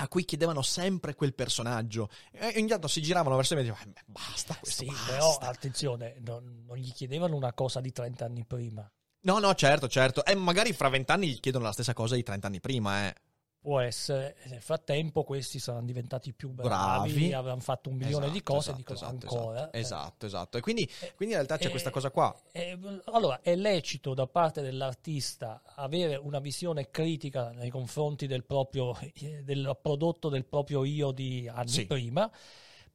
a 0.00 0.08
cui 0.08 0.24
chiedevano 0.24 0.62
sempre 0.62 1.14
quel 1.14 1.34
personaggio. 1.34 2.08
E 2.32 2.54
ogni 2.56 2.68
tanto 2.68 2.86
si 2.88 3.02
giravano 3.02 3.36
verso 3.36 3.54
me 3.54 3.60
e 3.60 3.64
dicevano, 3.64 3.92
"Eh, 3.96 4.02
basta 4.06 4.54
questo, 4.56 4.84
Sì, 4.84 4.90
basta." 4.90 5.10
però 5.12 5.36
attenzione, 5.38 6.16
non, 6.24 6.64
non 6.66 6.76
gli 6.76 6.92
chiedevano 6.92 7.34
una 7.34 7.52
cosa 7.52 7.80
di 7.80 7.92
30 7.92 8.24
anni 8.24 8.44
prima. 8.44 8.88
No, 9.20 9.38
no, 9.38 9.52
certo, 9.54 9.88
certo. 9.88 10.24
E 10.24 10.34
magari 10.36 10.72
fra 10.72 10.88
vent'anni 10.88 11.28
gli 11.28 11.40
chiedono 11.40 11.64
la 11.64 11.72
stessa 11.72 11.92
cosa 11.94 12.14
di 12.14 12.22
30 12.22 12.46
anni 12.46 12.60
prima, 12.60 13.08
eh. 13.08 13.14
Può 13.60 13.80
essere, 13.80 14.36
nel 14.46 14.62
frattempo 14.62 15.24
questi 15.24 15.58
saranno 15.58 15.84
diventati 15.84 16.32
più 16.32 16.48
bravi, 16.50 17.10
Bravi. 17.12 17.32
avranno 17.32 17.60
fatto 17.60 17.90
un 17.90 17.96
milione 17.96 18.30
di 18.30 18.36
Esatto, 18.38 18.52
cose, 18.54 18.70
esatto, 18.70 18.76
dicono 18.76 18.98
esatto, 18.98 19.26
ancora. 19.36 19.72
Esatto, 19.72 20.24
eh. 20.24 20.28
esatto. 20.28 20.58
E 20.58 20.60
quindi, 20.60 20.82
Eh, 20.84 21.14
quindi 21.16 21.34
in 21.34 21.40
realtà 21.40 21.58
c'è 21.58 21.66
eh, 21.66 21.70
questa 21.70 21.90
cosa 21.90 22.10
qua. 22.10 22.34
eh, 22.52 22.78
allora, 23.06 23.40
è 23.42 23.56
lecito 23.56 24.14
da 24.14 24.26
parte 24.28 24.62
dell'artista 24.62 25.60
avere 25.74 26.14
una 26.14 26.38
visione 26.38 26.88
critica 26.90 27.50
nei 27.50 27.68
confronti 27.68 28.26
del 28.28 28.44
proprio 28.44 28.96
eh, 29.14 29.42
del 29.42 29.76
prodotto 29.82 30.28
del 30.28 30.44
proprio 30.46 30.84
io 30.84 31.10
di 31.10 31.48
anni 31.52 31.68
Sì. 31.68 31.86
prima, 31.86 32.30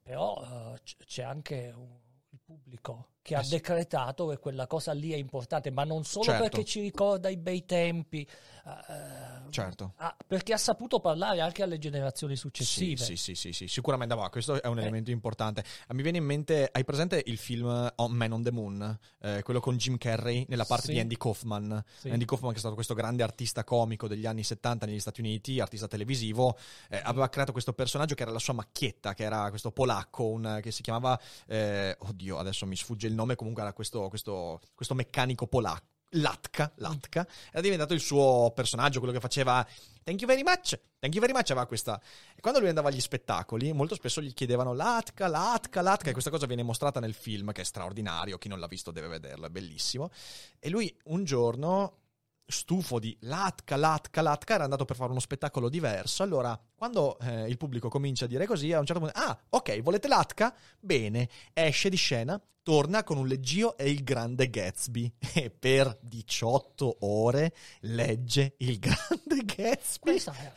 però 0.02 0.74
eh, 0.76 0.82
c'è 1.06 1.24
anche 1.24 1.74
un- 1.76 2.00
il 2.30 2.40
pubblico 2.44 3.10
che 3.24 3.34
Eh 3.34 3.38
ha 3.38 3.42
decretato 3.48 4.28
che 4.28 4.38
quella 4.38 4.68
cosa 4.68 4.92
lì 4.92 5.12
è 5.14 5.16
importante, 5.16 5.72
ma 5.72 5.84
non 5.86 6.04
solo 6.04 6.26
Certo. 6.26 6.42
perché 6.44 6.64
ci 6.66 6.82
ricorda 6.82 7.30
i 7.30 7.38
bei 7.38 7.66
tempi, 7.66 8.28
eh, 8.66 9.50
Certo. 9.50 9.94
ah, 9.98 10.16
perché 10.28 10.54
ha 10.54 10.58
saputo 10.58 11.00
parlare 11.00 11.40
anche 11.42 11.64
alle 11.64 11.78
generazioni 11.78 12.36
successive. 12.36 12.98
Sì, 13.04 13.16
sì, 13.16 13.34
sì, 13.34 13.36
sì, 13.36 13.54
sì, 13.54 13.68
sicuramente 13.68 14.14
va, 14.16 14.30
questo 14.30 14.62
è 14.62 14.68
un 14.68 14.78
Eh. 14.78 14.82
elemento 14.82 15.10
importante. 15.12 15.64
Mi 15.94 16.02
viene 16.02 16.18
in 16.18 16.26
mente, 16.26 16.68
hai 16.72 16.84
presente 16.84 17.22
il 17.26 17.38
film 17.38 17.92
On 17.96 18.12
Man 18.12 18.32
on 18.34 18.44
the 18.44 18.52
Moon? 18.52 19.00
Eh, 19.20 19.42
quello 19.44 19.60
con 19.62 19.78
Jim 19.78 19.98
Carrey 19.98 20.46
nella 20.50 20.66
parte 20.66 20.92
di 20.92 21.00
Andy 21.00 21.16
Kaufman. 21.16 21.82
Andy 22.04 22.26
Kaufman 22.26 22.52
che 22.52 22.58
è 22.58 22.60
stato 22.60 22.76
questo 22.76 22.94
grande 22.94 23.24
artista 23.24 23.64
comico 23.64 24.08
degli 24.08 24.26
anni 24.26 24.44
70 24.44 24.86
negli 24.86 25.00
Stati 25.00 25.22
Uniti, 25.22 25.60
artista 25.62 25.88
televisivo, 25.88 26.58
eh, 26.90 27.00
aveva 27.02 27.30
creato 27.30 27.52
questo 27.54 27.72
personaggio 27.74 28.16
che 28.16 28.24
era 28.24 28.32
la 28.32 28.40
sua 28.40 28.54
macchietta, 28.54 29.14
che 29.14 29.24
era 29.24 29.48
questo 29.50 29.72
polacco, 29.72 30.26
un- 30.28 30.60
che 30.62 30.72
si 30.72 30.82
chiamava, 30.82 31.18
eh, 31.48 31.96
oddio 32.00 32.38
adesso 32.38 32.66
mi 32.66 32.76
sfugge 32.76 33.08
il 33.08 33.13
nome, 33.14 33.36
comunque 33.36 33.62
era 33.62 33.74
questo, 33.74 34.10
questo, 34.10 34.62
questo 34.76 34.94
meccanico 34.94 35.48
polacco. 35.48 35.92
Latka, 36.16 36.72
Latka, 36.76 37.26
era 37.52 37.62
diventato 37.62 37.94
il 37.94 38.00
suo 38.00 38.52
personaggio, 38.54 39.00
quello 39.00 39.14
che 39.14 39.20
faceva 39.20 39.66
thank 40.04 40.20
you 40.22 40.30
very 40.30 40.44
much, 40.44 40.80
thank 41.00 41.14
you 41.16 41.20
very 41.20 41.34
much, 41.34 41.50
aveva 41.50 41.66
questa... 41.66 42.00
E 42.36 42.42
quando 42.42 42.60
lui 42.60 42.70
andava 42.70 42.90
agli 42.90 43.00
spettacoli, 43.00 43.74
molto 43.74 43.96
spesso 43.96 44.22
gli 44.22 44.34
chiedevano 44.34 44.74
Latka, 44.74 45.28
Latka, 45.28 45.82
Latka, 45.82 46.10
e 46.10 46.12
questa 46.12 46.30
cosa 46.30 46.46
viene 46.46 46.62
mostrata 46.62 47.00
nel 47.00 47.14
film, 47.14 47.52
che 47.52 47.62
è 47.62 47.66
straordinario, 47.66 48.38
chi 48.38 48.48
non 48.48 48.60
l'ha 48.60 48.68
visto 48.68 48.92
deve 48.92 49.08
vederlo, 49.08 49.48
è 49.48 49.50
bellissimo. 49.50 50.12
E 50.60 50.70
lui 50.70 50.96
un 51.06 51.24
giorno, 51.24 52.03
stufo 52.46 53.00
di 53.00 53.16
Latka, 53.22 53.76
Latka, 53.76 54.22
Latka, 54.22 54.56
era 54.56 54.64
andato 54.64 54.86
per 54.86 54.96
fare 54.96 55.12
uno 55.12 55.20
spettacolo 55.20 55.70
diverso, 55.70 56.24
allora 56.24 56.60
quando 56.76 57.18
eh, 57.20 57.48
il 57.48 57.58
pubblico 57.58 57.90
comincia 57.90 58.26
a 58.26 58.28
dire 58.28 58.46
così, 58.46 58.72
a 58.74 58.80
un 58.80 58.86
certo 58.86 59.02
punto, 59.02 59.18
ah, 59.20 59.38
ok, 59.50 59.82
volete 59.82 60.08
Latka? 60.08 60.56
Bene, 60.80 61.30
esce 61.54 61.90
di 61.90 61.98
scena, 61.98 62.40
torna 62.62 63.04
con 63.04 63.18
un 63.18 63.28
leggio 63.28 63.78
e 63.78 63.90
il 63.90 64.04
grande 64.04 64.50
Gatsby 64.50 65.14
e 65.34 65.50
per 65.50 65.98
18 66.02 66.98
ore 67.02 67.54
legge 67.82 68.56
il 68.60 68.78
grande 68.80 69.44
Gatsby. 69.46 70.00
Questa 70.12 70.34
è- 70.34 70.54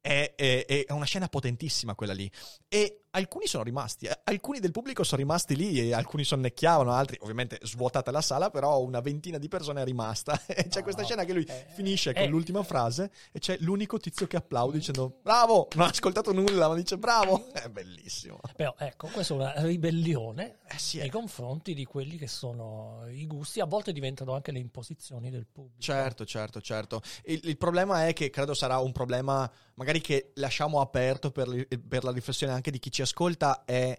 È, 0.00 0.34
è- 0.36 0.84
è 0.86 0.92
una 0.92 1.06
scena 1.06 1.28
potentissima 1.28 1.94
quella 1.94 2.12
lì. 2.12 2.30
E 2.68 3.03
alcuni 3.14 3.46
sono 3.46 3.62
rimasti, 3.62 4.06
eh, 4.06 4.20
alcuni 4.24 4.60
del 4.60 4.70
pubblico 4.70 5.02
sono 5.04 5.20
rimasti 5.20 5.56
lì 5.56 5.78
e 5.80 5.94
alcuni 5.94 6.24
sonnecchiavano, 6.24 6.92
altri 6.92 7.16
ovviamente 7.20 7.58
svuotata 7.62 8.10
la 8.10 8.20
sala, 8.20 8.50
però 8.50 8.80
una 8.82 9.00
ventina 9.00 9.38
di 9.38 9.48
persone 9.48 9.80
è 9.80 9.84
rimasta. 9.84 10.40
E 10.54 10.68
c'è 10.68 10.78
No, 10.78 10.82
questa 10.84 11.04
scena 11.04 11.24
che 11.24 11.32
lui 11.32 11.44
Eh, 11.44 11.66
finisce 11.74 12.12
con 12.12 12.22
eh. 12.22 12.26
l'ultima 12.26 12.62
frase 12.62 13.10
e 13.32 13.38
c'è 13.38 13.56
l'unico 13.60 13.98
tizio 13.98 14.26
che 14.26 14.36
applaude 14.36 14.78
dicendo 14.78 15.18
bravo, 15.22 15.68
non 15.74 15.86
ha 15.86 15.90
ascoltato 15.90 16.32
nulla, 16.32 16.68
ma 16.68 16.74
dice 16.74 16.96
bravo. 16.98 17.50
È 17.52 17.68
bellissimo. 17.68 18.38
Però 18.54 18.74
ecco, 18.78 19.08
questa 19.08 19.34
è 19.34 19.36
una 19.36 19.52
ribellione 19.62 20.58
Eh 20.68 20.78
sì, 20.78 20.98
nei 20.98 21.08
eh. 21.08 21.10
confronti 21.10 21.74
di 21.74 21.84
quelli 21.84 22.16
che 22.16 22.28
sono 22.28 23.04
i 23.08 23.26
gusti, 23.26 23.60
a 23.60 23.64
volte 23.64 23.92
diventano 23.92 24.34
anche 24.34 24.52
le 24.52 24.58
imposizioni 24.58 25.30
del 25.30 25.46
pubblico. 25.46 25.80
Certo, 25.80 26.24
certo, 26.24 26.60
certo. 26.60 27.00
Il, 27.24 27.40
il 27.44 27.56
problema 27.56 28.06
è 28.06 28.12
che 28.12 28.30
credo 28.30 28.54
sarà 28.54 28.78
un 28.78 28.92
problema 28.92 29.50
magari 29.74 30.00
che 30.00 30.30
lasciamo 30.34 30.80
aperto 30.80 31.30
per, 31.30 31.66
per 31.88 32.04
la 32.04 32.12
riflessione 32.12 32.52
anche 32.52 32.70
di 32.70 32.78
chi 32.78 32.90
ci 32.90 33.02
ascolta 33.04 33.64
è 33.64 33.98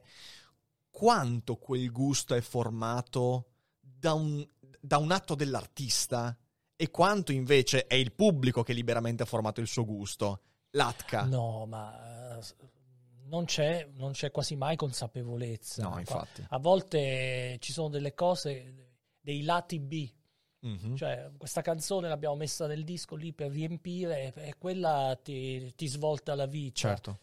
quanto 0.90 1.56
quel 1.58 1.92
gusto 1.92 2.36
è 2.36 2.42
formato 2.42 3.50
da 3.80 4.14
un, 4.14 4.48
da 4.80 4.98
un 4.98 5.12
atto 5.12 5.36
dell'artista 5.36 6.38
e 6.76 6.92
quanto 6.92 7.32
invece 7.32 7.88
è 7.88 7.96
il 7.96 8.14
pubblico 8.14 8.64
che 8.64 8.74
liberamente 8.74 9.24
ha 9.24 9.26
formato 9.26 9.62
il 9.62 9.68
suo 9.68 9.86
gusto. 9.86 10.42
L'Atka. 10.72 11.24
No, 11.24 11.66
ma 11.66 12.38
eh, 12.38 12.44
non 13.28 13.46
c'è, 13.46 13.90
non 13.94 14.12
c'è 14.12 14.32
quasi 14.32 14.56
mai 14.56 14.76
consapevolezza. 14.76 15.88
No, 15.88 16.00
infatti. 16.00 16.46
A 16.50 16.60
volte 16.60 17.58
ci 17.60 17.72
sono 17.72 17.90
delle 17.90 18.14
cose, 18.14 18.90
dei 19.20 19.44
lati 19.44 19.80
B. 19.80 20.12
Mhm. 20.60 20.96
Cioè, 20.96 21.32
questa 21.38 21.62
canzone 21.62 22.08
l'abbiamo 22.08 22.36
messa 22.36 22.68
nel 22.68 22.84
disco 22.84 23.16
lì 23.16 23.34
per 23.34 23.52
riempire 23.52 24.34
e 24.34 24.56
quella 24.58 25.18
ti, 25.22 25.74
ti 25.76 25.88
svolta 25.88 26.36
la 26.36 26.48
vita. 26.48 26.80
Certo. 26.80 27.20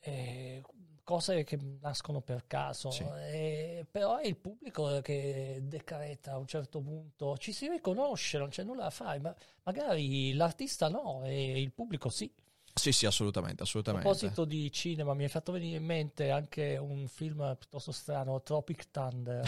Eh, 0.00 0.62
cose 1.06 1.44
che 1.44 1.56
nascono 1.80 2.20
per 2.20 2.48
caso, 2.48 2.90
Sì. 2.90 3.04
eh, 3.30 3.86
però 3.88 4.16
è 4.18 4.26
il 4.26 4.36
pubblico 4.36 5.00
che 5.02 5.60
decreta 5.62 6.32
a 6.32 6.36
un 6.38 6.46
certo 6.48 6.80
punto, 6.80 7.38
ci 7.38 7.52
si 7.52 7.68
riconosce, 7.68 8.38
non 8.38 8.48
c'è 8.48 8.64
nulla 8.64 8.82
da 8.82 8.90
fare, 8.90 9.20
ma 9.20 9.32
magari 9.62 10.32
l'artista 10.34 10.88
no 10.88 11.22
e 11.24 11.60
il 11.60 11.70
pubblico 11.72 12.08
sì. 12.08 12.28
Sì, 12.74 12.90
sì, 12.92 13.06
assolutamente, 13.06 13.62
A 13.62 13.64
assolutamente. 13.64 14.06
proposito 14.08 14.44
di 14.44 14.70
cinema, 14.72 15.14
mi 15.14 15.24
è 15.24 15.28
fatto 15.28 15.52
venire 15.52 15.76
in 15.78 15.84
mente 15.84 16.30
anche 16.30 16.76
un 16.76 17.06
film 17.08 17.56
piuttosto 17.56 17.92
strano, 17.92 18.42
Tropic 18.42 18.90
Thunder, 18.90 19.42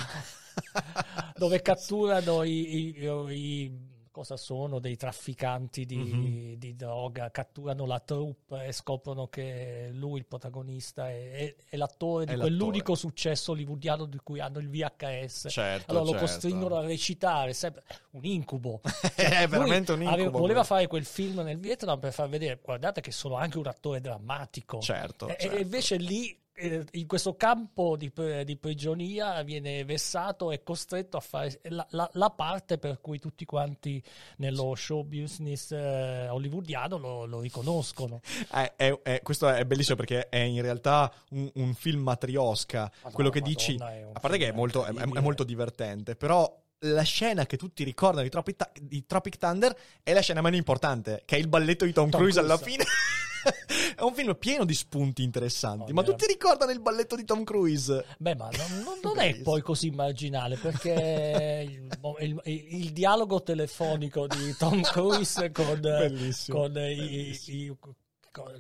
dove 1.37 1.61
catturano 1.61 2.43
i, 2.45 2.97
i- 2.97 3.05
i- 3.35 3.97
cosa 4.19 4.37
sono 4.37 4.81
dei 4.81 4.97
trafficanti 4.97 5.87
di, 5.87 5.97
Mhm. 5.97 6.55
di 6.59 6.75
droga, 6.75 7.31
catturano 7.31 7.87
la 7.87 8.01
troupe 8.01 8.65
e 8.67 8.73
scoprono 8.73 9.29
che 9.29 9.91
lui, 9.93 10.19
il 10.19 10.27
protagonista, 10.27 11.09
è, 11.09 11.31
è- 11.31 11.55
è 11.69 11.77
l'attore 11.77 12.25
di 12.27 12.33
È 12.33 12.37
quell'unico 12.37 12.97
successo 12.97 13.53
hollywoodiano 13.53 14.07
di 14.07 14.19
cui 14.25 14.41
hanno 14.41 14.59
il 14.59 14.69
VHS. 14.69 15.47
Certo, 15.51 15.91
allora 15.93 16.05
lo 16.05 16.11
certo. 16.19 16.27
costringono 16.27 16.77
a 16.79 16.81
recitare, 16.85 17.53
sempre 17.53 17.85
un 18.13 18.25
incubo. 18.25 18.81
È 19.15 19.47
veramente 19.47 19.93
un 19.93 20.01
aveva- 20.01 20.17
incubo. 20.23 20.39
voleva 20.39 20.61
quello. 20.61 20.65
fare 20.65 20.87
quel 20.89 21.05
film 21.05 21.41
nel 21.43 21.59
Vietnam 21.59 22.01
per 22.01 22.13
far 22.13 22.29
vedere, 22.29 22.59
guardate 22.61 23.01
che 23.01 23.13
sono 23.13 23.37
anche 23.37 23.59
un 23.59 23.69
attore 23.69 24.01
drammatico. 24.01 24.81
Certo, 24.81 25.29
E- 25.29 25.37
certo. 25.39 25.57
E 25.57 25.61
invece 25.61 25.97
lì 25.97 26.37
in 26.61 27.07
questo 27.07 27.37
campo 27.37 27.97
di, 27.97 28.13
di, 28.45 28.57
prigionia 28.57 29.43
viene 29.43 29.85
vessato 29.85 30.51
e 30.51 30.63
costretto 30.63 31.17
a 31.17 31.21
fare 31.21 31.61
la, 31.65 31.87
la, 31.91 32.09
la, 32.15 32.31
parte 32.31 32.79
per 32.79 33.01
cui 33.01 33.19
tutti 33.19 33.45
quanti 33.45 34.03
nello 34.39 34.75
show 34.75 35.05
business 35.05 35.71
eh, 35.71 36.29
hollywoodiano 36.29 36.97
lo, 36.97 37.25
lo 37.25 37.41
riconoscono. 37.41 38.21
Eh, 38.59 38.73
è, 38.77 38.99
è, 39.03 39.23
questo 39.23 39.49
è 39.49 39.65
bellissimo 39.65 39.97
perché 39.97 40.29
è 40.29 40.39
in 40.39 40.63
realtà 40.63 41.13
un, 41.31 41.51
un 41.55 41.75
film 41.75 42.03
matriosca. 42.03 42.91
Madonna, 42.91 43.15
quello 43.15 43.31
che 43.31 43.41
Madonna, 43.41 43.57
dici, 43.57 43.77
a 44.13 44.21
parte 44.21 44.39
che 44.39 44.49
è 44.49 44.53
molto, 44.53 44.85
è, 44.85 44.93
è 44.93 45.21
molto 45.21 45.45
divertente, 45.45 46.17
però 46.17 46.51
la 46.81 47.03
scena 47.03 47.47
che 47.47 47.57
tutti 47.57 47.83
ricordano 47.85 48.23
di 48.23 48.29
Tropic, 48.29 48.71
di 48.81 49.05
Tropic, 49.07 49.37
Thunder 49.37 49.77
è 50.03 50.13
la 50.13 50.21
scena 50.21 50.41
meno 50.41 50.57
importante, 50.57 51.23
che 51.25 51.37
è 51.37 51.39
il 51.39 51.49
balletto 51.49 51.85
di 51.85 51.93
Tom, 51.93 52.09
Tom 52.09 52.21
Cruise, 52.21 52.41
Cruise 52.41 52.53
alla 52.53 52.63
fine. 52.63 52.85
è 53.97 54.03
un 54.03 54.15
film 54.15 54.35
pieno 54.37 54.65
di 54.65 54.75
spunti 54.75 55.23
interessanti, 55.23 55.91
oh, 55.91 55.95
ma 55.95 56.03
tutti 56.03 56.27
ricordano 56.27 56.71
il 56.71 56.81
balletto 56.81 57.17
di 57.17 57.25
Tom 57.25 57.45
Cruise. 57.45 58.05
Beh, 58.19 58.35
ma 58.37 58.49
non, 58.51 58.99
non 59.03 59.19
è 59.21 59.41
poi 59.41 59.61
così 59.63 59.91
marginale 59.91 60.57
perché 60.57 61.67
il, 61.69 61.89
il, 62.21 62.41
il, 62.45 62.93
dialogo 62.93 63.43
telefonico 63.43 64.27
di 64.27 64.55
Tom 64.57 64.81
Cruise 64.83 65.51
con, 65.51 65.81
con 66.49 66.77
i, 66.77 67.39
i 67.47 67.77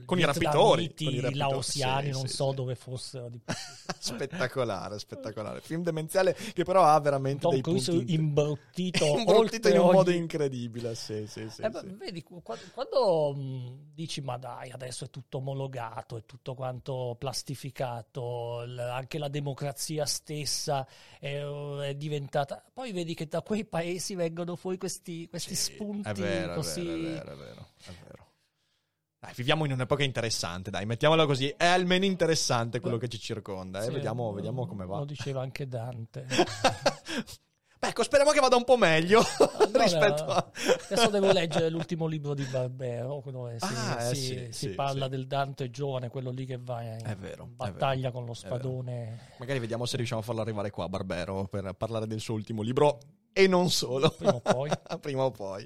con 0.05 0.19
i 0.19 0.25
rapitori, 0.25 0.95
con 0.95 1.13
i 1.13 1.35
laosiani, 1.35 2.07
sì, 2.07 2.11
non 2.11 2.27
sì, 2.27 2.35
so 2.35 2.51
sì. 2.51 2.57
dove 2.57 2.75
fossero. 2.75 3.29
Di... 3.29 3.41
spettacolare, 3.99 4.99
spettacolare. 4.99 5.61
Film 5.61 5.83
demenziale 5.83 6.35
che 6.35 6.65
però 6.65 6.85
ha 6.85 6.99
veramente 7.01 7.41
Tom 7.41 7.53
dei 7.53 7.63
Cruise 7.63 7.91
punti 7.91 8.15
imbruttito, 8.15 9.05
imbruttito 9.19 9.69
in 9.69 9.79
un 9.79 9.85
ogni... 9.85 9.93
modo 9.93 10.11
incredibile. 10.11 10.95
Sì, 10.95 11.27
sì, 11.27 11.49
sì, 11.51 11.63
eh, 11.63 11.71
Vedi, 11.71 12.23
quando, 12.23 12.65
quando 12.73 13.35
mh, 13.35 13.93
dici 13.95 14.21
ma 14.21 14.37
dai, 14.37 14.71
adesso 14.71 15.05
è 15.05 15.11
tutto 15.11 15.39
omologato, 15.39 16.17
è 16.17 16.25
tutto 16.25 16.55
quanto 16.55 17.17
plastificato, 17.19 18.65
l- 18.65 18.79
anche 18.79 19.19
la 19.19 19.29
democrazia 19.29 20.05
stessa 20.07 20.87
è, 21.19 21.41
è, 21.41 21.95
diventata... 21.95 22.63
Poi 22.73 22.93
vedi 22.93 23.15
che 23.15 23.27
da 23.27 23.43
quei 23.43 23.65
paesi 23.65 24.15
vengono 24.15 24.57
fuori 24.57 24.79
questi, 24.79 25.29
questi 25.29 25.55
spunti 25.55 26.09
è 26.09 26.13
vero, 26.15 26.55
così... 26.55 26.81
È 26.81 27.01
vero, 27.01 27.33
è 27.33 27.37
vero, 27.37 27.69
è 27.85 27.93
vero. 28.05 28.18
Dai, 29.21 29.33
viviamo 29.35 29.65
in 29.65 29.73
un'epoca 29.73 30.05
interessante, 30.05 30.71
dai, 30.71 30.87
mettiamola 30.87 31.27
così. 31.27 31.49
È 31.49 31.67
almeno 31.67 32.05
interessante 32.05 32.79
quello 32.79 32.99
che 32.99 33.09
ci 33.09 33.19
circonda. 33.19 33.81
Eh? 33.81 33.87
Sì, 33.87 33.91
vediamo, 33.91 34.33
vediamo 34.33 34.65
come 34.67 34.87
va. 34.87 34.99
Lo 34.99 35.05
diceva 35.05 35.43
anche 35.43 35.67
Dante. 35.67 36.25
Beh, 37.81 37.89
ecco, 37.89 38.03
speriamo 38.05 38.33
che 38.33 38.41
vada 38.41 38.57
un 38.57 38.65
po' 38.65 38.77
meglio 38.77 39.21
allora, 39.59 39.83
rispetto 39.85 40.25
a... 40.25 40.51
Adesso 40.91 41.11
devo 41.11 41.31
leggere 41.35 41.69
l'ultimo 41.69 42.07
libro 42.07 42.35
di 42.35 42.43
Barbero, 42.45 43.23
dove 43.27 43.59
si, 43.59 43.73
ah, 43.73 44.03
eh, 44.03 44.15
si, 44.15 44.25
sì, 44.25 44.35
si 44.35 44.53
sì, 44.53 44.69
parla 44.71 45.05
sì. 45.05 45.11
del 45.11 45.27
Dante 45.29 45.71
giovane, 45.71 46.09
quello 46.09 46.31
lì 46.31 46.45
che 46.45 46.59
va 46.59 46.83
in 46.83 47.17
vero, 47.19 47.49
battaglia 47.55 48.11
con 48.13 48.25
lo 48.25 48.35
spadone. 48.35 49.35
Magari 49.39 49.61
vediamo 49.61 49.85
se 49.85 49.97
riusciamo 49.97 50.21
a 50.21 50.25
farlo 50.25 50.41
arrivare 50.41 50.71
qua, 50.71 50.89
Barbero, 50.89 51.45
per 51.47 51.73
parlare 51.75 52.07
del 52.07 52.19
suo 52.21 52.35
ultimo 52.35 52.63
libro 52.63 52.99
e 53.39 53.47
non 53.47 53.71
solo. 53.71 54.11
Prima 54.11 54.35
o 54.35 54.41
poi. 54.41 54.71
Prima 55.01 55.23
o 55.23 55.31
poi. 55.31 55.65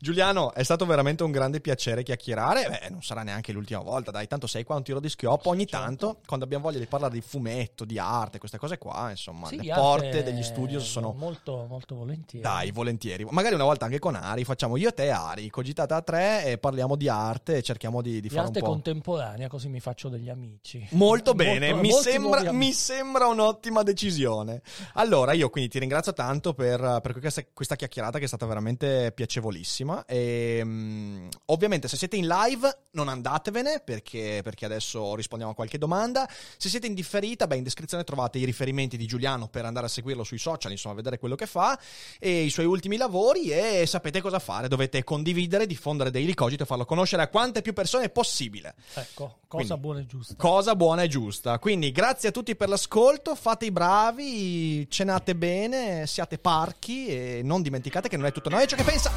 Giuliano, 0.00 0.52
è 0.54 0.64
stato 0.64 0.84
veramente 0.86 1.22
un 1.22 1.30
grande 1.30 1.60
piacere 1.60 2.02
chiacchierare. 2.02 2.66
Beh, 2.68 2.88
non 2.90 3.00
sarà 3.00 3.22
neanche 3.22 3.52
l'ultima 3.52 3.80
volta, 3.80 4.10
dai, 4.10 4.26
tanto 4.26 4.48
sei 4.48 4.64
qua 4.64 4.74
un 4.74 4.82
tiro 4.82 4.98
di 4.98 5.08
schioppo. 5.08 5.50
Ogni 5.50 5.68
certo. 5.68 5.84
tanto, 5.84 6.16
quando 6.26 6.44
abbiamo 6.44 6.64
voglia 6.64 6.80
di 6.80 6.86
parlare 6.86 7.14
di 7.14 7.20
fumetto, 7.20 7.84
di 7.84 7.96
arte, 7.96 8.38
queste 8.38 8.58
cose 8.58 8.76
qua, 8.76 9.10
insomma, 9.10 9.46
sì, 9.46 9.62
le 9.62 9.72
porte 9.72 10.24
degli 10.24 10.42
studios 10.42 10.84
sono... 10.84 11.14
Molto, 11.16 11.66
molto 11.68 11.94
volentieri. 11.94 12.44
Dai, 12.44 12.72
volentieri. 12.72 13.24
Magari 13.30 13.54
una 13.54 13.64
volta 13.64 13.84
anche 13.84 14.00
con 14.00 14.16
Ari, 14.16 14.42
facciamo 14.42 14.76
io 14.76 14.88
e 14.88 14.92
te, 14.92 15.10
Ari, 15.10 15.48
cogitata 15.48 15.94
a 15.94 16.02
tre 16.02 16.44
e 16.44 16.58
parliamo 16.58 16.96
di 16.96 17.08
arte 17.08 17.58
e 17.58 17.62
cerchiamo 17.62 18.02
di, 18.02 18.14
di, 18.14 18.22
di 18.22 18.28
fare 18.30 18.46
arte 18.46 18.58
un 18.58 18.64
po'... 18.64 18.70
contemporanea, 18.72 19.46
così 19.46 19.68
mi 19.68 19.78
faccio 19.78 20.08
degli 20.08 20.28
amici. 20.28 20.84
Molto 20.90 21.34
bene, 21.34 21.72
molto, 21.72 21.86
mi, 21.86 21.92
sembra, 21.92 22.52
mi, 22.52 22.72
sembra, 22.72 23.26
un'ottima 23.26 23.84
decisione. 23.84 24.62
Allora, 24.94 25.32
io 25.32 25.50
quindi 25.50 25.70
ti 25.70 25.78
ringrazio 25.78 26.12
tanto 26.12 26.52
per, 26.52 26.98
per 27.00 27.11
questa, 27.20 27.44
questa 27.52 27.76
chiacchierata 27.76 27.90
chiacchierata 27.92 28.18
che 28.18 28.24
è 28.24 28.28
stata 28.28 28.46
veramente 28.46 29.12
piacevolissima. 29.14 30.04
E, 30.06 30.60
um, 30.62 31.28
ovviamente, 31.46 31.88
se 31.88 31.96
siete 31.96 32.16
in 32.16 32.26
live, 32.26 32.78
non 32.92 33.08
andatevene 33.08 33.80
perché, 33.84 34.40
perché, 34.42 34.64
adesso 34.64 35.14
rispondiamo 35.14 35.52
a 35.52 35.54
qualche 35.54 35.78
domanda. 35.78 36.28
Se 36.56 36.68
siete 36.68 36.86
in 36.86 36.94
differita, 36.94 37.46
beh, 37.46 37.56
in 37.56 37.62
descrizione 37.62 38.04
trovate 38.04 38.38
i 38.38 38.44
riferimenti 38.44 38.96
di 38.96 39.06
Giuliano 39.06 39.48
per 39.48 39.64
andare 39.64 39.86
a 39.86 39.88
seguirlo 39.88 40.24
sui 40.24 40.38
social, 40.38 40.70
insomma, 40.70 40.94
vedere 40.94 41.18
quello 41.18 41.34
che 41.34 41.46
fa 41.46 41.78
e 42.18 42.42
i 42.42 42.50
suoi 42.50 42.66
ultimi 42.66 42.96
lavori. 42.96 43.50
E 43.50 43.84
sapete 43.86 44.20
cosa 44.20 44.38
fare. 44.38 44.68
Dovete 44.68 45.04
condividere, 45.04 45.66
diffondere 45.66 46.10
Daily 46.10 46.34
Cogito 46.34 46.62
e 46.62 46.66
farlo 46.66 46.84
conoscere 46.84 47.22
a 47.22 47.28
quante 47.28 47.62
più 47.62 47.72
persone 47.72 48.08
possibile. 48.08 48.74
Ecco, 48.94 49.38
cosa 49.46 49.64
Quindi, 49.64 49.80
buona 49.80 50.00
e 50.00 50.06
giusta. 50.06 50.34
Cosa 50.36 50.74
buona 50.74 51.02
e 51.02 51.08
giusta. 51.08 51.58
Quindi, 51.58 51.92
grazie 51.92 52.30
a 52.30 52.32
tutti 52.32 52.56
per 52.56 52.68
l'ascolto. 52.68 53.34
Fate 53.34 53.66
i 53.66 53.70
bravi, 53.70 54.88
cenate 54.88 55.34
bene, 55.34 56.06
siate 56.06 56.38
parchi 56.38 57.01
e 57.08 57.40
non 57.42 57.62
dimenticate 57.62 57.80
dimenticate 57.82 58.08
che 58.08 58.16
non 58.16 58.26
è 58.26 58.32
tutto 58.32 58.48
noi 58.48 58.66
ciò 58.66 58.76
che 58.76 58.84
pensa. 58.84 59.10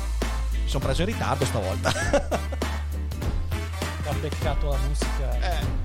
Mi 0.52 0.68
sono 0.70 0.84
preso 0.84 1.02
in 1.02 1.08
ritardo 1.08 1.46
stavolta. 1.46 1.92
ha 4.08 4.14
beccato 4.20 4.70
la 4.70 4.78
musica. 4.88 5.40
Eh. 5.40 5.85